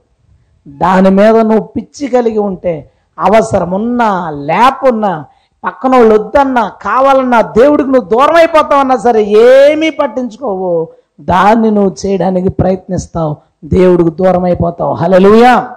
దాని 0.68 1.10
మీద 1.10 1.36
నువ్వు 1.36 1.64
పిచ్చి 1.64 2.08
కలిగి 2.08 2.38
ఉంటే 2.38 2.90
అవసరం 3.18 3.70
ఉన్నా 3.70 4.30
లేకున్నా 4.30 5.24
పక్కన 5.64 5.96
వాళ్ళు 5.96 6.14
వద్దన్నా 6.14 6.72
కావాలన్నా 6.82 7.42
దేవుడికి 7.42 7.90
నువ్వు 7.90 8.08
దూరం 8.08 8.36
అయిపోతావన్నా 8.36 8.96
సరే 8.96 9.22
ఏమీ 9.24 9.90
పట్టించుకోవు. 9.90 10.88
దాన్ని 11.20 11.70
నువ్వు 11.70 11.96
చేయడానికి 12.06 12.48
ప్రయత్నిస్తావు. 12.48 13.36
దేవుడికి 13.64 14.10
దూరం 14.10 14.44
అయిపోతావు. 14.44 14.94
హలలుయా 14.94 15.76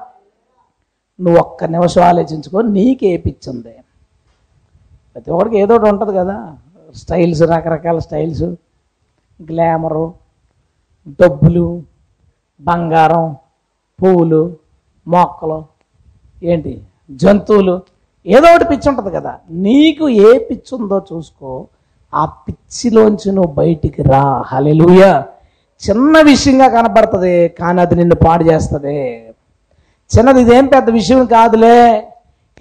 నువ్వు 1.21 1.39
ఒక్క 1.39 1.63
నిమిషం 1.63 2.01
ఆలోచించుకో 2.01 2.61
నీకే 2.61 3.17
పిచ్చింది. 3.17 3.75
ప్రతి 5.15 5.31
ఒక్కరికి 5.31 5.59
ఏదో 5.59 5.75
ఒకటి 5.75 5.89
ఉంటుంది 5.89 6.13
కదా. 6.13 6.57
స్టైల్స్ 6.95 7.41
రకరకాల 7.41 7.99
స్టైల్స్. 7.99 8.43
గ్లామరు 9.41 10.13
డబ్బులు 11.07 11.83
బంగారం 12.61 13.35
పువ్వులు 14.03 14.57
మొక్కలు 15.07 15.65
ఏంటి? 16.43 16.83
జంతువులు. 17.11 17.81
ఏదో 18.25 18.47
ఒకటి 18.47 18.65
పిచ్చి 18.65 18.89
ఉంటుంది 18.89 19.11
కదా. 19.11 19.39
నీకు 19.51 20.09
ఏ 20.09 20.39
పిచ్చి 20.39 20.81
ఉందో 20.81 21.05
చూసుకో. 21.13 21.67
ఆ 22.13 22.25
పిచ్చిలోంచి 22.25 23.31
నువ్వు 23.31 23.51
బయటికి 23.51 24.03
రా. 24.03 24.43
హలెలుయ 24.47 25.23
చిన్న 25.87 26.21
విషయంగా 26.21 26.67
కనపడుతుంది 26.67 27.49
కానీ 27.49 27.81
అది 27.81 27.95
నిన్ను 27.95 28.15
పాడు 28.15 28.43
చేస్తుంది. 28.43 29.27
చిన్నది 30.11 30.41
ఇదేం 30.41 30.67
పెద్ద 30.67 30.89
విషయం 30.89 31.25
కాదులే. 31.25 32.03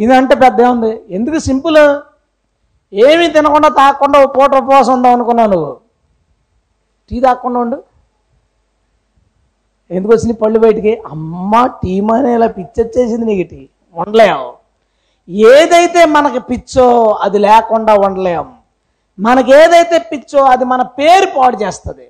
ఇదంటే 0.00 0.34
పెద్ద 0.34 0.60
ఏముంది? 0.60 1.00
ఎందుకు 1.10 1.38
సింపుల్? 1.38 2.00
ఏమీ 2.92 3.28
తినకుండా 3.28 3.68
తాగకుండా 3.68 4.26
పూట 4.26 4.54
ఉపవాసం 4.56 4.92
ఉందాం 4.92 5.12
అనుకున్నావు 5.12 5.50
నువ్వు. 5.50 5.76
టీ 7.10 7.20
తాగకుండా 7.20 7.60
ఉండు. 7.60 7.82
ఎందుకు 9.90 10.12
వచ్చింది 10.14 10.32
పళ్ళు 10.32 10.58
బయటికి? 10.58 11.02
అమ్మ 11.10 11.66
టీ 11.66 12.02
ఇలా 12.34 12.46
పిచ్చొచ్చేసింది 12.46 13.26
నీకు 13.26 13.50
టీ. 13.50 13.68
ఉండలేం 13.94 14.40
ఏదైతే 15.28 16.04
మనకి 16.04 16.38
పిచ్చో 16.38 17.18
అది 17.22 17.38
లేకుండా 17.38 17.94
ఉండలేం 17.94 18.52
మనకేదైతే 19.20 19.98
పిచ్చో 19.98 20.44
అది 20.44 20.64
మన 20.64 20.83
పేరు 20.83 21.38
పాడు 21.38 21.56
చేస్తుంది. 21.56 22.09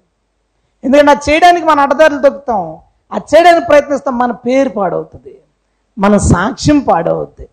ఎందుకంటే 0.85 1.11
అది 1.11 1.31
చేయడానికి 1.31 1.66
మన 1.66 1.81
అడ్డదారులు 1.81 2.18
దొక్కుతాం 2.18 2.79
అది 3.12 3.37
చేయడానికి 3.37 3.66
ప్రయత్నిస్తాం 3.66 4.18
మన 4.18 4.33
పేరు 4.33 4.68
పాడవుతుంది. 4.68 5.38
మన 5.99 6.16
సాక్ష్యం 6.16 6.79
పాడవుద్ది. 6.79 7.49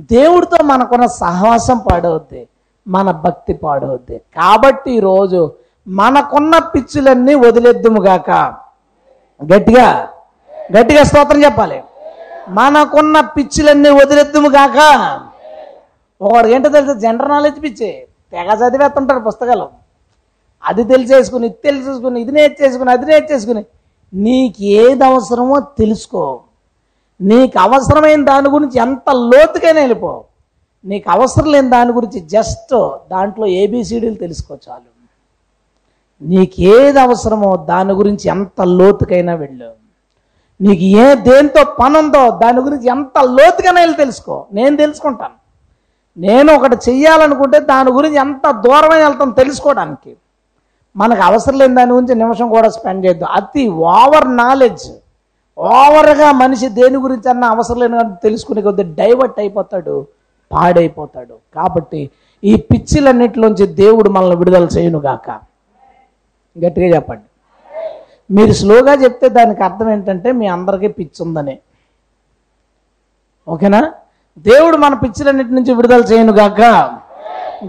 దేవుడితో 0.00 0.64
మనకున్న 0.64 1.06
సహవాసం 1.06 1.78
పాడవుద్ది. 1.78 2.48
మన 2.88 3.10
భక్తి 3.10 3.52
పాడవుద్ది. 3.52 4.18
కాబట్టి 4.18 4.90
ఈరోజు 4.90 5.52
మనకున్న 5.88 6.58
పిచ్చులన్నీ 6.58 7.34
వదిలేద్దుముగాక 7.34 8.30
గట్టిగా 9.54 10.08
గట్టిగా 10.78 11.02
స్తోత్రం 11.02 11.44
చెప్పాలి. 11.44 11.84
మనకున్న 12.48 13.20
పిచ్చులన్నీ 13.20 13.90
వదిలేద్దుము 13.90 14.48
కాక 14.48 15.20
ఒకడు 16.22 16.48
ఏంటో 16.48 16.68
తెలుసు? 16.68 16.98
జనరల్ 16.98 17.28
నాలెడ్జ్ 17.28 17.62
పిచ్చే. 17.62 18.07
తెగ 18.32 18.54
చదివేస్తుంటారు 18.54 19.20
పుస్తకాలు. 19.20 19.68
అది 20.64 20.84
తెలిసేసుకుని 20.84 21.46
ఇది 21.46 21.56
తెలిసేసుకుని 21.64 22.20
ఇది 22.20 22.32
నేర్చేసుకుని 22.32 22.90
అది 22.90 23.06
నేర్చేసుకుని. 23.06 23.64
నీకు 24.14 24.62
ఏది 24.62 25.04
అవసరమో 25.04 25.60
తెలుసుకో. 25.60 26.40
నీకు 27.20 27.58
అవసరమైన 27.58 28.24
దాని 28.24 28.48
గురించి 28.48 28.80
ఎంత 28.80 29.10
లోతుకైనా 29.10 29.80
వెళ్ళిపో. 29.80 30.24
నీకు 30.84 31.10
అవసరం 31.10 31.52
లేని 31.52 31.70
దాని 31.70 31.92
గురించి 31.92 32.20
జస్ట్ 32.20 32.96
దాంట్లో 33.10 33.46
ఏబిసిడీలు 33.46 34.14
తెలుసుకో 34.14 34.58
చాలు. 34.70 34.98
నీకు 36.22 36.60
ఏది 36.60 37.00
అవసరమో 37.00 37.56
దాని 37.56 37.92
గురించి 37.92 38.28
ఎంత 38.28 38.62
లోతుకైనా 38.62 39.34
వెళ్ళు. 39.34 39.72
నీకు 40.60 40.82
ఏ 40.82 41.14
దేంతో 41.14 41.64
పనుందో 41.64 42.38
దాని 42.38 42.60
గురించి 42.60 42.88
ఎంత 42.88 43.18
లోతుగానే 43.18 43.80
వెళ్ళి 43.80 43.96
తెలుసుకో. 43.96 44.46
నేను 44.52 44.76
తెలుసుకుంటాను. 44.76 45.47
నేను 46.18 46.50
ఒకటి 46.56 46.76
చెయ్యాలనుకుంటే 46.88 47.58
దాని 47.72 47.90
గురించి 47.96 48.18
ఎంత 48.26 48.50
దూరమైన 48.64 49.02
వెళ్తాం 49.08 49.30
తెలుసుకోవడానికి. 49.40 50.12
మనకు 50.96 51.22
అవసరం 51.22 51.58
లేని 51.58 51.74
దాని 51.74 51.92
గురించి 51.92 52.14
నిమిషం 52.14 52.48
కూడా 52.48 52.68
స్పెండ్ 52.76 53.04
చేయొద్దు. 53.04 53.26
అతి 53.38 53.64
ఓవర్ 53.68 54.28
నాలెడ్జ్. 54.36 54.88
ఓవర్గా 55.58 56.32
మనిషి 56.32 56.68
దేని 56.78 56.98
గురించి 57.04 57.28
అన్న 57.30 57.44
అవసరం 57.54 57.78
లేని 57.80 57.96
కానీ 57.98 58.14
తెలుసుకునే 58.22 58.62
కొద్ది 58.62 58.84
డైవర్ట్ 59.00 59.38
అయిపోతాడు 59.42 59.94
పాడైపోతాడు. 60.52 61.36
కాబట్టి 61.54 62.00
ఈ 62.44 62.52
పిచ్చిలన్నిటిలోంచి 62.70 63.66
దేవుడు 63.82 64.10
మనల్ని 64.16 64.36
విడుదల 64.36 64.66
చేయను 64.76 64.98
గాక 64.98 65.30
గట్టిగా 66.56 66.88
చెప్పండి. 66.96 67.26
మీరు 68.36 68.52
స్లోగా 68.52 68.94
చెప్తే 69.04 69.28
దానికి 69.28 69.62
అర్థం 69.62 69.88
ఏంటంటే 69.90 70.32
మీ 70.32 70.46
అందరికీ 70.46 70.88
పిచ్చి 70.88 71.20
ఉందని 71.26 71.56
ఓకేనా? 73.48 73.80
దేవుడు 74.46 74.76
మన 74.76 74.94
పిచ్చులన్నిటి 74.94 75.54
నుంచి 75.54 75.74
విడుదల 75.74 76.00
చేయను 76.00 76.32
గాక. 76.32 76.60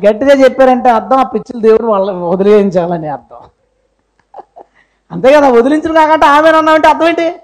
గట్టిగా 0.06 0.46
చెప్పారంటే 0.46 0.90
అర్థం 0.90 1.18
ఆ 1.18 1.24
పిచ్చులు 1.24 1.60
దేవుడు 1.60 1.88
వాళ్ళ 1.88 2.12
వదిలేయించాలని 2.12 3.08
అర్థం. 3.08 3.42
అంతే 5.12 5.34
కదా 5.34 5.50
వదిలించను 5.50 5.94
కాకంటే 5.94 6.26
ఆమె 6.26 6.50
అన్నామంటే 6.50 6.88
అర్థం 6.88 7.08
ఏంటి? 7.08 7.36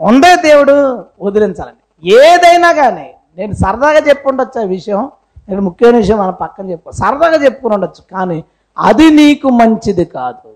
ఉందే 0.00 0.36
దేవుడు 0.36 0.74
వదిలించాలని. 1.20 1.78
ఏదైనా 2.20 2.72
కానీ 2.72 3.14
నేను 3.38 3.52
సరదాగా 3.52 4.08
చెప్పుండొచ్చు 4.08 4.60
ఆ 4.60 4.64
విషయం 4.64 5.10
నేను 5.48 5.60
ముఖ్యమైన 5.60 5.96
విషయం 5.96 6.18
మన 6.18 6.30
పక్కన 6.30 6.70
చెప్పు 6.70 6.90
సరదాగా 6.90 7.44
చెప్పుకుని 7.44 7.74
ఉండొచ్చు 7.74 8.02
కానీ 8.14 8.44
అది 8.78 9.10
నీకు 9.10 9.48
మంచిది 9.48 10.04
కాదు. 10.04 10.51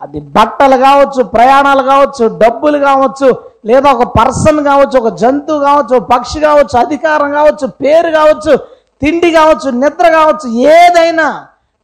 అది 0.00 0.18
బట్టలు 0.36 0.76
కావచ్చు 0.86 1.20
ప్రయాణాలు 1.36 1.82
కావచ్చు 1.82 2.24
డబ్బులు 2.42 2.78
కావచ్చు 2.88 3.28
లేదా 3.66 3.88
ఒక 3.96 4.04
పర్సన్ 4.18 4.60
కావచ్చు 4.64 4.96
ఒక 4.98 5.10
జంతువు 5.22 5.60
కావచ్చు 5.60 5.92
ఒక 5.96 6.06
పక్షి 6.12 6.38
కావచ్చు 6.40 6.74
అధికారం 6.78 7.30
కావచ్చు 7.32 7.66
పేరు 7.82 8.10
కావచ్చు 8.18 8.52
తిండి 9.02 9.30
కావచ్చు 9.30 9.68
నిద్ర 9.82 10.06
కావచ్చు 10.18 10.46
ఏదైనా 10.76 11.26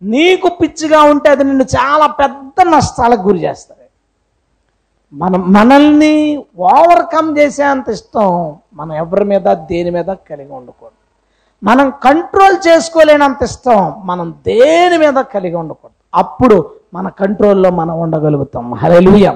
నీకు 0.03 0.49
పిచ్చిగా 0.61 1.01
ఉంటే 1.13 1.29
అది 1.35 1.45
నిన్ను 1.45 1.67
చాలా 1.77 2.07
పెద్ద 2.21 2.69
నష్టాలకు 2.69 3.25
గురి 3.29 3.41
చేస్తుంది 3.45 3.85
మనం 5.13 5.41
మనల్ని 5.57 6.15
ఓవర్కమ్ 6.73 7.29
చేసేంత 7.39 7.89
ఇష్టం 7.89 8.31
మనం 8.75 8.95
ఎవరి 9.03 9.27
మీద 9.33 9.49
దేని 9.71 9.91
మీద 9.97 10.11
కలిగి 10.31 10.53
ఉండకూడదు. 10.53 10.99
మనం 11.63 11.87
కంట్రోల్ 12.07 12.57
చేసుకోలేనంత 12.69 13.43
ఇష్టం 13.43 13.79
మనం 14.05 14.27
దేని 14.51 14.99
మీద 14.99 15.19
కలిగి 15.35 15.57
ఉండకూడదు. 15.63 15.97
అప్పుడు 16.15 16.57
మన 16.97 17.09
కంట్రోల్లో 17.21 17.71
మనం 17.81 17.95
ఉండగలుగుతాం. 18.05 18.67
హలెలుయ 18.83 19.27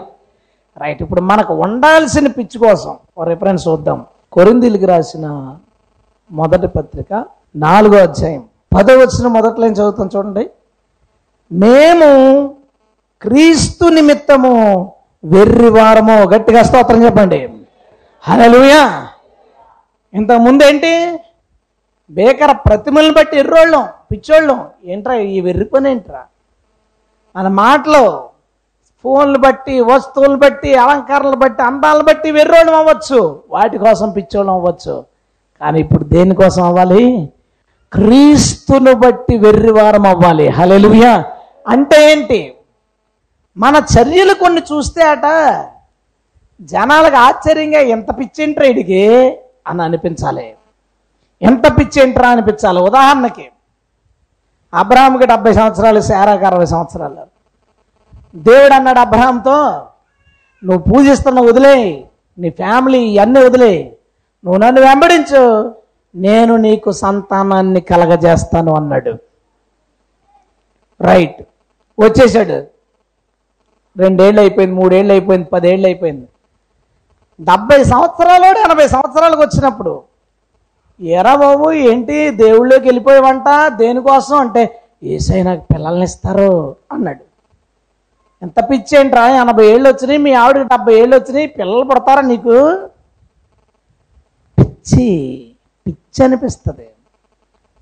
రైట్ 0.82 1.02
ఇప్పుడు 1.02 1.20
మనకు 1.30 1.52
ఉండాల్సిన 1.54 2.26
పిచ్చి 2.36 2.58
కోసం 2.58 2.92
ఒక 3.18 3.26
రిఫరెన్స్ 3.28 3.64
చూద్దాం. 3.68 3.98
కొరిందిలికి 4.32 4.86
రాసిన 4.92 5.26
మొదటి 6.38 6.68
పత్రిక 6.76 7.24
నాలుగో 7.56 7.98
అధ్యాయం. 8.02 8.42
పదో 8.74 8.94
వచ్చిన 8.98 9.26
మొదట్లో 9.28 9.66
ఏం 9.66 9.72
చదువుతాం 9.72 10.10
చూడండి. 10.16 10.44
మేము 11.52 12.08
క్రీస్తు 13.22 13.86
నిమిత్తము 13.88 14.52
వెర్రివారము 15.24 16.16
గట్టిగా 16.34 16.62
స్తోత్రం 16.62 17.04
చెప్పండి. 17.04 17.40
హలలుయా 18.28 18.84
ఇంతకుముందు 20.14 20.62
ఏంటి? 20.64 20.92
బేకర 22.10 22.52
ప్రతిమలను 22.52 23.14
బట్టి 23.14 23.36
ఎర్రోళ్ళం 23.38 23.84
పిచ్చోళ్ళం. 24.12 24.60
ఏంట్రా 24.84 25.14
ఈ 25.14 25.40
వెర్రి 25.40 25.64
పని 25.64 25.90
ఏంట్రా? 25.90 26.22
మన 27.36 27.48
మాటలు 27.48 28.28
ఫోన్లు 29.02 29.38
బట్టి 29.38 29.80
వస్తువులు 29.80 30.36
బట్టి 30.36 30.74
అలంకారాలు 30.74 31.36
బట్టి 31.36 31.62
అందాలను 31.62 32.04
బట్టి 32.04 32.30
వెర్రోళ్ళం 32.30 32.74
అవ్వచ్చు. 32.74 33.42
వాటి 33.50 33.78
కోసం 33.78 34.10
పిచ్చోళ్ళం 34.10 34.54
అవ్వచ్చు. 34.54 35.04
కానీ 35.60 35.80
ఇప్పుడు 35.80 36.04
దేనికోసం 36.04 36.62
అవ్వాలి? 36.62 37.32
క్రీస్తును 37.92 38.92
బట్టి 38.94 39.36
వెర్రివారం 39.36 40.06
అవ్వాలి. 40.06 40.48
హలెలుయా 40.48 41.24
అంటే 41.68 42.12
ఏంటి? 42.12 42.54
మన 43.56 43.76
చర్యలు 43.76 44.34
కొన్ని 44.34 44.60
చూస్తే 44.60 45.02
అట 45.02 45.66
జనాలకు 46.60 47.16
ఆశ్చర్యంగా 47.16 47.80
ఎంత 47.80 48.18
పిచ్చేంట్రా 48.18 48.66
ఇడికి 48.66 49.38
అని 49.66 49.82
అనిపించాలి. 49.82 50.54
ఎంత 51.42 51.78
పిచ్చేంట్రా 51.78 52.28
అనిపించాలి. 52.28 52.80
ఉదాహరణకి 52.80 53.48
అబ్రహాంకి 54.74 55.26
డెబ్బై 55.26 55.52
సంవత్సరాలు 55.52 56.00
శారాకి 56.00 56.44
అరవై 56.44 56.64
సంవత్సరాలు. 56.64 57.26
దేవుడు 58.36 58.74
అన్నాడు 58.74 58.98
అబ్రహాంతో 58.98 59.86
నువ్వు 60.64 60.82
పూజిస్తున్న 60.92 61.40
వదిలే 61.40 62.04
నీ 62.38 62.50
ఫ్యామిలీ 62.50 62.98
ఇవన్నీ 62.98 63.40
వదిలే. 63.40 63.96
నువ్వు 64.44 64.60
నన్ను 64.60 64.80
వెంబడించు 64.80 65.74
నేను 66.14 66.56
నీకు 66.56 66.90
సంతానాన్ని 66.90 67.80
కలగజేస్తాను 67.80 68.74
అన్నాడు. 68.74 69.14
రైట్. 71.00 71.42
వచ్చేసాడు 72.00 72.66
రెండేళ్ళు 73.96 74.40
అయిపోయింది 74.40 74.74
మూడేళ్ళు 74.74 75.12
అయిపోయింది 75.12 75.48
పదేళ్ళు 75.48 75.86
అయిపోయింది. 75.86 76.28
డెబ్బై 77.40 77.84
సంవత్సరాలు 77.84 78.44
ఎనభై 78.44 78.88
సంవత్సరాలకు 78.88 79.40
వచ్చినప్పుడు 79.40 80.09
ఎరా 81.00 81.34
బాబు 81.42 81.66
ఏంటి 81.90 82.16
దేవుళ్ళలోకి 82.42 82.86
వెళ్ళిపోయావంట? 82.88 83.48
దేనికోసం 83.80 84.36
అంటే 84.36 84.62
ఏసై 85.14 85.42
నాకు 85.42 85.62
పిల్లల్ని 85.72 86.04
ఇస్తారు 86.04 86.50
అన్నాడు. 86.94 87.24
ఎంత 88.42 88.58
పిచ్చి 88.70 88.94
ఏంట్రా 88.98 89.22
ఎనభై 89.42 89.64
ఏళ్ళు 89.72 89.86
వచ్చినాయి 89.88 90.20
మీ 90.26 90.32
ఆవిడకి 90.42 90.66
డెబ్బై 90.72 90.94
ఏళ్ళు 91.02 91.14
వచ్చినాయి 91.16 91.46
పిల్లలు 91.58 91.84
పుడతారా 91.90 92.22
నీకు? 92.30 92.56
పిచ్చి 94.58 95.08
పిచ్చి 95.86 96.20
అనిపిస్తుంది. 96.26 96.86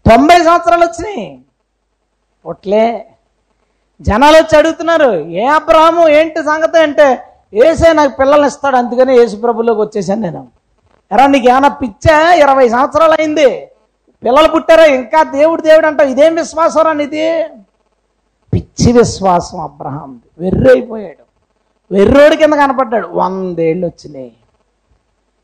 తొంభై 0.07 0.39
సంవత్సరాలు 0.49 0.85
వచ్చినాయి. 0.87 1.25
పొట్లే 2.45 2.85
జనాలు 4.01 4.37
వచ్చి 4.41 4.55
అడుగుతున్నారు 4.59 5.11
ఏ 5.41 5.45
అబ్రహము 5.59 6.05
ఏంటి 6.19 6.43
సంగతి? 6.51 6.79
అంటే 6.79 7.07
ఏసే 7.67 7.91
నాకు 8.01 8.13
పిల్లల్ని 8.21 8.49
ఇస్తాడు 8.53 8.77
అందుకని 8.77 9.13
ఏసు 9.23 9.37
ప్రభులోకి 9.45 9.81
వచ్చేసాను 9.81 10.23
నేను. 10.27 10.43
ఎరా 11.13 11.27
నీకు 11.27 11.49
ఏమైనా 11.49 11.69
పిచ్చా? 11.69 12.35
ఇరవై 12.35 12.69
సంవత్సరాలు 12.69 13.13
అయింది 13.13 13.69
పిల్లలు 14.25 14.49
పుట్టారా? 14.49 14.85
ఇంకా 14.85 15.23
దేవుడు 15.23 15.63
దేవుడు 15.63 15.87
అంటావు 15.87 16.09
ఇదేం 16.09 16.35
విశ్వాసం 16.35 16.81
రా 16.81 16.93
నీది 16.93 17.45
పిచ్చి 18.55 18.93
విశ్వాసం 18.93 19.61
అబ్రహాం. 19.61 20.21
వెర్రైపోయాడు. 20.39 21.29
వెర్రోడి 21.95 22.37
కింద 22.37 22.53
కనపడ్డాడు. 22.53 23.09
వందేళ్ళు 23.13 23.87
వచ్చినాయి. 23.87 24.33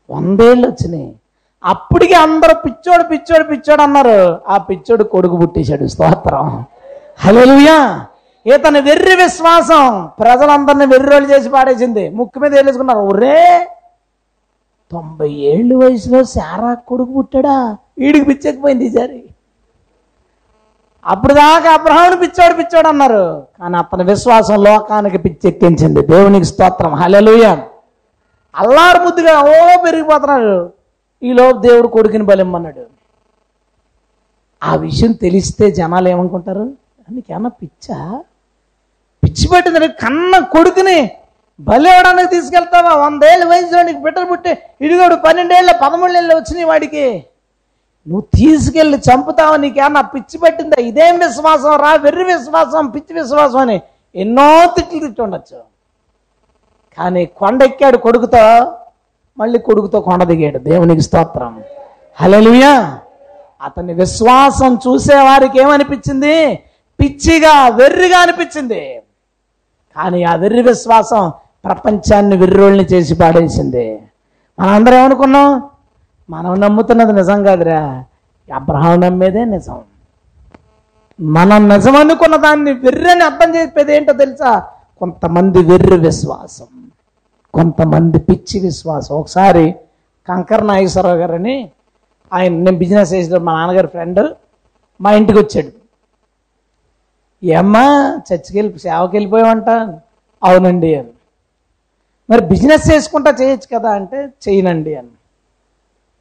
వందేళ్ళు 0.09 0.67
వచ్చినాయి. 0.67 1.15
అప్పటికి 1.65 2.13
అందరూ 2.13 2.53
పిచ్చోడు 2.65 3.03
పిచ్చోడు 3.03 3.43
పిచ్చోడు 3.43 3.81
అన్నారు. 3.81 4.41
ఆ 4.47 4.57
పిచ్చోడు 4.57 5.03
కొడుకు 5.03 5.37
పుట్టేశాడు. 5.37 5.87
స్తోత్రం. 5.87 6.65
హలోలుయా 7.19 8.05
ఇతని 8.45 8.81
వెర్రి 8.81 9.15
విశ్వాసం 9.15 10.09
ప్రజలందరినీ 10.19 10.85
వెర్రోలు 10.85 11.25
చేసి 11.25 11.49
పాడేసింది. 11.49 12.09
ముక్కు 12.09 12.39
మీద 12.39 12.55
వేలేసుకున్నారు 12.55 12.99
ఒరే 12.99 13.67
తొంభై 14.91 15.29
ఏళ్ళు 15.29 15.75
వయసులో 15.75 16.23
శారా 16.23 16.73
కొడుకు 16.73 17.13
పుట్టాడా? 17.13 17.77
వీడికి 17.99 18.25
పిచ్చకపోయింది 18.25 18.85
ఈసారి 18.85 19.23
అప్పుడు 21.05 21.33
దాకా 21.33 21.71
అబ్రహాముడు 21.71 22.15
పిచ్చోడు 22.15 22.53
పిచ్చోడు 22.53 22.87
అన్నారు. 22.87 23.47
కానీ 23.59 23.77
అతని 23.77 24.03
విశ్వాసం 24.03 24.63
లోకానికి 24.63 25.17
పిచ్చెక్కించింది. 25.17 26.07
దేవునికి 26.07 26.45
స్తోత్రం. 26.45 26.93
హలలుయ 26.93 27.57
అల్లారు 28.55 29.03
ముద్దుగా 29.03 29.39
ఓ 29.41 29.83
పెరిగిపోతున్నాడు. 29.85 30.69
ఈలోపు 31.23 31.57
దేవుడు 31.57 31.87
కొడుకుని 31.87 32.23
బలిమ్మన్నాడు. 32.23 32.85
ఆ 34.63 34.75
విషయం 34.75 35.11
తెలిస్తే 35.11 35.71
జనాలు 35.71 36.09
ఏమనుకుంటారు? 36.09 36.73
నీకేమన్నా 37.11 37.49
పిచ్చా? 37.49 38.23
పిచ్చి 39.23 39.47
పట్టింది 39.47 39.79
కన్న 39.79 40.39
కొడుకుని 40.39 41.11
బలి 41.59 41.89
తీసుకెళ్తావా? 42.27 42.93
వందేళ్ళ 42.93 43.45
వయసులో 43.45 43.83
నీకు 43.83 43.97
బిడ్డలు 43.97 44.25
పుట్టి 44.25 44.57
ఇడిగోడు 44.81 45.15
పన్నెండేళ్ళ 45.15 45.71
పదమూడేళ్ళు 45.71 46.35
వచ్చినాయి 46.35 46.65
వాడికి. 46.65 47.25
నువ్వు 48.07 48.21
తీసుకెళ్ళి 48.21 48.97
చంపుతావు? 48.97 49.55
నీకేమన్నా 49.57 50.01
పిచ్చి 50.01 50.37
పట్టిందా? 50.37 50.81
ఇదేం 50.81 51.19
విశ్వాసం? 51.19 51.75
రా 51.75 51.93
వెర్రి 51.93 52.23
విశ్వాసం 52.23 52.87
పిచ్చి 52.87 53.21
విశ్వాసం 53.21 53.57
అని 53.57 53.81
ఎన్నో 54.15 54.65
తిట్లు 54.75 54.99
తిట్టి 54.99 55.21
ఉండొచ్చు. 55.21 55.61
కానీ 56.97 57.25
కొండ 57.25 57.63
ఎక్కాడు 57.63 57.97
కొడుకుతో 57.97 58.73
మళ్ళీ 59.37 59.59
కొడుకుతో 59.59 60.01
కొండ 60.01 60.23
దిగాడు. 60.23 60.59
దేవునికి 60.59 61.01
స్తోత్రం. 61.01 61.63
హలలుయా 62.21 62.99
అతని 63.61 63.93
విశ్వాసం 63.93 64.79
చూసేవారికి 64.87 65.59
ఏమనిపించింది? 65.59 66.63
పిచ్చిగా 66.99 67.67
వెర్రిగా 67.67 68.17
అనిపించింది. 68.19 69.01
కానీ 69.95 70.23
ఆ 70.23 70.35
వెర్రి 70.35 70.61
విశ్వాసం 70.61 71.31
ప్రపంచాన్ని 71.65 72.37
వెర్రోళ్ళని 72.37 72.83
చేసి 72.83 73.15
పాడేసింది. 73.15 74.01
మనందరం 74.59 74.93
ఏమనుకున్నాం? 74.93 75.63
మనం 76.29 76.61
నమ్ముతున్నది 76.61 77.13
నిజం 77.13 77.43
కాదురా. 77.43 78.03
అబ్రహం 78.55 78.99
నమ్మేదే 78.99 79.45
నిజం. 79.45 79.81
మనం 81.21 81.69
నిజం 81.69 81.95
అనుకున్న 81.95 82.35
దాన్ని 82.35 82.73
వెర్రని 82.73 83.23
అర్థం 83.23 83.55
చెప్పేది 83.55 83.95
ఏంటో 83.95 84.13
తెలుసా? 84.13 84.67
కొంతమంది 84.97 85.63
వెర్రి 85.63 85.97
విశ్వాసం 85.97 86.65
కొంతమంది 87.53 88.19
పిచ్చి 88.19 88.59
విశ్వాసం. 88.59 89.15
ఒకసారి 89.15 89.75
కంకర 90.29 90.63
నాగేశ్వరరావు 90.63 91.17
గారని 91.17 91.69
ఆయన 92.33 92.51
నేను 92.51 92.77
బిజినెస్ 92.77 93.13
చేసిన 93.13 93.37
మా 93.37 93.53
నాన్నగారి 93.53 93.87
ఫ్రెండ్ 93.87 94.33
మా 95.01 95.11
ఇంటికి 95.11 95.39
వచ్చాడు. 95.39 95.71
ఏమ్మా 97.43 97.83
చర్చికి 98.33 98.57
వెళ్ళి 98.57 98.79
సేవకి 98.79 99.15
వెళ్ళిపోయావంట? 99.15 99.69
అవునండి 100.43 100.95
అని 100.95 101.09
మరి 102.29 102.41
బిజినెస్ 102.41 102.91
చేసుకుంటా 102.91 103.31
చేయొచ్చు 103.41 103.79
కదా 103.79 103.89
అంటే 103.91 104.33
చేయనండి 104.49 104.95
అని. 104.95 105.07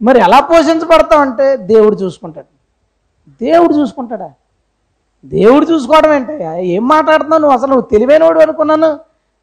మరి 0.03 0.19
ఎలా 0.19 0.41
పోషించబడతావు 0.41 1.21
అంటే 1.21 1.57
దేవుడు 1.57 1.97
చూసుకుంటాడు. 1.97 2.47
దేవుడు 3.45 3.75
చూసుకుంటాడా? 3.75 4.33
దేవుడు 5.25 5.67
చూసుకోవడం 5.67 6.13
ఏంటి? 6.13 6.67
ఏం 6.69 6.89
మాట్లాడుతున్నావు? 6.89 7.41
నువ్వు 7.41 7.59
అసలు 7.59 7.69
నువ్వు 7.69 7.89
తెలివైనవాడు 7.91 8.41
అనుకున్నాను. 8.41 8.99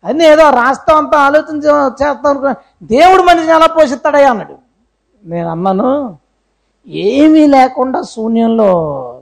అన్నీ 0.06 0.26
ఏదో 0.26 0.50
రాస్తాం 0.50 0.98
అంతా 0.98 1.20
ఆలోచన 1.20 1.58
చేస్తాం 2.04 2.56
దేవుడు 2.84 3.24
మనిషిని 3.24 3.52
ఎలా 3.52 3.68
పోషిస్తాడయ్యా 3.68 4.30
అన్నాడు. 4.30 4.56
నేను 5.26 5.50
అన్నాను 5.50 6.18
ఏమీ 6.88 7.48
లేకుండా 7.48 8.02
శూన్యంలో 8.02 8.72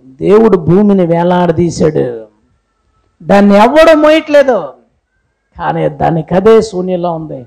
దేవుడు 0.06 0.58
భూమిని 0.58 1.06
వేలాడదీశాడు. 1.06 2.28
దాన్ని 3.24 3.58
ఎవ్వడం 3.58 4.02
మోయట్లేదు. 4.02 4.74
కానీ 5.60 5.89
దానికి 5.89 6.36
అదే 6.36 6.62
శూన్యంలో 6.62 7.12
ఉంది. 7.14 7.39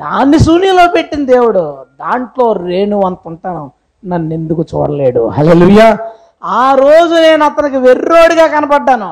దాన్ని 0.00 0.38
శూన్యంలో 0.38 0.86
పెట్టిన 0.96 1.24
దేవుడు 1.24 1.62
దాంట్లో 2.00 2.52
రేణు 2.52 2.96
అంత 3.06 3.18
ఉంటాను 3.26 3.70
నన్ను 4.04 4.34
ఎందుకు 4.34 4.62
చూడలేడు. 4.74 5.28
హలలుయా 5.28 5.98
ఆ 6.44 6.74
రోజు 6.74 7.14
నేను 7.14 7.44
అతనికి 7.44 7.76
వెర్రోడిగా 7.76 8.46
కనపడ్డాను. 8.46 9.10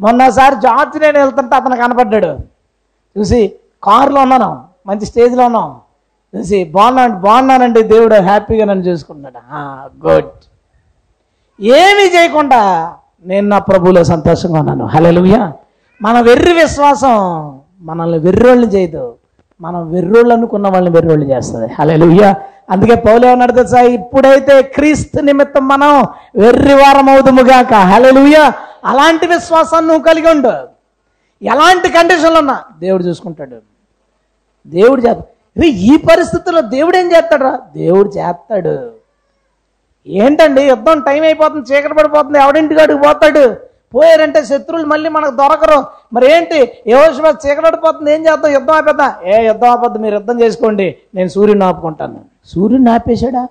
మొన్నసారి 0.00 0.56
జార్జ్ 0.56 0.96
నేను 1.02 1.18
వెళ్తుంటే 1.18 1.56
అతను 1.56 1.76
కనపడ్డాడు. 1.76 2.32
చూసి 3.16 3.52
కారులో 3.82 4.20
ఉన్నాను 4.20 4.50
మంచి 4.86 5.06
స్టేజ్లో 5.06 5.44
ఉన్నాం. 5.46 5.68
చూసి 6.34 6.64
బాగున్నాను 6.64 7.14
బాగున్నానండి 7.20 7.82
దేవుడు 7.82 8.14
హ్యాపీగా 8.14 8.64
నన్ను 8.64 8.84
చూసుకున్నాడు 8.84 9.40
గుడ్. 10.06 10.32
ఏమీ 11.60 12.04
చేయకుండా 12.16 12.94
నేను 13.26 13.48
నా 13.48 13.58
ప్రభువులో 13.58 14.04
సంతోషంగా 14.04 14.58
ఉన్నాను. 14.60 14.86
హలో 14.86 15.12
మన 16.02 16.20
వెర్రి 16.20 16.52
విశ్వాసం 16.52 17.14
మనల్ని 17.80 18.18
వెర్రోళ్ళని 18.18 18.74
చేయదు. 18.74 19.14
మనం 19.60 19.90
వెర్రోళ్ళు 19.90 20.34
అనుకున్న 20.34 20.68
వాళ్ళని 20.68 20.94
వెర్రోళ్ళు 20.94 21.26
చేస్తుంది. 21.26 21.74
హల్లెలూయా 21.78 22.34
అందుకే 22.70 22.94
పౌలే 22.94 23.28
ఏమన్నాడు 23.28 23.52
తెలుసా? 23.52 23.80
ఇప్పుడైతే 23.80 24.62
క్రీస్తు 24.62 25.20
నిమిత్తం 25.20 25.68
మనం 25.68 26.06
వెర్రివారం 26.36 27.08
అవుదుముగాక 27.10 27.74
హల్లెలూయా 27.74 28.52
అలాంటి 28.84 29.26
విశ్వాసాన్ని 29.26 29.88
నువ్వు 29.88 30.04
కలిగి 30.04 30.30
ఉండు. 30.30 30.52
ఎలాంటి 31.42 31.88
కండిషన్లు 31.88 32.38
ఉన్నా 32.38 32.64
దేవుడు 32.78 33.02
చూసుకుంటాడు. 33.02 33.56
దేవుడు 34.66 35.00
చేస్తాడు 35.00 35.64
ఈ 35.64 35.96
పరిస్థితుల్లో 35.96 36.62
దేవుడు 36.62 36.96
ఏం 36.96 37.12
చేస్తాడు 37.12 37.78
దేవుడు 37.78 38.08
చేస్తాడు. 38.08 38.90
ఏంటండి? 40.06 40.62
యుద్ధం 40.62 41.00
టైం 41.00 41.22
అయిపోతుంది 41.22 41.74
చీకటి 41.74 41.94
పడిపోతుంది 41.94 42.38
ఎవడింటికి 42.38 42.80
అడుగు 42.80 42.98
పోతాడు? 42.98 43.56
పోయారంటే 43.94 44.40
శత్రువులు 44.44 44.86
మళ్ళీ 44.92 45.08
మనకు 45.16 45.34
దొరకరు. 45.40 45.78
మరి 46.14 46.26
ఏంటి? 46.34 46.58
యోశివ 46.92 47.26
చీకటడిపోతుంది 47.42 48.10
ఏం 48.14 48.20
చేద్దాం? 48.26 48.50
యుద్ధం 48.56 48.74
ఆపేద్దాం. 48.80 49.12
ఏ 49.32 49.36
యుద్ధం 49.46 49.68
ఆపద్దు. 49.74 49.98
మీరు 50.04 50.14
యుద్ధం 50.14 50.36
చేసుకోండి. 50.42 50.86
నేను 51.14 51.30
సూర్యుని 51.36 51.64
ఆపుకుంటాను. 51.64 52.20
సూర్యుని 52.52 52.90
ఆపేశాడా? 52.96 53.44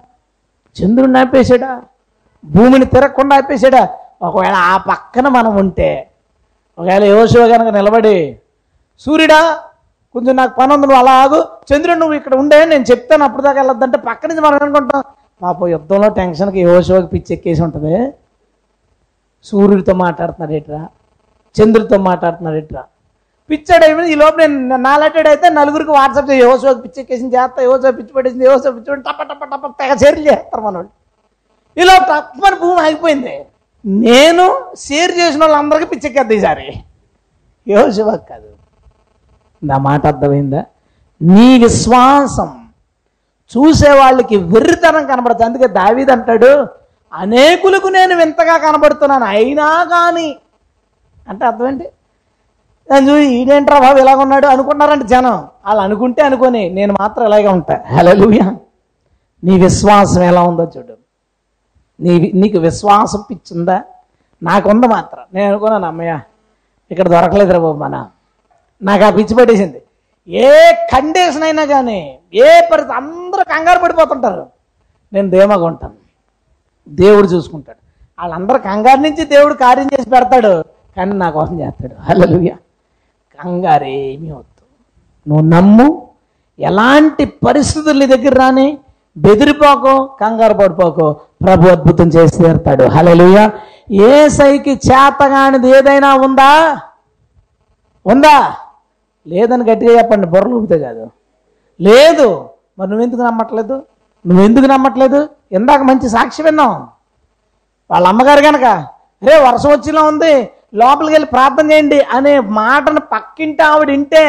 చంద్రుడిని 0.75 1.19
ఆపేశాడా? 1.23 1.71
భూమిని 2.43 2.85
తిరగకుండా 2.95 3.35
ఆపేశాడా? 3.41 3.83
ఒకవేళ 4.21 4.55
ఆ 4.71 4.75
పక్కన 4.89 5.27
మనం 5.37 5.53
ఉంటే 5.63 5.89
ఒకవేళ 6.77 7.03
యోశివ 7.13 7.43
కనుక 7.53 7.69
నిలబడి 7.75 8.17
సూర్యుడా 9.05 9.39
కొంచెం 10.15 10.35
నాకు 10.39 10.53
పని 10.59 10.71
ఉంది 10.73 10.85
నువ్వు 10.87 10.99
అలాగు 11.03 11.39
చంద్రుడు 11.69 11.99
నువ్వు 11.99 12.15
ఇక్కడ 12.19 12.33
ఉండే 12.41 12.57
నేను 12.71 12.85
చెప్తాను 12.91 13.23
అప్పుడు 13.23 13.43
దాకా 13.45 13.57
వెళ్ళొద్దంటే 13.61 13.97
పక్క 14.07 14.27
నుంచి 14.27 14.43
మనం 14.45 14.57
అనుకుంటాం 14.63 15.01
పాప 15.41 15.67
యుద్ధంలో 15.73 16.07
టెన్షన్కి 16.19 16.59
యోశివకి 16.59 17.07
పిచ్చి 17.13 17.31
ఎక్కేసి 17.35 17.61
ఉంటుంది. 17.61 17.95
సూర్యుడితో 19.49 19.93
మాట్లాడుతున్నాడేట్రా 20.05 20.81
చంద్రుడితో 21.55 21.97
మాట్లాడుతున్నాడు 22.09 22.57
ఎట్రా? 22.63 22.83
పిచ్చాడు 23.49 23.83
అయిపోయింది 23.85 24.13
ఈ 24.13 24.15
లోపు 24.15 24.37
నేను 24.37 24.77
నాలెటెడ్ 24.83 25.27
అయితే 25.27 25.47
నలుగురికి 25.49 25.91
వాట్సాప్ 25.91 26.29
చేసి 26.29 26.41
యోసోకి 26.41 26.81
పిచ్చెక్కేసింది 26.81 27.35
చేస్తా 27.35 27.61
యోసో 27.63 27.91
పిచ్చి 27.91 28.13
పడేసింది 28.13 28.45
యోసో 28.45 28.71
పిచ్చి 28.71 28.89
పడి 28.91 29.01
టప్ప 29.01 29.21
టప్ప 29.23 29.43
టప్ప 29.45 29.67
తెగ 29.81 29.91
చర్యలు 29.93 30.25
చేస్తారు 30.29 30.61
మనోళ్ళు. 30.61 30.91
ఇలా 31.77 31.95
తప్పని 32.11 32.59
భూమి 32.59 32.81
ఆగిపోయింది. 32.81 33.35
నేను 33.85 34.45
షేర్ 34.79 35.11
చేసిన 35.11 35.41
వాళ్ళందరికీ 35.41 35.85
పిచ్చెక్కేద్ది 35.85 36.35
ఈసారి. 36.35 36.67
యోశివకు 37.67 38.25
కాదు. 38.29 38.49
నా 39.63 39.77
మాట 39.77 40.05
అర్థమైందా? 40.05 40.63
నీ 41.21 41.59
విశ్వాసం 41.63 42.49
చూసేవాళ్ళకి 43.51 44.35
వెర్రితనం 44.35 45.05
కనబడుతుంది. 45.07 45.45
అందుకే 45.45 45.67
దావీద్ 45.67 46.09
అంటాడు 46.09 46.51
అనేకులకు 47.13 47.87
నేను 47.87 48.15
వింతగా 48.15 48.57
కనబడుతున్నాను. 48.57 49.25
అయినా 49.25 49.83
కానీ 49.83 50.37
అంటే 51.29 51.45
అర్థం 51.45 51.67
ఏంటి? 51.67 51.83
నేను 52.91 53.11
చూసి 53.11 53.25
ఈడేంట్రా 53.25 53.79
బాబు 53.79 53.97
ఇలాగ 53.97 54.19
ఉన్నాడు 54.19 54.47
అనుకున్నారంటే 54.47 55.07
జనం. 55.07 55.47
వాళ్ళు 55.65 55.81
అనుకుంటే 55.81 56.21
అనుకొని 56.21 56.69
నేను 56.69 56.93
మాత్రం 57.01 57.25
ఇలాగే 57.25 57.47
ఉంటా. 57.47 57.83
హలోయ 57.97 58.41
నీ 59.43 59.59
విశ్వాసం 59.59 60.23
ఎలా 60.23 60.41
ఉందో 60.41 60.71
చూడు. 60.77 60.97
నీ 61.99 62.31
నీకు 62.35 62.57
విశ్వాసం 62.57 63.23
పిచ్చిందా? 63.29 63.83
నాకుంది 64.43 64.87
మాత్రం. 64.87 65.23
నేను 65.33 65.47
అనుకున్నాను 65.47 65.85
అమ్మయ్య 65.85 66.19
ఇక్కడ 66.91 67.07
దొరకలేదురా 67.07 67.59
బాబు 67.59 67.77
మన. 67.77 68.07
నాకు 68.81 69.03
ఆ 69.03 69.09
పిచ్చి 69.09 69.35
పట్టేసింది. 69.35 69.81
ఏ 70.29 70.71
కండిషన్ 70.71 71.43
అయినా 71.43 71.65
కానీ 71.65 72.19
ఏ 72.33 72.61
పరిస్థితి 72.71 72.97
అందరూ 72.97 73.43
కంగారు 73.43 73.79
పడిపోతుంటారు. 73.79 74.47
నేను 75.13 75.29
ధీమాగా 75.29 75.65
ఉంటాను. 75.65 76.04
దేవుడు 76.87 77.27
చూసుకుంటాడు. 77.27 77.77
వాళ్ళందరూ 78.19 78.57
కంగారు 78.57 78.99
నుంచి 78.99 79.25
దేవుడు 79.25 79.53
కార్యం 79.53 79.89
చేసి 79.93 80.09
పెడతాడు. 80.09 80.63
కానీ 80.97 81.13
నా 81.13 81.29
కోసం 81.29 81.59
చేస్తాడు. 81.59 81.95
హల్లెలూయ. 82.01 82.47
కంగారు 83.43 83.83
ఏమీ 83.83 84.31
వద్దు. 84.31 84.65
నువ్వు 85.29 85.45
నమ్ము. 85.45 86.07
ఎలాంటి 86.59 87.25
పరిస్థితులు 87.25 87.99
నీ 87.99 88.05
దగ్గర 88.05 88.35
రాని 88.35 88.77
బెదిరిపోకో 89.17 90.05
కంగారు 90.05 90.53
పడిపోకో. 90.53 91.13
ప్రభు 91.13 91.69
అద్భుతం 91.69 92.07
చేసి 92.07 92.37
తీరుతాడు. 92.37 92.83
హలలుయ 92.83 93.49
ఏ 93.91 94.29
సైకి 94.29 94.71
చేతగానిది 94.71 95.69
ఏదైనా 95.69 96.15
ఉందా? 96.15 96.79
ఉందా? 98.05 98.55
లేదని 99.27 99.71
గట్టిగా 99.71 99.97
చెప్పండి. 99.97 100.27
బుర్రలు 100.27 100.55
ఊపితే 100.55 100.79
కాదు. 100.79 101.09
లేదు. 101.81 102.49
మరి 102.79 102.89
నువ్వెందుకు 102.89 103.21
నమ్మట్లేదు? 103.21 103.81
నువ్వెందుకు 104.25 104.67
నమ్మట్లేదు? 104.73 105.19
ఇందాక 105.57 105.81
మంచి 105.89 106.07
సాక్షి 106.15 106.41
విన్నాం. 106.43 106.73
వాళ్ళ 107.91 108.05
అమ్మగారు 108.11 108.41
కనుక 108.47 108.67
రే 109.27 109.35
వర్షం 109.47 109.69
వచ్చేలా 109.71 110.01
ఉంది 110.11 110.33
లోపలికి 110.81 111.13
వెళ్ళి 111.15 111.29
ప్రార్థన 111.35 111.71
చేయండి 111.71 111.99
అనే 112.15 112.39
మాటను 112.59 113.01
పక్కింటి 113.13 113.63
ఆవిడ 113.63 113.89
వింటే 113.89 114.23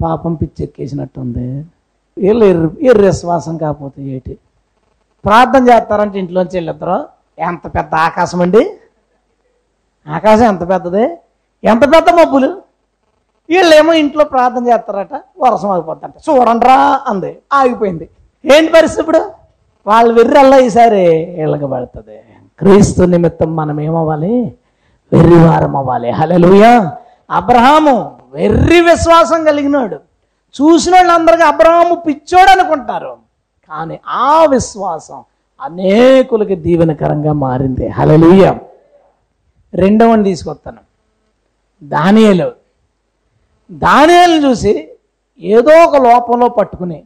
పాపం 0.00 0.34
పిచ్చెక్కేసినట్టుంది. 0.34 1.46
వీళ్ళు 2.16 2.44
ఎర్రి 2.44 2.68
ఎర్రిశ్వాసం 2.90 3.54
కాకపోతే 3.56 4.02
ఏటి? 4.16 4.34
ప్రార్థన 5.24 5.62
చేస్తారంటే 5.70 6.18
ఇంట్లోంచి 6.18 6.56
వెళ్ళిద్దరు. 6.58 6.98
ఎంత 7.38 7.64
పెద్ద 7.76 7.94
ఆకాశం 8.08 8.40
అండి? 8.42 8.62
ఆకాశం 10.06 10.46
ఎంత 10.52 10.64
పెద్దది? 10.72 11.04
ఎంత 11.64 11.84
పెద్ద 11.94 12.08
మబ్బులు? 12.20 12.50
వీళ్ళేమో 13.48 13.92
ఇంట్లో 14.02 14.24
ప్రార్థన 14.24 14.62
చేస్తారట 14.68 15.14
వర్షం 15.44 15.70
ఆగిపోద్దంట. 15.70 16.14
చూడండిరా 16.26 16.76
అంది. 17.10 17.32
ఆగిపోయింది. 17.52 18.06
ఏంటి 18.46 18.72
పరిస్థితి 18.72 19.00
ఇప్పుడు? 19.00 19.30
వాళ్ళు 19.86 20.14
వెర్రల్లా 20.14 20.58
ఈసారి 20.58 21.02
ఇళ్ళకబడుతుంది 21.42 22.20
క్రీస్తు 22.58 23.02
నిమిత్తం 23.02 23.56
మనం 23.56 23.80
ఏమవ్వాలి? 23.80 24.54
వెర్రివారం 25.12 25.76
అవ్వాలి. 25.76 26.10
హలలుయా 26.10 26.92
అబ్రహాము 27.30 28.20
వెర్రి 28.32 28.80
విశ్వాసం 28.80 29.44
కలిగినాడు. 29.44 29.96
చూసిన 30.56 30.94
వాళ్ళందరికీ 30.94 31.42
అబ్రహాము 31.42 31.94
పిచ్చోడు 31.94 32.50
అనుకుంటారు. 32.50 33.16
కానీ 33.68 34.00
ఆ 34.08 34.44
విశ్వాసం 34.44 35.24
అనేకులకి 35.60 36.56
దీవెనకరంగా 36.56 37.32
మారింది. 37.32 37.88
హలలుయ 37.88 38.54
రెండవని 39.74 40.24
తీసుకొస్తాను. 40.24 40.78
దానియలు. 41.82 42.52
దానియాలను 43.72 44.48
చూసి 44.48 44.88
ఏదో 45.40 45.84
ఒక 45.84 45.96
లోపంలో 45.96 46.48
పట్టుకుని 46.48 47.02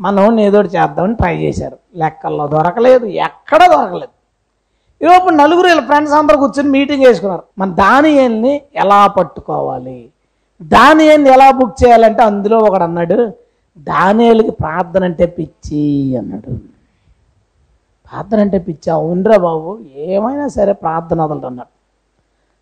మనం 0.00 0.40
ఏదో 0.40 0.60
చేద్దామని 0.62 1.14
ట్రై 1.14 1.36
చేశారు. 1.36 1.76
లెక్కల్లో 1.96 2.48
దొరకలేదు 2.48 3.06
ఎక్కడ 3.06 3.60
దొరకలేదు. 3.66 4.14
ఇప్పుడు 5.16 5.34
నలుగురు 5.34 5.66
వీళ్ళ 5.66 5.82
ఫ్రెండ్స్ 5.86 6.14
అందరూ 6.14 6.38
కూర్చొని 6.38 6.70
మీటింగ్ 6.70 7.04
వేసుకున్నారు 7.06 7.42
మన 7.58 7.68
దానియల్ని 7.70 8.54
ఎలా 8.74 9.06
పట్టుకోవాలి? 9.06 10.08
దానియల్ని 10.62 11.30
ఎలా 11.30 11.50
బుక్ 11.50 11.84
చేయాలంటే 11.84 12.22
అందులో 12.22 12.58
ఒకడు 12.58 12.82
అన్నాడు 12.82 13.18
దానియలకి 13.78 14.50
ప్రార్థన 14.50 15.04
అంటే 15.04 15.26
పిచ్చి 15.26 16.16
అన్నాడు. 16.16 16.50
ప్రార్థన 18.06 18.40
అంటే 18.40 18.58
పిచ్చి 18.58 18.90
అవునరా 18.92 19.36
బాబు 19.36 19.78
ఏమైనా 19.94 20.48
సరే 20.48 20.72
ప్రార్థన 20.72 21.22
వదలడు 21.22 21.46
అన్నాడు. 21.46 21.72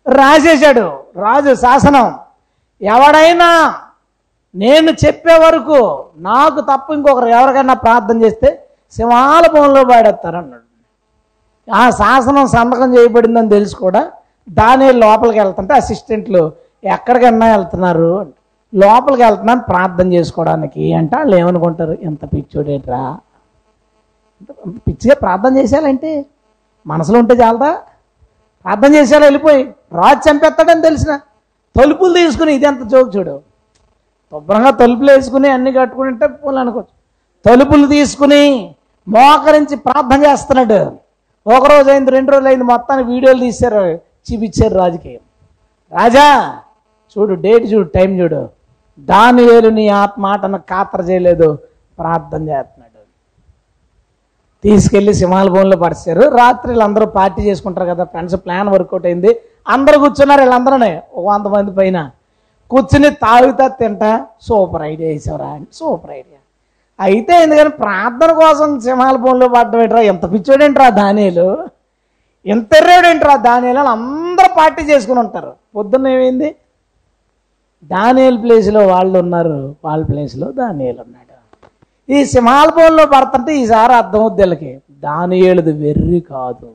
రాసేశాడు 0.09 0.85
రాజు 1.19 1.53
శాసనం. 1.55 2.07
ఎవడైనా 2.81 3.49
నేను 4.61 4.89
చెప్పే 5.03 5.35
వరకు 5.45 5.79
నాకు 6.29 6.59
తప్ప 6.69 6.93
ఇంకొకరు 6.97 7.29
ఎవరికైనా 7.37 7.75
ప్రార్థన 7.85 8.17
చేస్తే 8.25 8.49
సింహాల 8.95 9.43
భవన్లో 9.55 9.81
పాడేస్తారన్నాడు. 9.91 10.65
ఆ 11.67 11.89
శాసనం 11.89 12.47
సంతకం 12.47 12.89
చేయబడిందని 12.95 13.49
తెలిసి 13.49 13.75
కూడా. 13.75 14.01
దాని 14.59 14.85
లోపలికి 15.03 15.39
వెళ్తుంటే 15.39 15.73
అసిస్టెంట్లు 15.73 16.41
ఎక్కడికన్నా 16.93 17.47
వెళ్తున్నారు? 17.55 18.09
లోపలికి 18.73 19.23
వెళ్తున్నాను 19.23 19.63
ప్రార్థన 19.71 20.07
చేసుకోవడానికి. 20.13 20.93
అంటే 20.99 21.15
వాళ్ళు 21.17 21.35
ఏమనుకుంటారు? 21.41 21.95
ఎంత 22.09 22.23
పిచ్చోడేట్రా. 22.33 23.01
పిచ్చిగా 24.87 25.15
ప్రార్థన 25.23 25.51
చేసేయాలంటే 25.57 26.11
మనసులో 26.85 27.17
ఉంటే 27.23 27.35
చాలదా? 27.43 27.71
ప్రార్థన 28.65 28.91
చేసేలా 28.95 29.25
వెళ్ళిపోయి 29.25 29.61
రాజు 29.99 30.21
చంపేస్తాడని 30.27 30.85
తెలిసిన 30.87 31.11
తలుపులు 31.75 32.13
తీసుకుని 32.13 32.51
ఇది 32.57 32.65
ఎంత 32.71 32.83
జోక్ 32.93 33.11
చూడు. 33.17 33.35
శుభ్రంగా 34.31 34.71
తలుపులు 34.81 35.09
వేసుకుని 35.15 35.49
అన్ని 35.55 35.71
కట్టుకుని 35.77 36.09
ఉంటే 36.13 36.25
అనుకోవచ్చు. 36.63 36.93
తలుపులు 37.45 37.87
తీసుకుని 37.95 38.43
మోకరించి 39.07 39.75
ప్రార్థన 39.85 40.19
చేస్తున్నాడు. 40.27 40.79
ఒక 41.45 41.63
రోజు 41.73 41.89
అయింది 41.91 42.11
రెండు 42.15 42.31
రోజులు 42.33 42.49
అయింది 42.51 42.65
మొత్తానికి 42.73 43.07
వీడియోలు 43.13 43.39
తీశారు 43.45 43.83
చూపించారు 44.27 44.75
రాజుకి 44.81 45.13
రాజా 45.91 46.25
చూడు 47.13 47.33
డేట్ 47.45 47.65
చూడు 47.73 47.87
టైం 47.97 48.11
చూడు. 48.21 48.41
దానియేలు 49.11 49.69
నీ 49.77 49.85
ఆత్మాటను 50.01 50.59
ఖాతరు 50.71 51.03
చేయలేదు 51.09 51.47
ప్రార్థన 51.99 52.41
చేస్తున్నాడు. 52.51 53.01
తీసుకెళ్ళి 54.63 55.13
సింహాల 55.21 55.47
భూమిలో 55.55 55.77
పడిచారు 55.85 56.23
రాత్రి 56.39 56.69
వీళ్ళందరూ 56.71 57.05
పార్టీ 57.17 57.41
చేసుకుంటారు 57.47 57.87
కదా 57.91 58.03
ఫ్రెండ్స్ 58.13 58.37
ప్లాన్ 58.45 58.69
వర్కౌట్ 58.75 59.07
అయింది. 59.09 59.31
అందరూ 59.75 59.97
కూర్చున్నారు 60.03 60.41
వీళ్ళందరూనే 60.43 60.91
ఒక 61.17 61.25
వంద 61.31 61.47
మంది 61.55 61.71
పైన. 61.79 61.97
కూర్చుని 62.71 63.09
తాగుతా 63.09 63.67
తింటా. 63.67 64.25
సూపర్ 64.41 64.81
ఐడియా 64.81 65.09
వేసావురా 65.09 65.59
సూపర్ 65.73 66.11
ఐడియా. 66.11 66.39
అయితే 66.99 67.43
ఎందుకని 67.43 67.69
ప్రార్థన 67.69 68.31
కోసం 68.31 68.79
సింహాల 68.79 69.15
భవన్లో 69.15 69.47
పడ్డమేంట్రా 69.47 70.01
ఎంత 70.01 70.33
పిచ్చోడేంట్రా 70.33 70.89
దానేలు 70.89 71.67
ఎంత 72.45 72.75
ఎర్రేడేంట్రా 72.75 73.35
దానేలు 73.35 73.79
అని 73.79 73.89
అందరూ 73.89 74.49
పార్టీ 74.57 74.83
చేసుకుని 74.83 75.19
ఉంటారు. 75.19 75.53
పొద్దున్న 75.75 76.07
ఏమైంది? 76.07 76.55
దానియల్ 77.83 78.41
ప్లేస్లో 78.41 78.87
వాళ్ళు 78.87 79.19
ఉన్నారు. 79.19 79.75
వాళ్ళ 79.85 80.05
ప్లేస్లో 80.05 80.51
దానేలు 80.51 81.01
ఉన్నాడు. 81.01 81.27
ఈ 82.11 82.25
సింహాలపంలో 82.25 83.05
పడుతుంటే 83.05 83.57
ఈసారి 83.57 83.93
అర్థమవుద్ది 83.93 84.41
వీళ్ళకి. 84.41 84.81
దానియేలుది 84.91 85.71
వెర్రి 85.71 86.19
కాదు. 86.19 86.69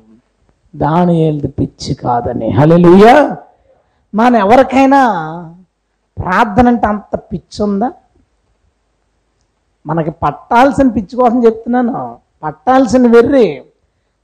దానియేలుది 0.76 1.48
పిచ్చి 1.48 1.94
కాదని. 1.94 2.50
హలో 2.50 2.76
మన 4.14 4.36
ఎవరికైనా 4.36 5.02
ప్రార్థన 6.22 6.68
అంటే 6.68 6.86
అంత 6.86 7.16
పిచ్చి 7.16 7.62
ఉందా 7.62 7.92
మనకి 9.86 10.10
పట్టాల్సిన 10.10 10.88
పిచ్చి 10.88 11.16
కోసం 11.16 11.44
చెప్తున్నాను. 11.44 12.18
పట్టాల్సిన 12.42 13.06
వెర్రి 13.06 13.62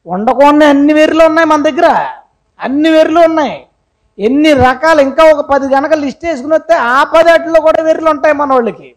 ఉండకుండా 0.07 0.68
అన్ని 0.68 0.92
వెర్రులు 0.92 1.24
ఉన్నాయి 1.24 1.49
మన 1.49 1.62
దగ్గర. 1.62 2.07
అన్ని 2.61 2.90
వెర్రులు 2.90 3.20
ఉన్నాయి. 3.20 3.66
ఎన్ని 4.18 4.53
రకాలు 4.53 5.01
ఇంకా 5.01 5.24
ఒక 5.34 5.51
పది 5.51 5.74
గనక 5.74 5.94
లిస్ట్ 5.94 6.24
వేసుకుని 6.26 6.55
వస్తే 6.55 6.74
ఆ 6.74 7.03
పదేటిలో 7.03 7.61
కూడా 7.61 7.82
వెర్రులు 7.82 8.11
ఉంటాయి 8.11 8.34
మన 8.34 8.53
వాళ్ళకి. 8.53 8.94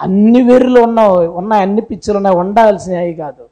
అన్ని 0.00 0.42
వెర్రులు 0.42 0.80
ఉన్నాయి 0.80 1.26
ఉన్నాయి 1.26 1.62
అన్ని 1.62 1.80
పిచ్చులు 1.80 2.16
ఉన్నాయి 2.16 2.36
ఉండాల్సినవి 2.36 3.14
కాదు. 3.14 3.44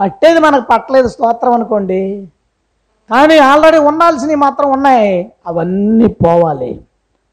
పట్టేది 0.00 0.40
మనకు 0.40 0.66
పట్టలేదు 0.70 1.08
స్తోత్రం 1.08 1.52
అనుకోండి. 1.52 2.28
కానీ 3.10 3.38
ఆల్రెడీ 3.38 3.78
ఉండాల్సినవి 3.78 4.34
మాత్రం 4.34 4.72
ఉన్నాయి. 4.72 5.32
అవన్నీ 5.46 6.06
పోవాలి. 6.06 6.80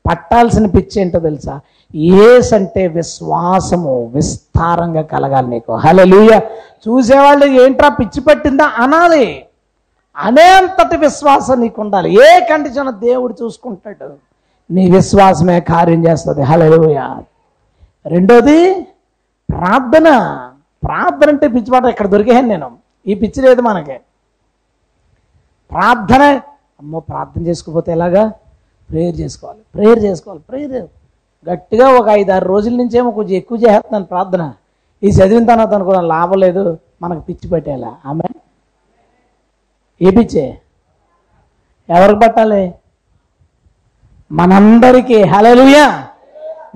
పట్టాల్సిన 0.10 0.66
పిచ్చి 0.66 1.02
ఏంటో 1.02 1.20
తెలుసా? 1.20 1.60
ఏస్ 1.96 2.54
అంటే 2.54 2.88
విశ్వాసము 2.88 4.12
విస్తారంగా 4.14 5.02
కలగాలి 5.02 5.48
నీకు. 5.48 5.74
హలలుయ 5.74 6.40
చూసేవాళ్ళు 6.88 7.46
ఏంట్రా 7.46 7.90
పిచ్చి 7.90 8.22
పట్టిందా? 8.22 8.66
అనాలి. 8.66 9.46
అనేంతటి 10.18 10.98
విశ్వాసం 10.98 11.62
నీకు 11.62 11.82
ఉండాలి 11.82 12.14
ఏ 12.14 12.40
కండిషన్ 12.40 12.92
దేవుడు 12.92 13.36
చూసుకుంటాడు? 13.44 14.14
నీ 14.72 14.92
విశ్వాసమే 14.92 15.60
కార్యం 15.60 16.08
చేస్తుంది. 16.08 16.42
హలలుయ 16.42 17.16
రెండోది 18.08 18.88
ప్రార్థన. 19.50 20.10
ప్రార్థన 20.84 21.30
అంటే 21.30 21.48
పిచ్చి 21.48 21.72
పాట 21.72 21.86
ఇక్కడ 21.86 22.08
దొరికాను 22.08 22.48
నేను. 22.48 22.72
ఈ 23.08 23.14
పిచ్చి 23.14 23.42
లేదు 23.42 23.62
మనకి. 23.62 24.00
ప్రార్థన. 25.72 26.24
అమ్మో 26.80 27.00
ప్రార్థన 27.00 27.48
చేసుకుపోతే 27.48 27.92
ఎలాగా? 27.92 28.32
ప్రేయర్ 28.90 29.16
చేసుకోవాలి 29.22 29.62
ప్రేయర్ 29.76 30.02
చేసుకోవాలి 30.06 30.42
ప్రేయర్ 30.50 30.88
గట్టిగా 31.46 31.86
ఒక 32.00 32.08
ఐదు 32.20 32.32
ఆరు 32.36 32.46
రోజుల 32.54 32.74
నుంచేమో 32.82 33.10
కొంచెం 33.18 33.36
ఎక్కువ 33.42 33.58
చేస్తున్నాను 33.66 34.08
ప్రార్థన. 34.14 34.44
ఈ 35.04 35.10
చదివిన 35.18 35.46
తర్వాత 35.52 35.72
అనుకున్న 35.78 36.02
లాభం 36.14 36.40
లేదు 36.46 36.64
మనకు 37.04 37.22
పిచ్చి 37.28 37.48
పట్టేలా. 37.52 37.92
ఆమె 38.10 38.28
ఏ 40.02 40.12
పిచ్చే? 40.18 40.46
ఎవరికి 41.90 42.20
పట్టాలి? 42.24 42.64
మనందరికీ. 44.32 45.20
హలలుయా 45.34 45.86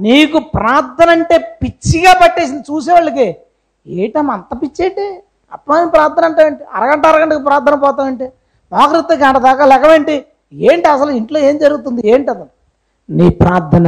నీకు 0.05 0.37
ప్రార్థన 0.55 1.09
అంటే 1.17 1.37
పిచ్చిగా 1.61 2.11
పట్టేసింది 2.21 2.63
చూసేవాళ్ళకి. 2.69 3.27
ఏటమ్మా 3.85 4.33
అంత 4.37 4.51
పిచ్చేటి 4.61 5.05
అప్పని 5.51 5.89
ప్రార్థన 5.95 6.23
అంటే 6.29 6.43
అరగంట 6.77 7.03
అరగంటకి 7.11 7.43
ప్రార్థన 7.49 7.75
పోతామంటే 7.85 8.27
మోకరితే 8.71 9.15
గంట 9.23 9.37
దాకా 9.47 9.63
లెగవేంటి? 9.71 10.15
ఏంటి 10.53 10.87
అసలు 10.95 11.11
ఇంట్లో 11.19 11.39
ఏం 11.49 11.55
జరుగుతుంది? 11.63 12.01
ఏంటి 12.13 12.29
అసలు 12.33 12.51
నీ 13.09 13.27
ప్రార్థన 13.41 13.87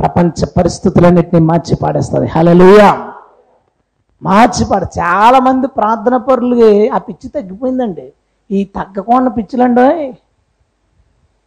ప్రపంచ 0.00 0.46
పరిస్థితులన్నింటినీ 0.58 1.40
మార్చి 1.50 1.74
పాడేస్తుంది 1.82 2.28
హలలుయా 2.34 2.90
మార్చి 4.22 4.64
పాడు 4.70 4.86
చాలా 4.98 5.38
మంది 5.46 5.66
ప్రార్థన 5.78 6.16
పరులు 6.26 6.56
ఆ 6.96 6.98
పిచ్చి 7.06 7.28
తగ్గిపోయిందండి. 7.36 8.06
ఈ 8.50 8.60
తగ్గకుండా 8.76 9.30
పిచ్చులండి 9.38 9.86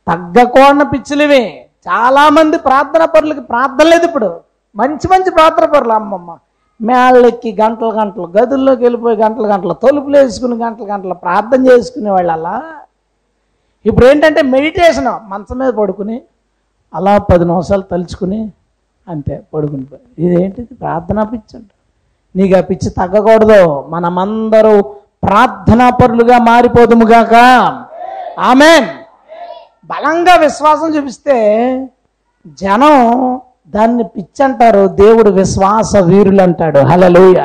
తగ్గకుండా 0.07 0.85
పిచ్చులవే. 0.93 1.43
చాలా 1.87 2.23
మంది 2.37 2.57
ప్రార్థన 2.67 3.03
పరులకి 3.13 3.43
ప్రార్థన 3.51 3.87
లేదు 3.93 4.05
ఇప్పుడు. 4.09 4.29
మంచి 4.75 5.05
మంచి 5.13 5.29
ప్రార్థన 5.37 5.65
పరులు 5.75 5.93
అమ్మమ్మ. 5.99 6.31
మేళ్ళెక్కి 6.79 7.51
గంటలు 7.61 7.91
గంటలు 7.99 8.25
గదుల్లోకి 8.37 8.83
వెళ్ళిపోయి 8.85 9.17
గంటలు 9.23 9.47
గంటలు 9.53 9.75
తలుపులు 9.83 10.17
వేసుకుని 10.21 10.55
గంటలు 10.63 10.87
గంటలు 10.93 11.15
ప్రార్థన 11.25 11.61
చేసుకునే 11.69 12.11
వాళ్ళ 12.17 12.47
ఇప్పుడు 13.85 14.05
ఏంటంటే 14.05 14.41
మెడిటేషన్ 14.41 15.09
మంచం 15.31 15.57
మీద 15.57 15.71
పడుకుని 15.73 16.17
అలా 16.93 17.17
పది 17.17 17.45
నిమిషాలు 17.45 17.81
తలుచుకుని 17.81 18.39
అంతే 19.07 19.41
పడుకుని 19.53 19.85
పోయి 19.85 20.03
ఇదేంటిది 20.25 20.73
ప్రార్థనా 20.75 21.23
పిచ్చి 21.23 21.53
అంట. 21.57 21.69
నీకు 22.35 22.57
ఆ 22.57 22.61
పిచ్చి 22.61 22.89
తగ్గకూడదు. 22.89 23.59
మనమందరూ 23.89 24.81
ప్రార్థనా 25.25 25.89
పరులుగా 25.89 26.37
మారిపోదుముగాక 26.49 27.35
ఆమె 28.49 28.71
బలంగా 29.91 30.35
విశ్వాసం 30.35 30.95
చూపిస్తే 30.95 31.37
జనం 32.61 32.95
దాన్ని 33.67 34.03
పిచ్చి 34.03 34.41
అంటారు. 34.43 34.87
దేవుడు 34.87 35.29
విశ్వాస 35.29 35.95
వీరులు 36.09 36.41
అంటాడు 36.41 36.79
హలలుయ 36.79 37.39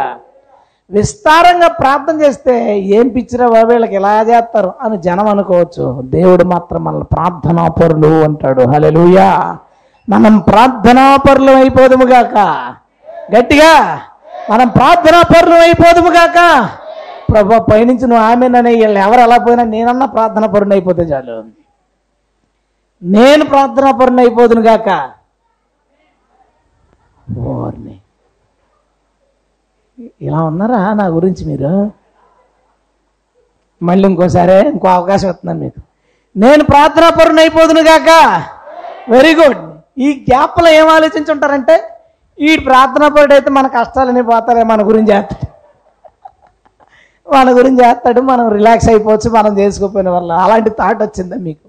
విస్తారంగా 0.91 1.68
ప్రార్థన 1.68 2.22
చేస్తే 2.22 2.78
ఏం 2.78 3.09
పిచ్చిరా 3.09 3.49
బాబు 3.49 3.68
వీళ్ళకి 3.68 3.95
ఇలా 3.97 4.22
చేస్తారు 4.22 4.72
అని 4.80 4.97
జనం 5.03 5.28
అనుకోవచ్చు. 5.28 6.03
దేవుడు 6.05 6.45
మాత్రం 6.45 6.84
మనల్ని 6.84 7.05
ప్రార్థనాపరులు 7.05 8.24
అంటాడు. 8.24 8.62
హలెలుయా 8.62 9.57
మనం 10.09 10.38
ప్రార్థనాపరులం 10.38 11.57
అయిపోదుము 11.57 12.05
గాక. 12.05 12.36
గట్టిగా 13.36 14.01
మనం 14.51 14.68
ప్రార్థనా 14.68 15.22
పరులు 15.22 15.55
అయిపోదుము 15.55 16.11
గాక. 16.11 16.68
ప్రభు 17.32 17.59
పైనుంచి 17.72 18.07
నువ్వు 18.07 18.24
ఆమెనని 18.24 18.74
వీళ్ళు 18.74 18.99
ఎవరు 18.99 19.20
ఎలా 19.20 19.38
పోయినా 19.38 19.64
నేనన్నా 19.64 20.07
ప్రార్థనా 20.07 20.47
పరుని 20.47 20.72
అయిపోతే 20.72 21.03
చాలు. 21.03 21.45
నేను 23.03 23.45
ప్రార్థనా 23.45 23.91
పరుని 23.91 24.20
అయిపోదును 24.20 24.61
గాక. 24.61 25.11
ఓర్ని. 27.38 27.99
ఇలా 30.01 30.41
ఉన్నారా 30.43 30.95
నా 30.95 31.07
గురించి 31.07 31.47
మీరు? 31.47 31.91
మళ్ళీ 33.83 34.09
ఇంకోసారి 34.09 34.69
ఇంకో 34.69 34.89
అవకాశం 34.89 35.29
ఇస్తున్నాను 35.29 35.61
మీకు. 35.61 35.81
నేను 36.37 36.65
ప్రార్థనాపరుని 36.65 37.41
అయిపోదును 37.41 37.83
కాక 37.83 38.11
వెరీ 39.11 39.35
గుడ్ 39.35 39.61
ఈ 39.99 40.25
గ్యాప్లో 40.31 40.69
ఏం 40.71 40.89
ఆలోచించుంటారంటే 40.89 41.77
ఈ 42.39 42.57
ప్రార్థనాపరుడు 42.59 43.33
అయితే 43.33 43.51
మన 43.51 43.67
కష్టాలని 43.67 44.23
పోతారే 44.23 44.63
మన 44.63 44.83
గురించి 44.89 45.13
చేస్తాడు. 45.13 45.47
మన 47.33 47.51
గురించి 47.59 47.85
చేస్తాడు 47.85 48.21
మనం 48.21 48.53
రిలాక్స్ 48.53 48.89
అయిపోవచ్చు 48.89 49.31
మనం 49.31 49.59
చేసుకోపోయిన 49.59 50.11
వల్ల 50.11 50.33
అలాంటి 50.33 50.71
థాట్ 50.71 51.03
వచ్చిందా 51.03 51.37
మీకు? 51.37 51.67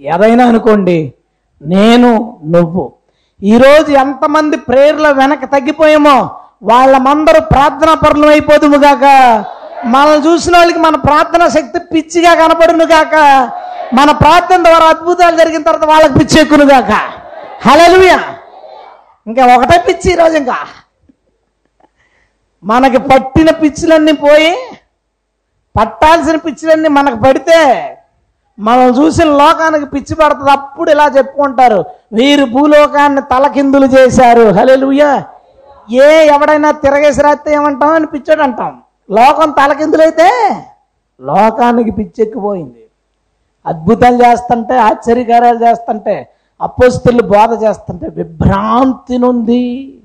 ఏదైనా 0.00 0.46
అనుకోండి 0.46 1.14
నేను 1.62 2.38
నువ్వు. 2.44 2.92
ఈరోజు 3.42 3.92
ఎంతమంది 3.92 4.56
ప్రేయర్లో 4.56 5.12
వెనక 5.12 5.44
తగ్గిపోయామో 5.44 6.18
వాళ్ళమందరూ 6.62 7.40
ప్రార్థన 7.40 7.94
పరులు 7.94 8.26
అయిపోదుము 8.26 8.76
గాక. 8.76 9.04
మనల్ని 9.84 10.26
చూసిన 10.26 10.56
వాళ్ళకి 10.56 10.78
మన 10.78 10.96
ప్రార్థన 10.96 11.48
శక్తి 11.48 11.78
పిచ్చిగా 11.78 12.34
కనపడును 12.34 12.84
గాక. 12.84 13.14
మన 13.94 14.10
ప్రార్థన 14.10 14.62
ద్వారా 14.62 14.86
అద్భుతాలు 14.86 15.36
జరిగిన 15.36 15.62
తర్వాత 15.62 15.84
వాళ్ళకి 15.84 16.14
పిచ్చి 16.18 16.40
ఎక్కును 16.40 16.64
గాక. 16.64 16.92
హలలుయ 17.68 18.18
ఇంకా 19.26 19.56
ఒకటే 19.56 19.84
పిచ్చి 19.88 20.12
ఈరోజు 20.12 20.36
ఇంకా. 20.36 20.56
మనకి 22.64 22.98
పట్టిన 22.98 23.50
పిచ్చులన్నీ 23.50 24.12
పోయి 24.12 24.56
పట్టాల్సిన 25.78 26.36
పిచ్చులన్నీ 26.36 26.88
మనకు 26.88 27.16
పడితే 27.16 27.60
మనం 28.58 29.04
చూసిన 29.04 29.24
లోకానికి 29.24 29.86
పిచ్చి 29.86 30.14
పడుతుంది. 30.14 30.50
అప్పుడు 30.50 30.90
ఇలా 30.90 31.06
చెప్పుకుంటారు. 31.16 31.84
వీరు 32.12 32.44
భూలోకాన్ని 32.44 33.20
తలకిందులు 33.20 33.86
చేశారు. 33.86 34.52
హలెలుయ 34.54 35.22
ఏ 35.90 36.26
ఎవడైనా 36.26 36.70
తిరగేసి 36.70 37.22
రాస్తే 37.22 37.54
ఏమంటాం? 37.54 37.92
అని 37.92 38.06
పిచ్చాడు 38.06 38.42
అంటాం 38.42 38.80
లోకం 39.10 39.50
తలకిందులైతే 39.50 40.28
లోకానికి 41.20 41.90
పిచ్చెక్కిపోయింది. 41.90 42.84
అద్భుతాలు 43.66 44.22
చేస్తుంటే 44.22 44.78
ఆశ్చర్యకార్యాలు 44.78 45.64
చేస్తుంటే 45.64 46.30
అపోస్తులు 46.60 47.22
బోధ 47.22 47.62
చేస్తుంటే 47.62 48.08
విభ్రాంతి 48.08 49.18
నుండి 49.18 49.98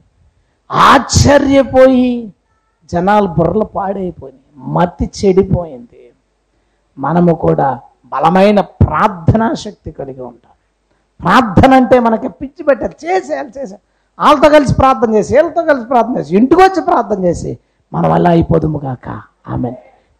ఆశ్చర్యపోయి 0.72 2.34
జనాలు 2.94 3.28
బుర్రలు 3.28 3.66
పాడైపోయినాయి. 3.66 4.44
మతి 4.58 5.12
చెడిపోయింది. 5.20 6.12
మనము 6.98 7.36
కూడా 7.36 7.80
బలమైన 8.06 8.62
ప్రార్థనా 8.62 9.54
శక్తి 9.54 9.92
కలిగి 9.92 10.22
ఉంటాం. 10.22 10.52
ప్రార్థన 11.24 11.74
అంటే 11.74 12.00
మనకి 12.00 12.28
పిచ్చి 12.28 12.64
పెట్టారు 12.64 13.06
చేసేయాలి 13.06 13.50
చేసేయాలి. 13.50 13.84
వాళ్ళతో 14.20 14.50
కలిసి 14.50 14.74
ప్రార్థన 14.74 15.16
చేసి 15.16 15.36
వీళ్ళతో 15.36 15.64
కలిసి 15.64 15.88
ప్రార్థన 15.88 16.18
చేసి 16.18 16.38
ఇంటికి 16.38 16.62
వచ్చి 16.62 16.82
ప్రార్థన 16.86 17.26
చేసి 17.26 17.58
మన 17.94 18.08
వల్ల 18.08 18.28
అయిపోదుము 18.28 18.78
కాక. 18.78 19.22
ఆమె 19.48 19.72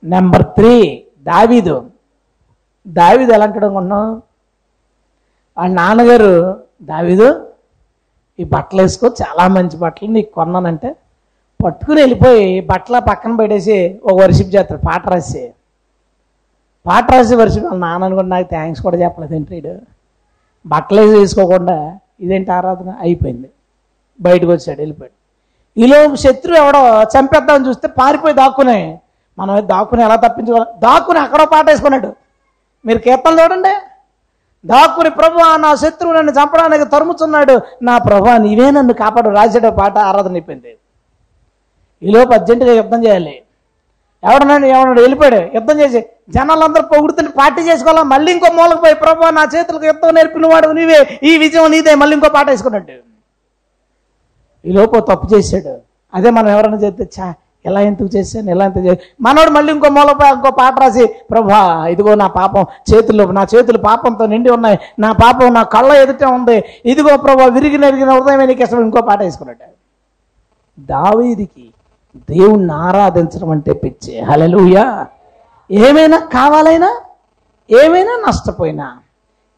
నెంబర్ 0.04 0.44
త్రీ 0.44 1.04
దావీదు. 1.24 1.90
దావీదు 2.88 3.32
ఎలా 3.32 3.46
అంటాడు 3.46 3.66
అనుకుంటున్నావు? 3.66 4.22
వాళ్ళ 5.58 5.76
నాన్నగారు 5.76 6.58
దావీదు 6.82 7.28
ఈ 8.40 8.44
బట్టలు 8.44 8.82
వేసుకో 8.82 9.08
చాలా 9.08 9.48
మంచి 9.48 9.78
బట్టలు 9.78 10.12
నీకు 10.12 10.32
కొన్నానంటే 10.34 10.96
పట్టుకుని 11.66 12.02
వెళ్ళిపోయి 12.02 12.62
బట్టల 12.62 13.00
పక్కన 13.00 13.36
పెట్టేసి 13.36 14.00
ఒక 14.04 14.22
వర్షిప్ 14.22 14.56
చేస్తారు 14.56 14.82
పాట 14.88 15.10
రాసి. 15.10 15.54
పాట 16.86 17.12
రాసి 17.12 17.36
వర్షిప్ 17.36 17.66
వాళ్ళ 17.66 17.80
నాన్న 17.80 18.14
కూడా 18.14 18.28
నాకు 18.28 18.48
థ్యాంక్స్ 18.50 18.84
కూడా 18.84 18.98
చెప్పలేదు 18.98 19.36
ఏంటి 19.36 19.76
బట్టలు 20.66 21.02
వేసుకోకుండా 21.02 21.98
ఇదేంటి 22.22 22.52
ఆరాధన? 22.52 22.96
అయిపోయింది. 23.00 23.50
బయటకు 24.20 24.52
వచ్చాడు 24.52 24.80
వెళ్ళిపోయాడు. 24.80 25.16
ఈలో 25.78 26.16
శత్రువు 26.16 26.58
ఎవడో 26.58 26.82
చంపేద్దామని 27.14 27.68
చూస్తే 27.68 27.88
పారిపోయి 28.00 28.34
దాక్కునే 28.34 29.00
మనం 29.40 29.68
దాక్కుని 29.68 30.04
ఎలా 30.04 30.16
తప్పించుకోవాలి? 30.16 30.70
దాక్కుని 30.80 31.20
అక్కడో 31.20 31.46
పాట 31.46 31.66
వేసుకున్నాడు. 31.70 32.10
మీరు 32.86 33.00
కీర్తనలు 33.00 33.42
చూడండి. 33.42 33.74
దాక్కుని 34.66 35.10
ప్రభు 35.10 35.40
నా 35.66 35.76
శత్రువు 35.76 36.14
నన్ను 36.14 36.32
చంపడానికి 36.32 36.86
తరుముచున్నాడు 36.86 37.62
నా 37.82 37.98
ప్రభు 37.98 38.28
నీవే 38.46 38.72
నన్ను 38.72 38.94
కాపాడు. 38.94 39.30
రాజేట 39.30 39.66
పాట 39.80 39.98
ఆరాధన 40.10 40.34
అయిపోయింది. 40.40 40.74
ఈలోపు 42.02 42.34
అర్జెంటుగా 42.34 42.74
యుద్ధం 42.74 43.04
చేయాలి. 43.06 43.36
ఎవడన్నాడు 44.24 44.66
ఎవడు 44.66 45.02
వెళ్ళిపోయాడు? 45.02 45.42
యుద్ధం 45.58 45.80
చేసి 45.80 46.00
జనాలందరూ 46.30 46.84
పొగుడుతుంటే 46.94 47.32
పార్టీ 47.40 47.62
చేసుకోవాలా? 47.62 48.04
మళ్ళీ 48.14 48.30
ఇంకో 48.32 48.52
మూలకు 48.60 48.82
పోయి 48.82 48.96
ప్రభు 48.96 49.32
నా 49.40 49.44
చేతులకు 49.56 49.86
యుద్ధం 49.86 50.14
నేర్పిన 50.18 50.48
వాడు 50.54 50.68
నీవే 50.80 51.00
ఈ 51.30 51.34
విజయం 51.38 51.72
నీదే. 51.72 51.96
మళ్ళీ 52.04 52.16
ఇంకో 52.18 52.30
పాట 52.30 52.48
వేసుకున్నాడు. 52.50 52.96
ఈ 54.66 54.72
లోపు 54.72 55.00
తప్పు 55.12 55.28
చేశాడు. 55.36 55.74
అదే 56.14 56.30
మనం 56.30 56.50
ఎవరైనా 56.50 56.78
చేస్తే 56.78 57.06
చా 57.16 57.34
ఎలా 57.66 57.80
ఎందుకు 57.80 58.10
చేశాను 58.16 58.50
ఎలా 58.50 58.64
ఎంత 58.66 58.78
చేశాను? 58.78 59.02
మనోడు 59.22 59.50
మళ్ళీ 59.50 59.74
ఇంకో 59.74 59.90
మూలపై 59.90 60.28
ఇంకో 60.36 60.50
పాట 60.52 60.74
రాసి 60.80 61.06
ప్రభా 61.32 61.60
ఇదిగో 61.94 62.16
నా 62.16 62.28
పాపం 62.28 62.64
చేతులు 62.90 63.24
నా 63.38 63.44
చేతులు 63.54 63.78
పాపంతో 63.78 64.26
నిండి 64.34 64.50
ఉన్నాయి. 64.50 64.78
నా 65.00 65.12
పాపం 65.12 65.54
నా 65.54 65.64
కళ్ళ 65.76 65.92
ఎదుట 65.94 66.24
ఉంది. 66.38 66.58
ఇదిగో 66.86 67.18
ప్రభా 67.18 67.46
విరిగి 67.46 67.78
నెరిగిన 67.78 68.10
హృదయమే 68.10 68.46
నీకు 68.46 68.64
ఇష్టం. 68.64 68.84
ఇంకో 68.84 69.02
పాట 69.02 69.20
వేసుకున్నాడు. 69.22 69.72
దావీదికి 70.80 71.66
దేవుణ్ణి 72.30 72.74
ఆరాధించడం 72.74 73.50
అంటే 73.50 73.74
పిచ్చే. 73.74 74.16
హలలుయా 74.30 74.86
ఏమైనా 75.72 76.18
కావాలైనా 76.36 76.90
ఏమైనా 77.70 78.14
నష్టపోయినా 78.28 78.88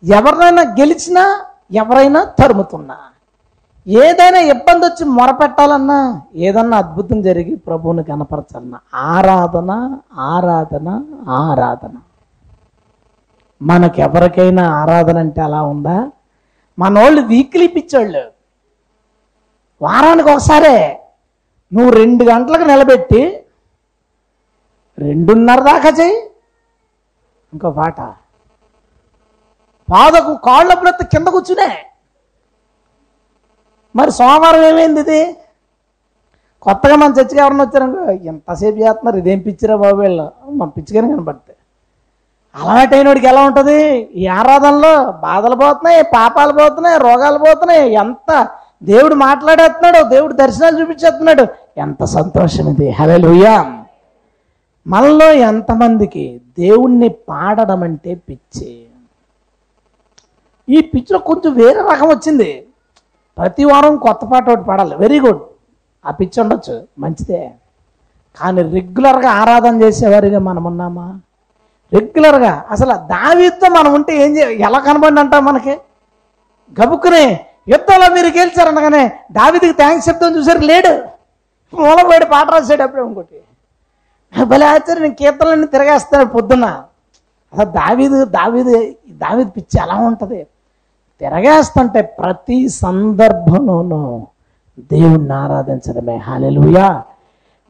ఎవరినైనా 0.04 0.64
గెలిచినా 0.80 1.24
ఎవరైనా 1.74 2.22
తరుముతున్నా 2.40 2.98
ఏదైనా 3.88 4.40
ఇబ్బంది 4.40 4.86
వచ్చి 4.86 5.06
మొరపెట్టాలన్నా 5.06 6.22
ఏదన్నా 6.36 6.78
అద్భుతం 6.78 7.22
జరిగి 7.22 7.56
ప్రభువుని 7.56 8.04
కనపరచాలన్నా 8.04 8.80
ఆరాధన 8.94 9.98
ఆరాధన 10.14 11.04
ఆరాధన. 11.30 11.96
మనకెవరికైనా 13.62 14.64
ఆరాధన 14.82 15.18
అంటే 15.18 15.42
అలా 15.42 15.64
ఉందా? 15.64 16.12
మనోళ్ళు 16.80 17.22
వీక్లీ 17.22 17.68
పిచ్చోళ్ళు. 17.68 18.32
వారానికి 19.82 20.30
ఒకసారే 20.30 21.02
నువ్వు 21.74 21.92
రెండు 21.92 22.24
గంటలకు 22.24 22.64
నిలబెట్టి 22.64 23.46
రెండున్నర 25.00 25.60
దాకా 25.60 25.90
చేయి 25.90 26.18
ఇంకో 27.54 27.72
పాట. 27.72 28.02
పాదకు 29.92 30.34
కాళ్ళ 30.36 30.74
బ్రత్ 30.74 31.04
కింద 31.04 31.28
కూర్చునే. 31.28 31.86
మరి 33.96 34.12
సోమవారం 34.12 34.64
ఏమైంది 34.66 35.00
ఇది? 35.00 35.36
కొత్తగా 36.62 36.96
మన 36.96 37.12
చర్చకి 37.12 37.40
ఎవరైనా 37.40 37.64
వచ్చారనుకో 37.64 38.12
ఎంతసేపు 38.12 38.78
చేస్తున్నారు 38.78 39.18
ఇదేం 39.18 39.40
పిచ్చిరా 39.40 39.76
బాబు 39.76 40.02
వీళ్ళు? 40.02 40.32
మన 40.50 40.68
పిచ్చిగానే 40.68 41.08
కనబడితే. 41.08 41.54
అలవాటైనడికి 42.56 43.28
ఎలా 43.28 43.42
ఉంటుంది? 43.46 44.02
ఈ 44.16 44.28
ఆరాధనలో 44.28 45.12
బాధలు 45.12 45.56
పోతున్నాయి 45.56 46.04
పాపాలు 46.04 46.54
పోతున్నాయి 46.54 47.00
రోగాలు 47.00 47.38
పోతున్నాయి 47.38 47.94
ఎంత 47.94 48.48
దేవుడు 48.84 49.16
మాట్లాడేస్తున్నాడు 49.16 50.10
దేవుడు 50.10 50.34
దర్శనాలు 50.34 50.82
చూపించేస్తున్నాడు. 50.82 51.48
ఎంత 51.78 52.04
సంతోషం 52.04 52.70
ఇది. 52.70 52.90
హలలుయా 52.90 53.82
మనలో 54.88 55.32
ఎంతమందికి 55.32 56.42
దేవుణ్ణి 56.60 57.10
పాడడం 57.10 57.84
అంటే 57.84 58.16
పిచ్చి. 58.16 58.86
ఈ 60.70 60.82
పిచ్చిలో 60.82 61.20
కొంచెం 61.20 61.54
వేరే 61.54 61.82
రకం 61.92 62.08
వచ్చింది. 62.10 62.66
ప్రతి 63.38 63.64
వారం 63.64 63.98
కొత్త 63.98 64.26
పాట 64.26 64.50
ఒకటి 64.50 64.66
పాడాలి. 64.68 64.96
వెరీ 64.96 65.20
గుడ్ 65.20 65.42
ఆ 66.06 66.12
పిచ్చి 66.12 66.42
ఉండొచ్చు. 66.44 66.76
మంచిదే. 67.00 67.52
కానీ 68.40 68.62
రెగ్యులర్గా 68.76 69.32
ఆరాధన 69.32 69.82
చేసేవారిగా 69.82 70.40
మనం 70.40 70.64
ఉన్నామా? 70.64 71.20
రెగ్యులర్గా 71.94 72.66
అసలు 72.72 72.94
దావీతో 72.94 73.68
మనం 73.70 73.94
ఉంటే 73.94 74.14
ఏం 74.24 74.38
చే 74.38 74.54
ఎలా 74.68 74.80
కనబడి 74.80 75.20
అంటాం 75.20 75.46
మనకి? 75.46 75.76
గబుక్కునే 76.80 77.26
యుద్ధంలో 77.68 78.08
మీరు 78.16 78.28
గెలిచారనగానే 78.38 79.04
దావీదికి 79.32 79.74
థ్యాంక్స్ 79.74 80.10
చెప్తాం 80.10 80.38
చూసారు 80.38 80.60
లేడు. 80.72 80.94
మూలపోయాడు 81.74 82.26
పాట 82.26 82.48
రాసాడు 82.54 82.84
అప్పుడే 82.84 83.04
ఇంకోటి 83.04 83.42
భలే 84.46 84.66
ఆచార్య 84.66 85.02
నేను 85.02 85.16
కీర్తనలన్నీ 85.16 85.68
తిరగేస్తాను 85.68 86.26
పొద్దున్న. 86.26 86.66
అసలు 87.54 87.70
దావీదు 87.72 88.26
దావీదు 88.26 88.74
దావీది 89.24 89.50
పిచ్చి 89.50 89.78
ఎలా 89.84 89.96
ఉంటుంది? 89.96 90.40
తిరగేస్తుంటే 91.20 92.02
ప్రతి 92.02 92.70
సందర్భంలోనూ 92.70 94.28
దేవుణ్ణి 94.80 95.34
ఆరాధించడమే. 95.34 96.16
హాలెలుయా 96.18 97.04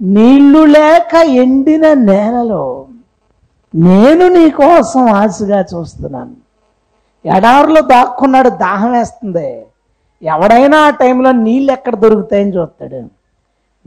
నీళ్ళు 0.02 0.66
లేక 0.66 1.16
ఎండిన 1.16 1.94
నేలలో 1.94 2.86
నేను 3.76 4.28
నీ 4.28 4.50
కోసం 4.50 5.14
ఆశగా 5.14 5.60
చూస్తున్నాను. 5.60 6.32
ఎడారులు 7.26 7.82
దాక్కున్నాడు 7.82 8.50
దాహం 8.50 8.92
వేస్తుంది. 8.92 9.66
ఎవడైనా 10.24 10.78
ఆ 10.78 10.90
టైంలో 10.90 11.32
నీళ్ళు 11.32 11.72
ఎక్కడ 11.72 11.96
దొరుకుతాయని 11.96 12.58
చూస్తాడు. 12.58 13.10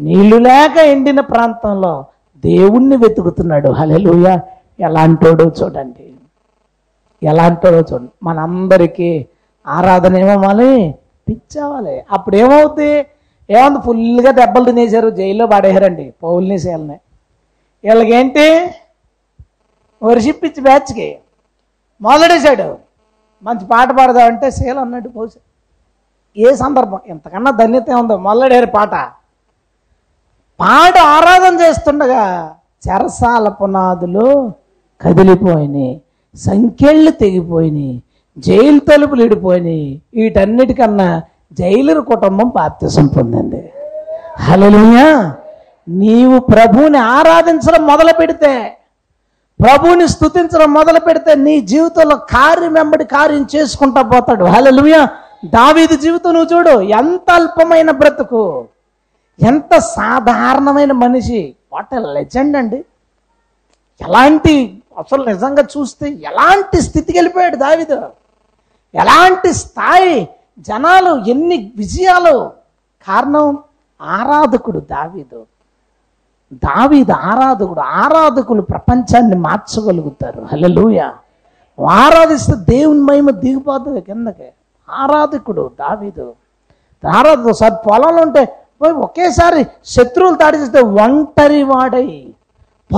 నీళ్ళు 0.02 0.36
లేక 0.36 0.76
ఎండిన 0.76 1.20
ప్రాంతంలో 1.20 2.04
దేవుణ్ణి 2.36 2.96
వెతుకుతున్నాడు. 2.96 3.68
హలెలుయ 3.68 4.38
ఎలాంటోడో 4.80 5.44
చూడండి. 5.44 6.12
ఎలాంటోడో 7.22 7.78
చూడండి. 7.78 8.10
మనందరికీ 8.22 9.26
ఆరాధన 9.76 10.16
ఏమవ్వాలి 10.16 10.72
పిచ్చావాలి. 11.28 11.96
అప్పుడు 12.14 12.36
ఏమవుద్ది 12.42 12.90
ఏముంది 13.48 13.80
ఫుల్గా 13.86 14.30
దెబ్బలు 14.30 14.64
తినేశారు 14.64 15.08
జైల్లో 15.18 15.44
పడేశారండి 15.46 16.06
పౌల్ని 16.22 16.58
శీలని 16.58 16.98
వీళ్ళకేంటి? 17.84 18.46
వర్షిప్ 20.02 20.44
ఇచ్చి 20.44 20.60
బ్యాచ్కి 20.66 21.08
మొదలడేశాడు. 22.00 22.68
మంచి 23.42 23.64
పాట 23.64 23.88
పాడదామంటే 23.98 24.50
శీల 24.50 24.78
అన్నట్టు 24.78 25.08
పోసి 25.08 25.38
ఏ 26.36 26.50
సందర్భం? 26.54 27.00
ఇంతకన్నా 27.12 27.50
ధన్యత 27.60 27.90
ఉందో 27.90 28.16
మొదలెడారు 28.26 28.68
పాట. 28.76 28.94
పాట 30.60 30.94
ఆరాధన 31.16 31.54
చేస్తుండగా 31.60 32.22
చెరసాల 32.86 33.48
పునాదులు 33.48 34.26
కదిలిపోయినాయి 35.00 35.92
సంఖ్యళ్ళు 36.34 37.10
తెగిపోయినాయి 37.10 37.94
జైలు 38.38 38.78
తలుపులు 38.78 39.22
ఇడిపోయినాయి. 39.22 40.02
వీటన్నిటికన్నా 40.14 41.22
జైలర్ 41.52 42.00
కుటుంబం 42.00 42.48
బాప్తిసం 42.48 43.06
పొందింది. 43.06 43.72
హలోయా 44.40 45.36
నీవు 45.88 46.38
ప్రభువుని 46.38 46.98
ఆరాధించడం 46.98 47.86
మొదలు 47.86 48.12
పెడితే 48.12 48.76
ప్రభువుని 49.62 50.08
స్తుతించడం 50.08 50.72
మొదలు 50.72 51.00
పెడితే 51.00 51.34
నీ 51.34 51.60
జీవితంలో 51.60 52.16
కార్యం 52.16 52.72
వెంబడి 52.72 53.04
కార్యం 53.04 53.46
చేసుకుంటా 53.56 54.02
పోతాడు. 54.02 54.44
హలోయా 54.44 55.08
దావీది 55.44 55.96
జీవితం 55.96 56.34
నువ్వు 56.34 56.58
చూడు 56.58 56.80
ఎంత 56.80 57.30
అల్పమైన 57.30 57.90
బ్రతుకు 57.90 58.66
ఎంత 59.46 59.78
సాధారణమైన 59.78 60.92
మనిషి. 60.92 61.54
వాట్ 61.72 61.94
లెజెండ్ 61.94 62.56
అండి. 62.56 62.84
ఎలాంటి 64.06 64.82
అసలు 64.98 65.24
నిజంగా 65.24 65.62
చూస్తే 65.62 66.06
ఎలాంటి 66.10 66.82
స్థితికి 66.82 67.18
వెళ్ళిపోయాడు 67.18 67.56
దావిదు? 67.56 68.00
ఎలాంటి 68.94 69.52
స్థాయి 69.52 70.28
జనాలు 70.58 71.24
ఎన్ని 71.24 71.72
విజయాలు 71.76 72.52
కారణం 73.08 73.58
ఆరాధకుడు 74.02 74.78
దావీదు. 74.80 75.46
దావీదు 76.54 77.12
ఆరాధకుడు 77.12 77.80
ఆరాధకులు 77.80 78.62
ప్రపంచాన్ని 78.62 79.36
మార్చగలుగుతారు. 79.36 80.46
హలలుయ 80.52 81.00
ఆరాధిస్తే 81.86 82.52
దేవుని 82.68 83.00
మహిమ 83.00 83.30
దిగిపోతుంది 83.30 84.00
కిందకి. 84.00 84.48
ఆరాధకుడు 84.90 85.70
దావీదు. 85.80 86.34
ఆరాధకుడు 87.16 87.48
ఒకసారి 87.48 87.74
పొలంలో 87.86 88.22
ఉంటే 88.22 88.44
పోయి 88.82 88.92
ఒకేసారి 88.92 89.66
శత్రువులు 89.84 90.36
దాడి 90.36 90.58
చేస్తే 90.58 90.80
ఒంటరి 90.80 91.62
వాడై 91.62 92.34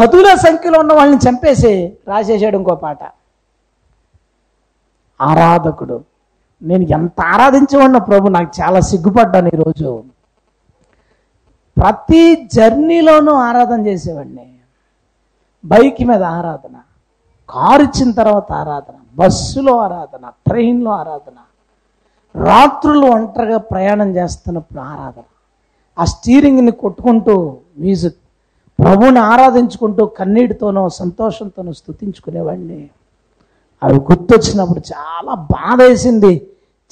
పదుల 0.01 0.34
సంఖ్యలో 0.34 0.80
ఉన్న 0.80 0.93
వాళ్ళని 0.93 1.28
చంపేసి 1.28 1.93
రాసేసాడు 2.09 2.57
ఇంకో 2.57 2.74
పాట. 2.74 2.99
ఆరాధకుడు. 5.20 6.04
నేను 6.62 6.82
ఎంత 6.82 7.20
ఆరాధించేవాడిన 7.20 7.98
ప్రభు 7.98 8.28
నాకు 8.28 8.62
చాలా 8.62 8.80
సిగ్గుపడ్డాను 8.80 9.48
ఈరోజు 9.48 10.04
ప్రతి 11.80 12.48
జర్నీలోనూ 12.54 13.32
ఆరాధన 13.34 13.86
చేసేవాడిని. 13.86 14.54
బైక్ 15.64 16.02
మీద 16.02 16.22
ఆరాధన 16.22 16.76
కారు 17.50 17.82
ఇచ్చిన 17.82 18.12
తర్వాత 18.12 18.52
ఆరాధన 18.52 18.94
బస్సులో 19.14 19.78
ఆరాధన 19.78 20.28
ట్రైన్లో 20.46 20.90
ఆరాధన 20.90 21.38
రాత్రులు 22.44 23.06
ఒంటరిగా 23.06 23.58
ప్రయాణం 23.58 24.16
చేస్తున్నప్పుడు 24.16 24.80
ఆరాధన. 24.80 25.22
ఆ 25.98 26.04
స్టీరింగ్ని 26.04 26.70
కొట్టుకుంటూ 26.70 27.56
మ్యూజిక్. 27.78 28.16
ప్రభువుని 28.84 29.18
ఆరాధించుకుంటూ 29.18 30.06
కన్నీటితోనో 30.06 30.88
సంతోషంతోనో 30.88 31.72
స్తుతించుకునేవాడిని. 31.72 32.90
అవి 33.83 33.99
గుర్తొచ్చినప్పుడు 34.09 34.81
చాలా 34.93 35.35
బాధ 35.55 35.78
వేసింది 35.83 36.33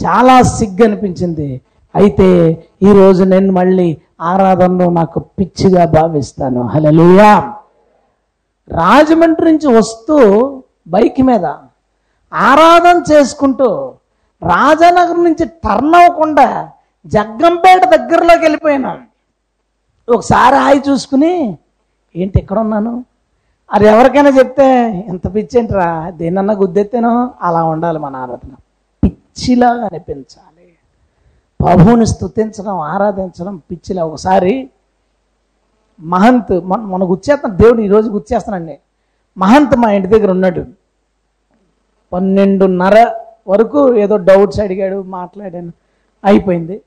చాలా 0.00 0.34
సిగ్గు 0.56 0.84
అనిపించింది 0.84 1.48
అయితే 1.94 2.28
ఈరోజు 2.82 3.22
నేను 3.24 3.52
మళ్ళీ 3.52 3.88
ఆరాధనలో 4.30 4.86
నాకు 4.90 5.18
పిచ్చిగా 5.38 5.84
భావిస్తాను. 5.96 6.62
హలలుయా 6.74 7.32
రాజమండ్రి 8.70 9.44
నుంచి 9.50 9.68
వస్తూ 9.78 10.16
బైక్ 10.94 11.20
మీద 11.20 11.46
ఆరాధన 12.32 12.96
చేసుకుంటూ 13.10 13.68
రాజానగర్ 14.42 15.20
నుంచి 15.26 15.44
టర్న్ 15.64 15.94
అవ్వకుండా 16.00 16.48
జగ్గంపేట 17.04 17.82
దగ్గరలోకి 17.94 18.42
వెళ్ళిపోయినాం. 18.46 18.98
ఒకసారి 20.08 20.56
హాయి 20.64 20.80
చూసుకుని 20.88 21.32
ఏంటి 22.14 22.36
ఎక్కడ 22.42 22.58
ఉన్నాను 22.58 22.92
అది 23.72 23.84
ఎవరికైనా 23.86 24.28
చెప్తే 24.28 24.66
ఎంత 25.08 25.34
పిచ్చేంట్రా 25.34 26.10
దేనన్నా 26.10 26.54
గుద్దెత్తేనో? 26.54 27.30
అలా 27.42 27.64
ఉండాలి 27.64 27.98
మన 27.98 28.16
ఆరాధన. 28.16 28.54
పిచ్చిలాగా 29.04 29.84
అనిపించాలి. 29.84 30.66
ప్రభువుని 31.60 32.06
స్తుతించడం 32.06 32.78
ఆరాధించడం 32.78 33.56
పిచ్చిలా. 33.56 34.04
ఒకసారి 34.04 34.70
మహంత్ 36.00 36.60
మన 36.64 36.80
మన 36.80 37.02
గుర్చేస్తాను 37.10 37.56
దేవుడు 37.56 37.80
ఈరోజు 37.82 38.10
గుర్చేస్తానండి 38.10 38.78
మహంత్ 39.38 39.76
మా 39.76 39.92
ఇంటి 39.92 40.08
దగ్గర 40.08 40.30
ఉన్నాడు. 40.30 40.64
పన్నెండున్నర 42.12 43.12
వరకు 43.48 43.94
ఏదో 43.94 44.16
డౌట్స్ 44.16 44.60
అడిగాడు 44.60 45.02
మాట్లాడాను. 45.02 45.72
అయిపోయింది. 46.24 46.80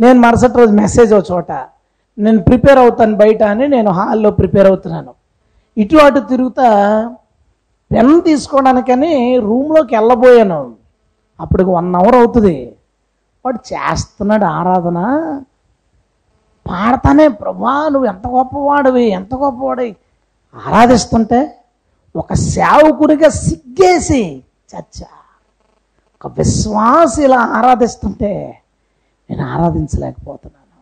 నేను 0.00 0.20
మరుసటి 0.20 0.58
రోజు 0.58 0.72
మెసేజ్ 0.72 1.14
ఒక 1.14 1.24
చోట 1.32 1.52
నేను 2.18 2.38
ప్రిపేర్ 2.38 2.78
అవుతాను 2.78 3.16
బయట 3.16 3.42
అని 3.42 3.68
నేను 3.68 3.90
హాల్లో 3.90 4.30
ప్రిపేర్ 4.30 4.66
అవుతున్నాను. 4.66 5.21
ఇటు 5.78 5.96
అటు 5.96 6.20
తిరుగుతా 6.20 6.68
పెన్ 7.92 8.22
తీసుకోవడానికని 8.22 9.38
రూమ్లోకి 9.38 9.96
వెళ్ళబోయాను. 9.96 10.74
అప్పటికి 11.40 11.70
వన్ 11.70 11.94
అవర్ 11.94 12.14
అవుతుంది. 12.14 12.76
వాడు 13.44 13.58
చేస్తున్నాడు 13.72 14.44
ఆరాధన. 14.44 14.98
పాడతానే 16.66 17.28
ప్రభా 17.28 17.88
నువ్వు 17.88 18.08
ఎంత 18.08 18.28
గొప్పవాడివి 18.28 19.04
ఎంత 19.04 19.34
గొప్పవాడివి. 19.34 19.96
ఆరాధిస్తుంటే 20.66 21.58
ఒక 22.16 22.32
సేవకుడిగా 22.32 23.28
సిగ్గేసి 23.28 24.42
చచ్చ. 24.74 25.04
ఒక 26.24 26.32
విశ్వాసి 26.38 27.24
ఇలా 27.24 27.38
ఆరాధిస్తుంటే 27.38 28.58
నేను 29.30 29.46
ఆరాధించలేకపోతున్నాను. 29.46 30.72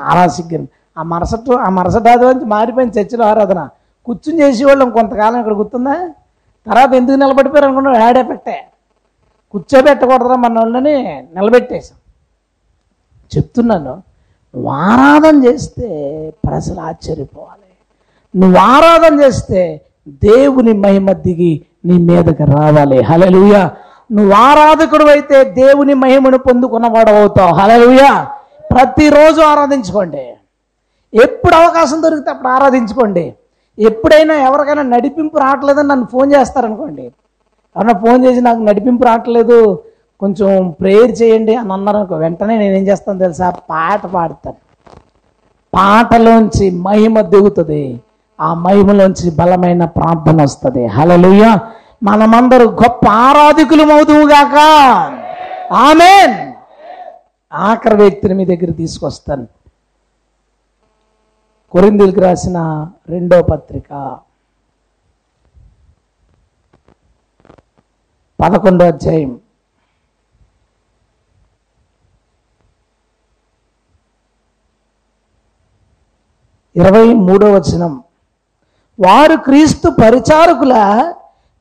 చాలా 0.00 0.28
సిగ్గు. 0.28 0.68
ఆ 0.98 1.02
మరసటి 1.02 1.52
ఆ 1.52 1.68
మరసటి 1.68 2.10
ఆదివారం 2.10 2.48
మారిపోయిన 2.48 2.90
చర్చిలో 2.90 3.26
ఆరాధన. 3.26 3.68
కూర్చుని 4.06 4.42
చేసేవాళ్ళం 4.42 4.90
కొంతకాలం 4.90 5.38
ఇక్కడ 5.38 5.52
గుర్తుందా? 5.52 5.94
తర్వాత 6.66 6.94
ఎందుకు 6.94 7.16
నిలబడిపోయారు 7.16 7.66
అనుకున్నాం 7.66 7.94
యాడ్ 7.94 8.18
ఎఫెక్టే. 8.18 8.66
కూర్చోబెట్టకూడదురా 9.52 10.36
మన 10.36 10.58
వాళ్ళని 10.58 11.22
నిలబెట్టేశాం. 11.34 11.98
చెప్తున్నాను 13.36 14.02
నువ్వు 14.54 14.70
ఆరాధన 14.70 15.44
చేస్తే 15.44 15.88
ప్రజలు 16.44 16.80
ఆశ్చర్యపోవాలి. 16.80 17.72
నువ్వు 18.38 18.58
ఆరాధన 18.58 19.20
చేస్తే 19.20 19.80
దేవుని 20.08 20.72
మహిమ 20.72 21.12
దిగి 21.12 21.66
నీ 21.84 21.98
మీదకి 21.98 22.44
రావాలి. 22.44 23.02
హలలుయ 23.02 23.68
నువ్వు 24.12 24.32
ఆరాధకుడు 24.32 25.04
అయితే 25.04 25.44
దేవుని 25.44 25.94
మహిమను 25.94 26.38
పొందుకున్నవాడు 26.38 27.10
అవుతావు. 27.10 27.54
హలలుయ 27.54 28.24
ప్రతిరోజు 28.72 29.40
ఆరాధించుకోండి. 29.40 30.34
ఎప్పుడు 31.14 31.54
అవకాశం 31.54 32.02
దొరికితే 32.02 32.30
అప్పుడు 32.30 32.48
ఆరాధించుకోండి. 32.48 33.34
ఎప్పుడైనా 33.78 34.34
ఎవరికైనా 34.34 34.82
నడిపింపు 34.82 35.38
రావట్లేదని 35.38 35.88
నన్ను 35.88 36.06
ఫోన్ 36.06 36.32
చేస్తారనుకోండి. 36.32 37.02
ఎవరైనా 37.76 37.98
ఫోన్ 37.98 38.24
చేసి 38.24 38.40
నాకు 38.40 38.62
నడిపింపు 38.62 39.04
రావట్లేదు 39.04 39.82
కొంచెం 40.20 40.70
ప్రేయర్ 40.80 41.22
చేయండి 41.22 41.54
అని 41.54 41.72
అన్నారనుకో 41.72 42.14
వెంటనే 42.14 42.58
నేను 42.58 42.74
ఏం 42.74 42.88
చేస్తాను 42.88 43.18
తెలుసా? 43.18 43.50
పాట 43.50 44.06
పాడతాను. 44.06 44.56
పాటలోంచి 45.74 46.70
మహిమ 46.70 47.20
దిగుతుంది. 47.20 48.00
ఆ 48.40 48.54
మహిమలోంచి 48.54 49.30
బలమైన 49.30 49.84
ప్రార్థన 49.84 50.42
వస్తుంది. 50.42 50.86
హలలుయ 50.86 51.58
మనమందరూ 52.02 52.70
గొప్ప 52.70 53.08
ఆరాధికులు 53.08 53.92
అవుదువుగాక 53.92 54.56
ఆమెన్. 55.72 56.52
ఆఖరి 57.52 57.96
వ్యక్తిని 57.96 58.34
మీ 58.34 58.44
దగ్గర 58.44 58.70
తీసుకొస్తాను. 58.70 59.46
కొరిందులకు 61.72 62.20
రాసిన 62.20 62.90
రెండో 63.08 63.42
పత్రిక. 63.42 64.18
పదకొండో 68.40 68.86
అధ్యాయం. 68.86 69.40
ఇరవై 76.76 77.14
మూడో 77.14 77.52
వచనం. 77.52 78.02
వారు 79.06 79.36
క్రీస్తు 79.36 79.90
పరిచారకుల 79.90 80.74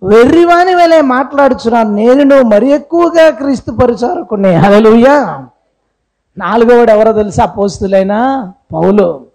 వెర్రివాని 0.03 0.75
వేలే 0.75 1.01
మాట్లాడుచున్నాను. 1.01 1.91
నేను 1.91 2.41
మరి 2.41 2.69
ఎక్కువగా 2.69 3.29
క్రీస్తు 3.29 3.71
పరిచారకుని 3.71 4.53
హల్లెలూయా. 4.55 5.47
నాలుగవడు 6.37 6.91
ఎవరో 6.91 7.13
తెలుసా? 7.13 7.45
పోస్తులైనా 7.45 8.53
పౌలు. 8.73 9.30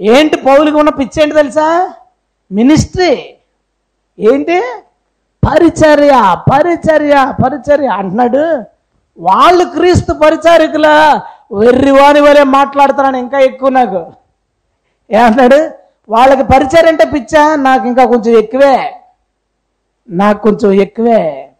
ఏంటి 0.00 0.36
పౌలికి 0.36 0.76
ఉన్న 0.76 0.90
పిచ్చి 0.90 1.22
ఏంటి 1.22 1.34
తెలుసా? 1.34 1.94
మినిస్ట్రీ. 2.52 3.34
ఏంటి? 4.18 4.60
పరిచర్య 5.50 6.36
పరిచర్య 6.52 7.34
పరిచర్య 7.44 7.86
అంటున్నాడు. 7.86 8.64
వాళ్ళు 9.18 9.64
క్రీస్తు 9.64 10.12
పరిచారికుల 10.12 10.86
వెర్రివాని 11.52 12.20
వరే 12.20 12.42
మాట్లాడుతున్నాను 12.42 13.16
ఇంకా 13.16 13.38
ఎక్కువ 13.38 13.68
నాకు. 13.68 14.12
ఏమంటున్నాడు? 15.10 15.70
వాళ్ళకి 16.08 16.42
పరిచయం 16.42 16.88
అంటే 16.88 17.04
పిచ్చా? 17.04 17.56
నాకు 17.56 17.86
ఇంకా 17.86 18.04
కొంచెం 18.04 18.38
ఎక్కువే. 18.38 18.94
నాకు 20.10 20.42
కొంచెం 20.42 20.72
ఎక్కువే. 20.72 21.50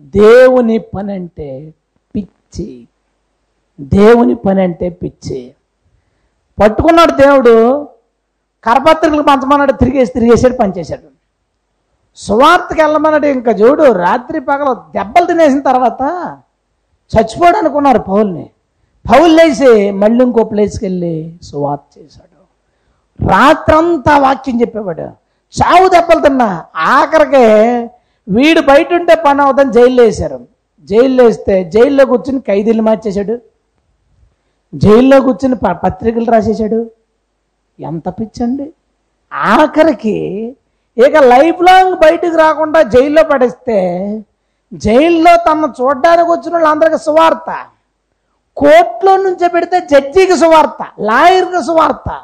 దేవుని 0.00 0.78
పని 0.78 1.12
అంటే 1.12 1.74
పిచ్చి. 2.16 2.88
దేవుని 3.80 4.34
పని 4.34 4.62
అంటే 4.62 4.88
పిచ్చి. 4.88 5.54
పట్టుకున్నాడు 6.60 7.12
దేవుడు 7.12 7.88
కరపత్రికలు 8.64 9.22
పంచమన్నాడు 9.22 9.72
తిరిగేసి 9.72 10.12
తిరిగేసాడు 10.12 10.56
పనిచేశాడు. 10.56 11.08
సువార్తకి 12.16 12.82
వెళ్ళమన్నాడు 12.82 13.26
ఇంకా 13.26 13.52
చూడు 13.52 13.92
రాత్రి 13.92 14.40
పగల 14.40 14.72
దెబ్బలు 14.72 15.26
తినేసిన 15.26 15.60
తర్వాత 15.60 16.02
చచ్చిపోయాడు 17.12 17.56
అనుకున్నారు 17.56 17.98
పౌల్ని. 17.98 18.50
పౌలు 19.12 19.32
లేచి 19.34 19.90
మళ్ళీ 19.90 20.24
ఇంకో 20.24 20.44
ప్లేస్కి 20.44 20.84
వెళ్ళి 20.84 21.34
సువార్త 21.42 21.98
చేశాడు. 21.98 22.36
రాత్రంతా 23.30 24.18
వాక్యం 24.18 24.60
చెప్పేవాడు. 24.60 25.06
చావు 25.58 25.88
దెబ్బలు 25.88 26.20
తిన్నా 26.20 26.64
ఆఖరికే 26.76 27.46
వీడు 28.28 28.60
బయట 28.60 28.94
ఉంటే 28.94 29.14
పని 29.14 29.42
అవుతాను 29.42 29.72
జైల్లో 29.72 30.02
వేశారు 30.02 30.40
జైల్లో 30.84 31.24
వేస్తే 31.24 31.64
జైల్లో 31.64 32.04
కూర్చుని 32.06 32.40
ఖైదీలు 32.40 32.82
మార్చేశాడు. 32.82 33.55
జైల్లో 34.74 35.20
కూర్చుని 35.20 35.56
ప- 35.56 35.80
పత్రికలు 35.84 36.30
రాసేశాడు. 36.30 36.90
ఎంత 37.80 38.08
పిచ్చండి. 38.08 38.72
ఆఖరికి 39.32 40.56
ఇక 41.06 41.16
లైఫ్ 41.16 41.62
లాంగ్ 41.62 41.94
బయటకు 41.94 42.36
రాకుండా 42.36 42.82
జైల్లో 42.82 43.22
పడేస్తే 43.24 44.24
జైల్లో 44.74 45.36
తమ 45.50 45.72
చూడడానికి 45.82 46.30
వచ్చిన 46.30 46.52
వాళ్ళందరికీ 46.52 46.98
సువార్త. 46.98 47.56
కోర్టులో 48.56 49.16
నుంచే 49.16 49.48
పెడితే 49.48 49.80
జడ్జికి 49.80 50.36
సువార్త 50.36 50.86
లాయర్కి 51.00 51.64
సువార్త. 51.66 52.20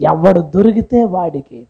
ఎవడు 0.00 0.40
దొరికితే 0.40 1.04
వాడికి 1.04 1.66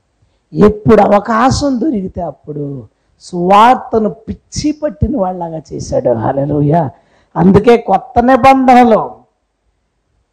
ఎప్పుడు 0.52 1.02
అవకాశం 1.02 1.80
దొరికితే 1.80 2.20
అప్పుడు 2.20 2.86
సువార్తను 3.20 4.10
పిచ్చి 4.10 4.72
పట్టిన 4.72 5.20
వాళ్ళగా 5.20 5.62
చేశాడు. 5.72 6.10
హల్లెలూయా. 6.10 6.90
అందుకే 7.36 7.76
కొత్త 7.76 8.22
నిబంధనలో. 8.22 9.21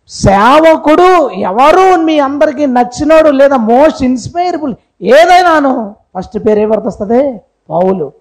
సేవకుడు 0.10 1.30
ఎవరు 1.30 2.02
మీ 2.02 2.20
అందరికీ 2.20 2.66
నచ్చినోడు 2.66 3.30
లేదా 3.30 3.58
మోస్ట్ 3.58 4.04
ఇన్స్పైరబుల్? 4.04 4.76
ఏదైనాను? 5.02 5.96
ఫస్ట్ 6.18 6.48
పేరు 6.48 6.60
ఎవరికి 6.60 6.88
వస్తుంది? 6.88 7.42
పౌలు. 7.70 8.12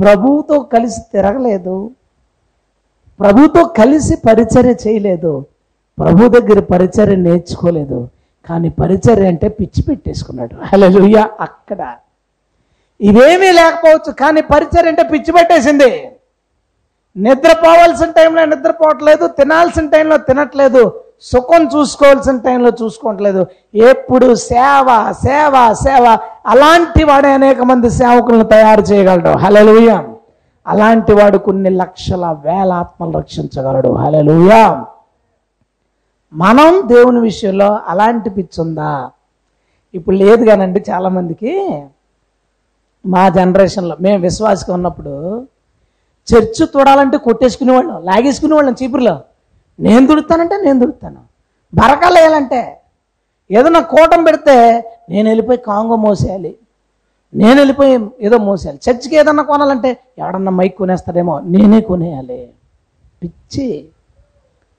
ప్రభువుతో 0.00 0.58
కలిసి 0.58 1.00
తిరగలేదు. 1.12 1.90
ప్రభుతో 3.20 3.64
కలిసి 3.64 4.16
పరిచర్య 4.16 4.74
చేయలేదు. 4.86 5.46
ప్రభు 5.98 6.28
దగ్గర 6.28 6.60
పరిచర్య 6.60 7.16
నేర్చుకోలేదు. 7.16 8.08
కానీ 8.48 8.68
పరిచర్య 8.68 9.26
అంటే 9.26 9.48
పిచ్చి 9.48 9.82
పెట్టేసుకున్నాడు. 9.82 10.56
హల్లెలూయా! 10.64 11.30
అక్కడ. 11.40 11.94
ఇవేమీ 13.00 13.52
లేకపోవచ్చు 13.52 14.12
కానీ 14.12 14.40
పరిచర్య 14.40 14.88
అంటే 14.88 15.02
పిచ్చి 15.02 15.32
పెట్టేసింది. 15.32 16.10
నిద్రపోవాల్సిన 17.16 18.10
టైంలో 18.18 18.44
నిద్రపోవట్లేదు 18.52 19.24
తినాల్సిన 19.38 19.86
టైంలో 19.94 20.16
తినట్లేదు 20.28 20.82
సుఖం 21.30 21.62
చూసుకోవాల్సిన 21.74 22.36
టైంలో 22.46 22.70
చూసుకోవట్లేదు. 22.80 23.42
ఎప్పుడు 23.90 24.28
సేవ 24.48 24.88
సేవ 25.26 25.54
సేవ 25.84 26.04
అలాంటి 26.52 27.04
వాడే 27.10 27.30
అనేక 27.38 27.60
మంది 27.70 27.90
సేవకులను 28.00 28.46
తయారు 28.54 28.84
చేయగలడు. 28.90 29.32
హలలుయ 29.44 29.90
అలాంటి 30.66 31.12
వాడు 31.12 31.38
కొన్ని 31.46 31.70
లక్షల 31.82 32.24
వేల 32.44 32.70
ఆత్మలు 32.82 33.12
రక్షించగలడు. 33.20 33.90
హలలుయ 34.02 34.52
మనం 36.32 36.70
దేవుని 36.92 37.20
విషయంలో 37.30 37.70
అలాంటి 37.92 38.28
పిచ్చి 38.36 38.58
ఉందా? 38.64 38.92
ఇప్పుడు 39.94 40.16
లేదు 40.22 40.42
కానండి 40.44 40.80
చాలామందికి 40.90 41.52
మా 43.04 43.24
జనరేషన్లో 43.28 43.96
మేము 44.04 44.20
విశ్వాసగా 44.28 44.72
ఉన్నప్పుడు 44.74 45.14
చర్చ్ 46.32 46.72
తోడాలంటే 46.72 47.18
కొట్టేసుకునేవాళ్ళం 47.18 48.04
లాగేసుకునేవాళ్ళం 48.04 48.74
చీపురులో. 48.82 49.20
నేను 49.80 50.06
దుడుతానంటే 50.06 50.56
నేను 50.56 50.80
దుడుతాను 50.80 51.20
బరకాలు 51.74 52.14
వేయాలంటే 52.14 52.80
ఏదైనా 53.50 53.80
కూటం 53.80 54.24
పెడితే 54.24 54.84
నేను 55.08 55.28
వెళ్ళిపోయి 55.28 55.58
కాంగో 55.58 55.96
మోసేయాలి. 55.96 56.56
నేను 57.34 57.56
వెళ్ళిపోయి 57.56 58.08
ఏదో 58.20 58.38
మోసేయాలి. 58.38 58.80
చర్చికి 58.90 59.16
ఏదన్నా 59.16 59.42
కొనాలంటే 59.42 59.98
ఎవడన్నా 60.18 60.52
మైక్ 60.52 60.76
కొనేస్తాడేమో 60.76 61.40
నేనే 61.40 61.80
కొనేయాలి. 61.80 62.50
పిచ్చి. 63.22 63.88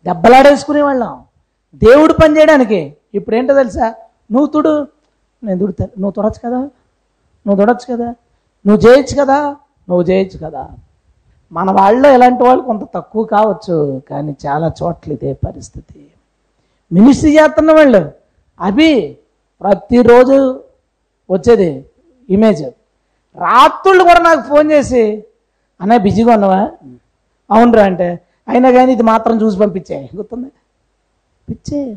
దెబ్బలాడేసుకునేవాళ్ళం. 0.06 1.22
దేవుడు 1.76 2.14
పని 2.14 2.38
చేయడానికి 2.38 2.94
ఇప్పుడు 3.14 3.36
ఏంటో 3.36 3.54
తెలుసా? 3.54 3.94
నువ్వు 4.32 4.48
తుడు 4.48 4.88
నేను 5.44 5.60
తుడుతాను 5.60 6.02
నువ్వు 6.02 6.12
తుడచ్చు 6.12 6.50
కదా? 6.50 6.60
నువ్వు 7.48 7.56
తుడచ్చు 7.56 7.96
కదా? 7.96 8.16
నువ్వు 8.68 8.90
చేయొచ్చు 8.90 9.24
కదా? 9.24 9.56
నువ్వు 9.90 10.02
చేయొచ్చు 10.02 10.48
కదా? 10.48 10.70
మన 11.52 11.72
వాళ్ళలో 11.72 12.14
ఇలాంటి 12.14 12.44
వాళ్ళు 12.44 12.64
కొంత 12.64 12.82
తక్కువ 12.96 13.26
కావచ్చు 13.26 14.02
కానీ 14.10 14.36
చాలా 14.48 14.72
చోట్ల 14.84 15.12
ఇదే 15.12 15.34
పరిస్థితి. 15.34 16.12
మినిస్ట్రీ 16.92 17.38
చేస్తున్న 17.38 17.72
వాళ్ళు 17.72 18.12
అభి 18.60 19.18
ప్రతిరోజు 19.62 20.64
వచ్చేది 21.32 21.86
ఇమేజ్. 22.30 22.64
రాత్రుళ్ళు 23.38 24.04
కూడా 24.04 24.20
నాకు 24.20 24.42
ఫోన్ 24.42 24.72
చేసి 24.72 25.26
అనే 25.82 25.98
బిజీగా 25.98 26.34
ఉన్నావా? 26.34 26.72
అవునరా 27.52 27.84
అంటే 27.84 28.20
అయినా 28.48 28.72
కానీ 28.72 28.92
ఇది 28.94 29.04
మాత్రం 29.04 29.42
చూసి 29.42 29.58
పంపించే. 29.58 30.10
గుర్తుంది. 30.16 30.50
పిచ్చే. 31.50 31.96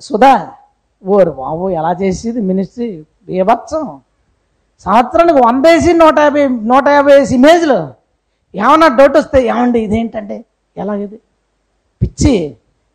సుధా 0.00 0.52
ఓరు 1.06 1.30
బాబు 1.30 1.68
ఎలా 1.68 1.92
చేసేది 1.92 2.40
మినిస్ట్రీ? 2.40 3.04
బీభత్సం. 3.26 4.00
సంవత్సరానికి 4.80 5.40
వంద 5.46 5.64
వేసి 5.66 5.92
నూట 5.92 6.18
యాభై 6.18 6.42
నూట 6.70 6.86
యాభై 6.88 7.14
వేసి 7.18 7.34
ఇమేజ్లు. 7.34 7.78
ఏమన్నా 8.54 8.88
డౌట్ 8.98 9.16
వస్తే 9.16 9.38
ఏమండి 9.46 9.78
ఇదేంటంటే? 9.78 10.36
ఎలాగది? 10.76 11.18
పిచ్చి 12.00 12.32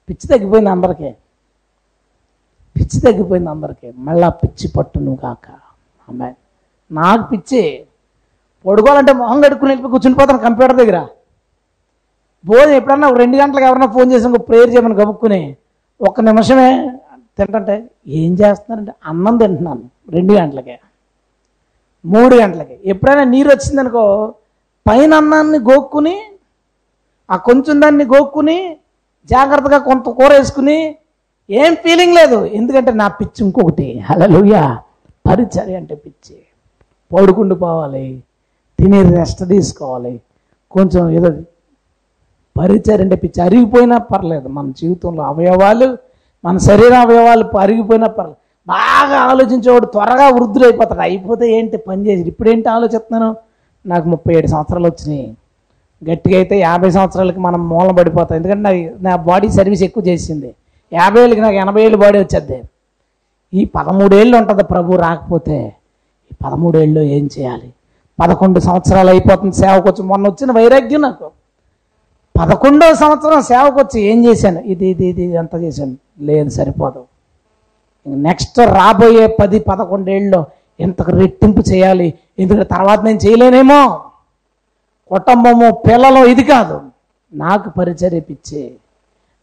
పిచ్చి 0.10 0.26
తగ్గిపోయింది 0.32 0.70
అందరికీ. 0.70 1.10
పిచ్చి 2.76 2.98
తగ్గిపోయింది 3.06 3.50
అందరికీ. 3.50 3.88
మళ్ళా 4.08 4.30
పిచ్చి 4.42 4.68
పట్టును 4.78 5.16
కాక 5.16 5.48
అమ్మాయి 6.10 6.36
నాకు 6.92 7.24
పిచ్చి. 7.32 7.62
పడుకోవాలంటే 8.66 9.14
మొహం 9.14 9.42
కడుక్కుని 9.42 9.76
కూర్చుని 9.76 10.16
పోతున్నాను 10.16 10.44
కంప్యూటర్ 10.48 10.78
దగ్గర. 10.78 11.00
భోజనం 12.46 12.76
ఎప్పుడన్నా 12.80 13.08
రెండు 13.22 13.38
గంటలకు 13.38 13.66
ఎవరన్నా 13.66 13.88
ఫోన్ 13.88 14.12
చేసి 14.14 14.26
ఇంకో 14.28 14.38
ప్రేయర్ 14.38 14.72
చేయమని 14.74 14.96
గబుక్కుని 15.02 15.42
ఒక్క 16.02 16.22
నిమిషమే 16.22 16.70
తింటుంటే 17.38 17.76
ఏం 18.08 18.32
చేస్తున్నారంటే 18.34 18.94
అన్నం 19.06 19.38
తింటున్నాను 19.38 19.84
రెండు 20.16 20.34
గంటలకే. 20.34 20.76
మూడు 22.06 22.36
గంటలకి. 22.36 22.80
ఎప్పుడైనా 22.86 23.24
నీరు 23.24 23.50
వచ్చిందనుకో 23.50 24.34
పైన 24.90 25.14
అన్నాన్ని 25.14 25.58
గోక్కుని 25.58 26.22
ఆ 27.32 27.36
కొంచెం 27.36 27.82
దాన్ని 27.82 28.04
గోక్కుని 28.04 28.78
జాగ్రత్తగా 29.26 29.78
కొంత 29.78 30.06
కూర 30.06 30.34
వేసుకుని 30.34 30.96
ఏం 31.50 31.76
ఫీలింగ్ 31.76 32.14
లేదు. 32.14 32.46
ఎందుకంటే 32.46 32.92
నా 32.92 33.08
పిచ్చి 33.08 33.46
ఇంకొకటి. 33.46 34.00
హలలుయా 34.00 34.80
పరిచర్య 35.30 35.76
అంటే 35.76 35.96
పిచ్చి. 35.96 36.38
పడుకుంటూ 37.14 37.56
పోవాలి. 37.56 38.24
తిని 38.80 39.16
రెస్ట్ 39.16 39.48
తీసుకోవాలి. 39.48 40.22
కొంచెం 40.72 41.10
ఏదో 41.10 41.30
పరిచర్య 42.58 43.04
అంటే 43.04 43.16
పిచ్చి. 43.16 43.44
అరిగిపోయినా 43.44 43.98
పర్లేదు. 43.98 44.48
మన 44.48 44.72
జీవితంలో 44.72 45.24
అవయవాలు 45.24 45.98
మన 46.46 46.58
శరీర 46.58 46.94
అవయవాలు 46.94 47.58
అరిగిపోయినా 47.58 48.08
పర్లేదు. 48.08 48.49
బాగా 48.70 49.18
ఆలోచించేవాడు 49.32 49.86
త్వరగా 49.86 50.28
వృద్ధులు 50.30 50.66
అయిపోతాడు 50.66 51.02
అయిపోతే 51.02 51.46
ఏంటి 51.58 51.78
పని 51.78 52.02
చేసి 52.08 52.24
ఇప్పుడేంటి 52.32 52.70
ఆలోచిస్తున్నాను? 52.70 53.30
నాకు 53.86 54.08
ముప్పై 54.10 54.34
ఏడు 54.36 54.48
సంవత్సరాలు 54.48 54.88
వచ్చినాయి. 54.88 55.28
గట్టిగా 56.02 56.38
అయితే 56.38 56.60
యాభై 56.60 56.90
సంవత్సరాలకి 56.90 57.40
మనం 57.40 57.70
మూలం 57.70 57.96
పడిపోతాం. 57.96 58.36
ఎందుకంటే 58.38 58.64
నా 58.70 58.72
నా 59.10 59.16
బాడీ 59.16 59.50
సర్వీస్ 59.50 59.84
ఎక్కువ 59.84 60.04
చేసింది. 60.08 60.50
యాభై 60.94 61.22
ఏళ్ళకి 61.24 61.42
నాకు 61.42 61.56
ఎనభై 61.56 61.82
ఏళ్ళు 61.84 61.98
బాడీ 61.98 62.20
వచ్చేది. 62.20 62.58
ఈ 63.54 63.66
పదమూడేళ్ళు 63.66 64.38
ఉంటుంది 64.38 64.64
ప్రభు 64.64 64.96
రాకపోతే 64.96 65.58
ఈ 66.32 66.36
పదమూడేళ్ళు 66.46 67.02
ఏం 67.18 67.30
చేయాలి? 67.40 67.70
పదకొండు 68.20 68.60
సంవత్సరాలు 68.60 69.10
అయిపోతుంది 69.10 69.56
సేవకు 69.56 69.88
వచ్చి. 69.90 70.04
మొన్న 70.04 70.28
వచ్చిన 70.28 70.52
వైరాగ్యం 70.52 71.02
నాకు. 71.02 71.28
పదకొండో 72.40 72.96
సంవత్సరం 72.96 73.42
సేవకు 73.42 73.80
వచ్చి 73.80 74.00
ఏం 74.02 74.26
చేశాను? 74.26 74.60
ఇది 74.60 74.88
ఇది 74.88 75.06
ఇది 75.06 75.24
ఎంత 75.24 75.56
చేశాను. 75.56 75.96
లేదు 76.20 76.50
సరిపోదు. 76.50 77.02
నెక్స్ట్ 78.16 78.60
రాబోయే 78.60 79.28
పది 79.28 79.60
పదకొండేళ్ళలో 79.60 80.46
ఇంతకు 80.80 81.12
రెట్టింపు 81.12 81.60
చేయాలి. 81.60 82.14
ఎందుకంటే 82.40 82.66
తర్వాత 82.66 83.00
నేను 83.00 83.20
చేయలేనేమో. 83.26 84.02
కుటుంబము 85.12 85.72
పిల్లలు 85.72 86.26
ఇది 86.26 86.44
కాదు. 86.44 86.82
నాకు 87.34 87.70
పరిచర్య 87.70 88.20
పిచ్చే. 88.20 88.72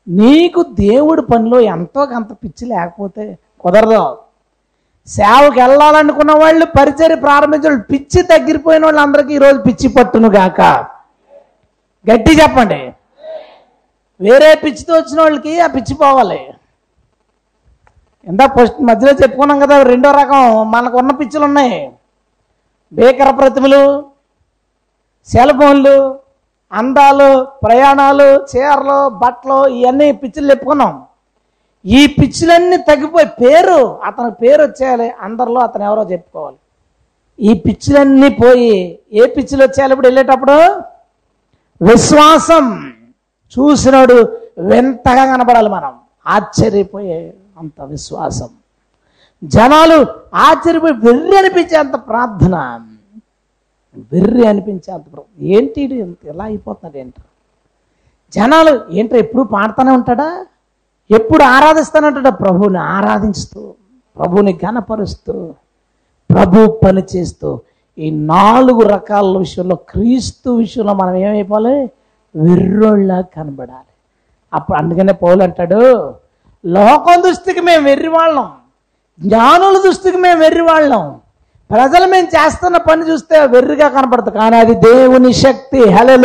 నీకు 0.08 0.62
దేవుడి 0.62 1.22
పనిలో 1.22 1.60
ఎంతో 1.60 2.06
కొంత 2.06 2.32
పిచ్చి 2.32 2.68
లేకపోతే 2.68 3.38
కుదరదు. 3.60 4.18
సేవకి 5.06 5.60
వెళ్ళాలనుకున్న 5.60 6.32
వాళ్ళు 6.32 6.64
పరిచర్య 6.64 7.14
ప్రారంభించిన 7.14 7.68
వాళ్ళు 7.68 7.84
పిచ్చి 7.84 8.22
తగ్గిపోయిన 8.22 8.84
వాళ్ళందరికీ 8.84 9.34
ఈరోజు 9.34 9.58
పిచ్చి 9.58 9.88
పట్టును 9.88 10.28
గాక. 10.28 10.60
గట్టి 12.12 12.42
చెప్పండి. 12.42 12.92
వేరే 14.20 14.60
పిచ్చితో 14.64 14.94
వచ్చిన 14.94 15.20
వాళ్ళకి 15.20 15.60
ఆ 15.60 15.66
పిచ్చి 15.66 15.94
పోవాలి. 15.94 16.40
ఇందాక 18.26 18.58
ఫస్ట్ 18.60 18.82
మధ్యలో 18.82 19.12
చెప్పుకున్నాం 19.12 19.58
కదా 19.58 19.82
రెండో 19.82 20.10
రకం. 20.10 20.70
మనకు 20.70 20.98
ఉన్న 20.98 21.10
పిచ్చులు 21.10 21.44
ఉన్నాయి. 21.44 21.92
బేకర 22.92 23.30
ప్రతిమలు 23.30 24.04
సెల్ 25.26 25.52
ఫోన్లు 25.52 26.18
అందాలు 26.72 27.44
ప్రయాణాలు 27.44 28.22
చీరలు 28.22 29.08
బట్టలు 29.08 29.66
ఇవన్నీ 29.66 30.12
పిచ్చులు 30.12 30.50
చెప్పుకున్నాం. 30.50 31.04
ఈ 31.86 32.06
పిచ్చులన్నీ 32.06 32.76
తగ్గిపోయి 32.76 33.26
పేరు 33.26 33.98
అతని 34.04 34.30
పేరు 34.30 34.62
వచ్చేయాలి 34.62 35.12
అందరిలో 35.20 35.60
అతను 35.60 35.84
ఎవరో 35.84 36.02
చెప్పుకోవాలి. 36.02 36.56
ఈ 37.40 37.54
పిచ్చులన్నీ 37.54 38.28
పోయి 38.28 38.98
ఏ 39.12 39.26
పిచ్చులు 39.26 39.62
వచ్చేయాలి 39.62 39.92
ఇప్పుడు 39.92 40.06
వెళ్ళేటప్పుడు? 40.06 40.52
విశ్వాసం. 41.82 42.92
చూసినాడు 43.58 44.38
వింతగా 44.58 45.26
కనబడాలి 45.26 45.68
మనం. 45.68 45.94
ఆశ్చర్యపోయే 46.26 47.34
అంత 47.56 47.82
విశ్వాసం. 47.82 48.48
జనాలు 49.44 50.06
ఆశ్చర్యపోయి 50.34 50.92
వెర్రి 50.92 51.38
అనిపించే 51.38 51.76
అంత 51.76 51.94
ప్రార్థన. 51.94 52.80
వెర్రి 54.12 54.46
అనిపించే 54.46 54.94
అంత 54.94 55.04
ఏంటి 55.38 55.80
ఇంత 55.82 56.26
ఎలా 56.26 56.44
అయిపోతున్నాడు 56.44 56.96
ఏంటి. 56.96 57.22
జనాలు 58.32 58.80
ఏంటో 58.90 59.16
ఎప్పుడు 59.16 59.42
పాడుతూనే 59.42 59.90
ఉంటాడా? 59.90 60.46
ఎప్పుడు 61.10 61.42
ఆరాధిస్తానంటాడా 61.42 62.30
ప్రభువుని 62.30 62.78
ఆరాధిస్తూ 62.78 63.74
ప్రభువుని 64.18 64.52
ఘనపరుస్తూ 64.52 65.54
ప్రభు 66.34 66.80
పని 66.86 67.02
చేస్తూ 67.16 67.60
ఈ 67.98 68.10
నాలుగు 68.10 68.82
రకాల 68.82 69.38
విషయంలో 69.38 69.76
క్రీస్తు 69.76 70.50
విషయంలో 70.50 70.94
మనం 70.94 71.14
ఏమైపోవాలి? 71.14 71.90
వెర్రోళ్ళ 72.36 73.20
కనబడాలి. 73.20 73.92
అప్పుడు 74.54 74.78
అందుకనే 74.78 75.12
పౌలు 75.12 75.42
అంటాడు 75.42 76.14
లోకం 76.66 77.22
దృష్టికి 77.22 77.60
మేము 77.60 77.84
వెర్రి 77.84 78.08
వాళ్ళం. 78.08 78.52
జ్ఞానుల 79.20 79.78
దృష్టికి 79.78 80.16
మేము 80.16 80.40
వెర్రి 80.40 80.62
వాళ్ళం. 80.62 81.20
ప్రజలు 81.70 82.06
మేము 82.10 82.26
చేస్తున్న 82.26 82.76
పని 82.76 83.10
చూస్తే 83.10 83.46
వెర్రిగా 83.46 83.88
కనపడుతుంది 83.88 84.38
కానీ 84.38 84.56
అది 84.56 84.74
దేవుని 84.74 85.32
శక్తి. 85.32 85.90
హలో 85.90 86.16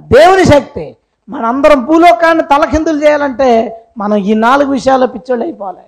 దేవుని 0.00 0.44
శక్తి. 0.44 0.96
మనందరం 1.28 1.84
భూలోకాన్ని 1.84 2.44
తలకిందులు 2.44 3.04
చేయాలంటే 3.04 3.76
మనం 3.98 4.16
ఈ 4.16 4.34
నాలుగు 4.34 4.70
విషయాల్లో 4.70 5.06
పిచ్చోళ్ళు 5.06 5.44
అయిపోవాలి. 5.44 5.78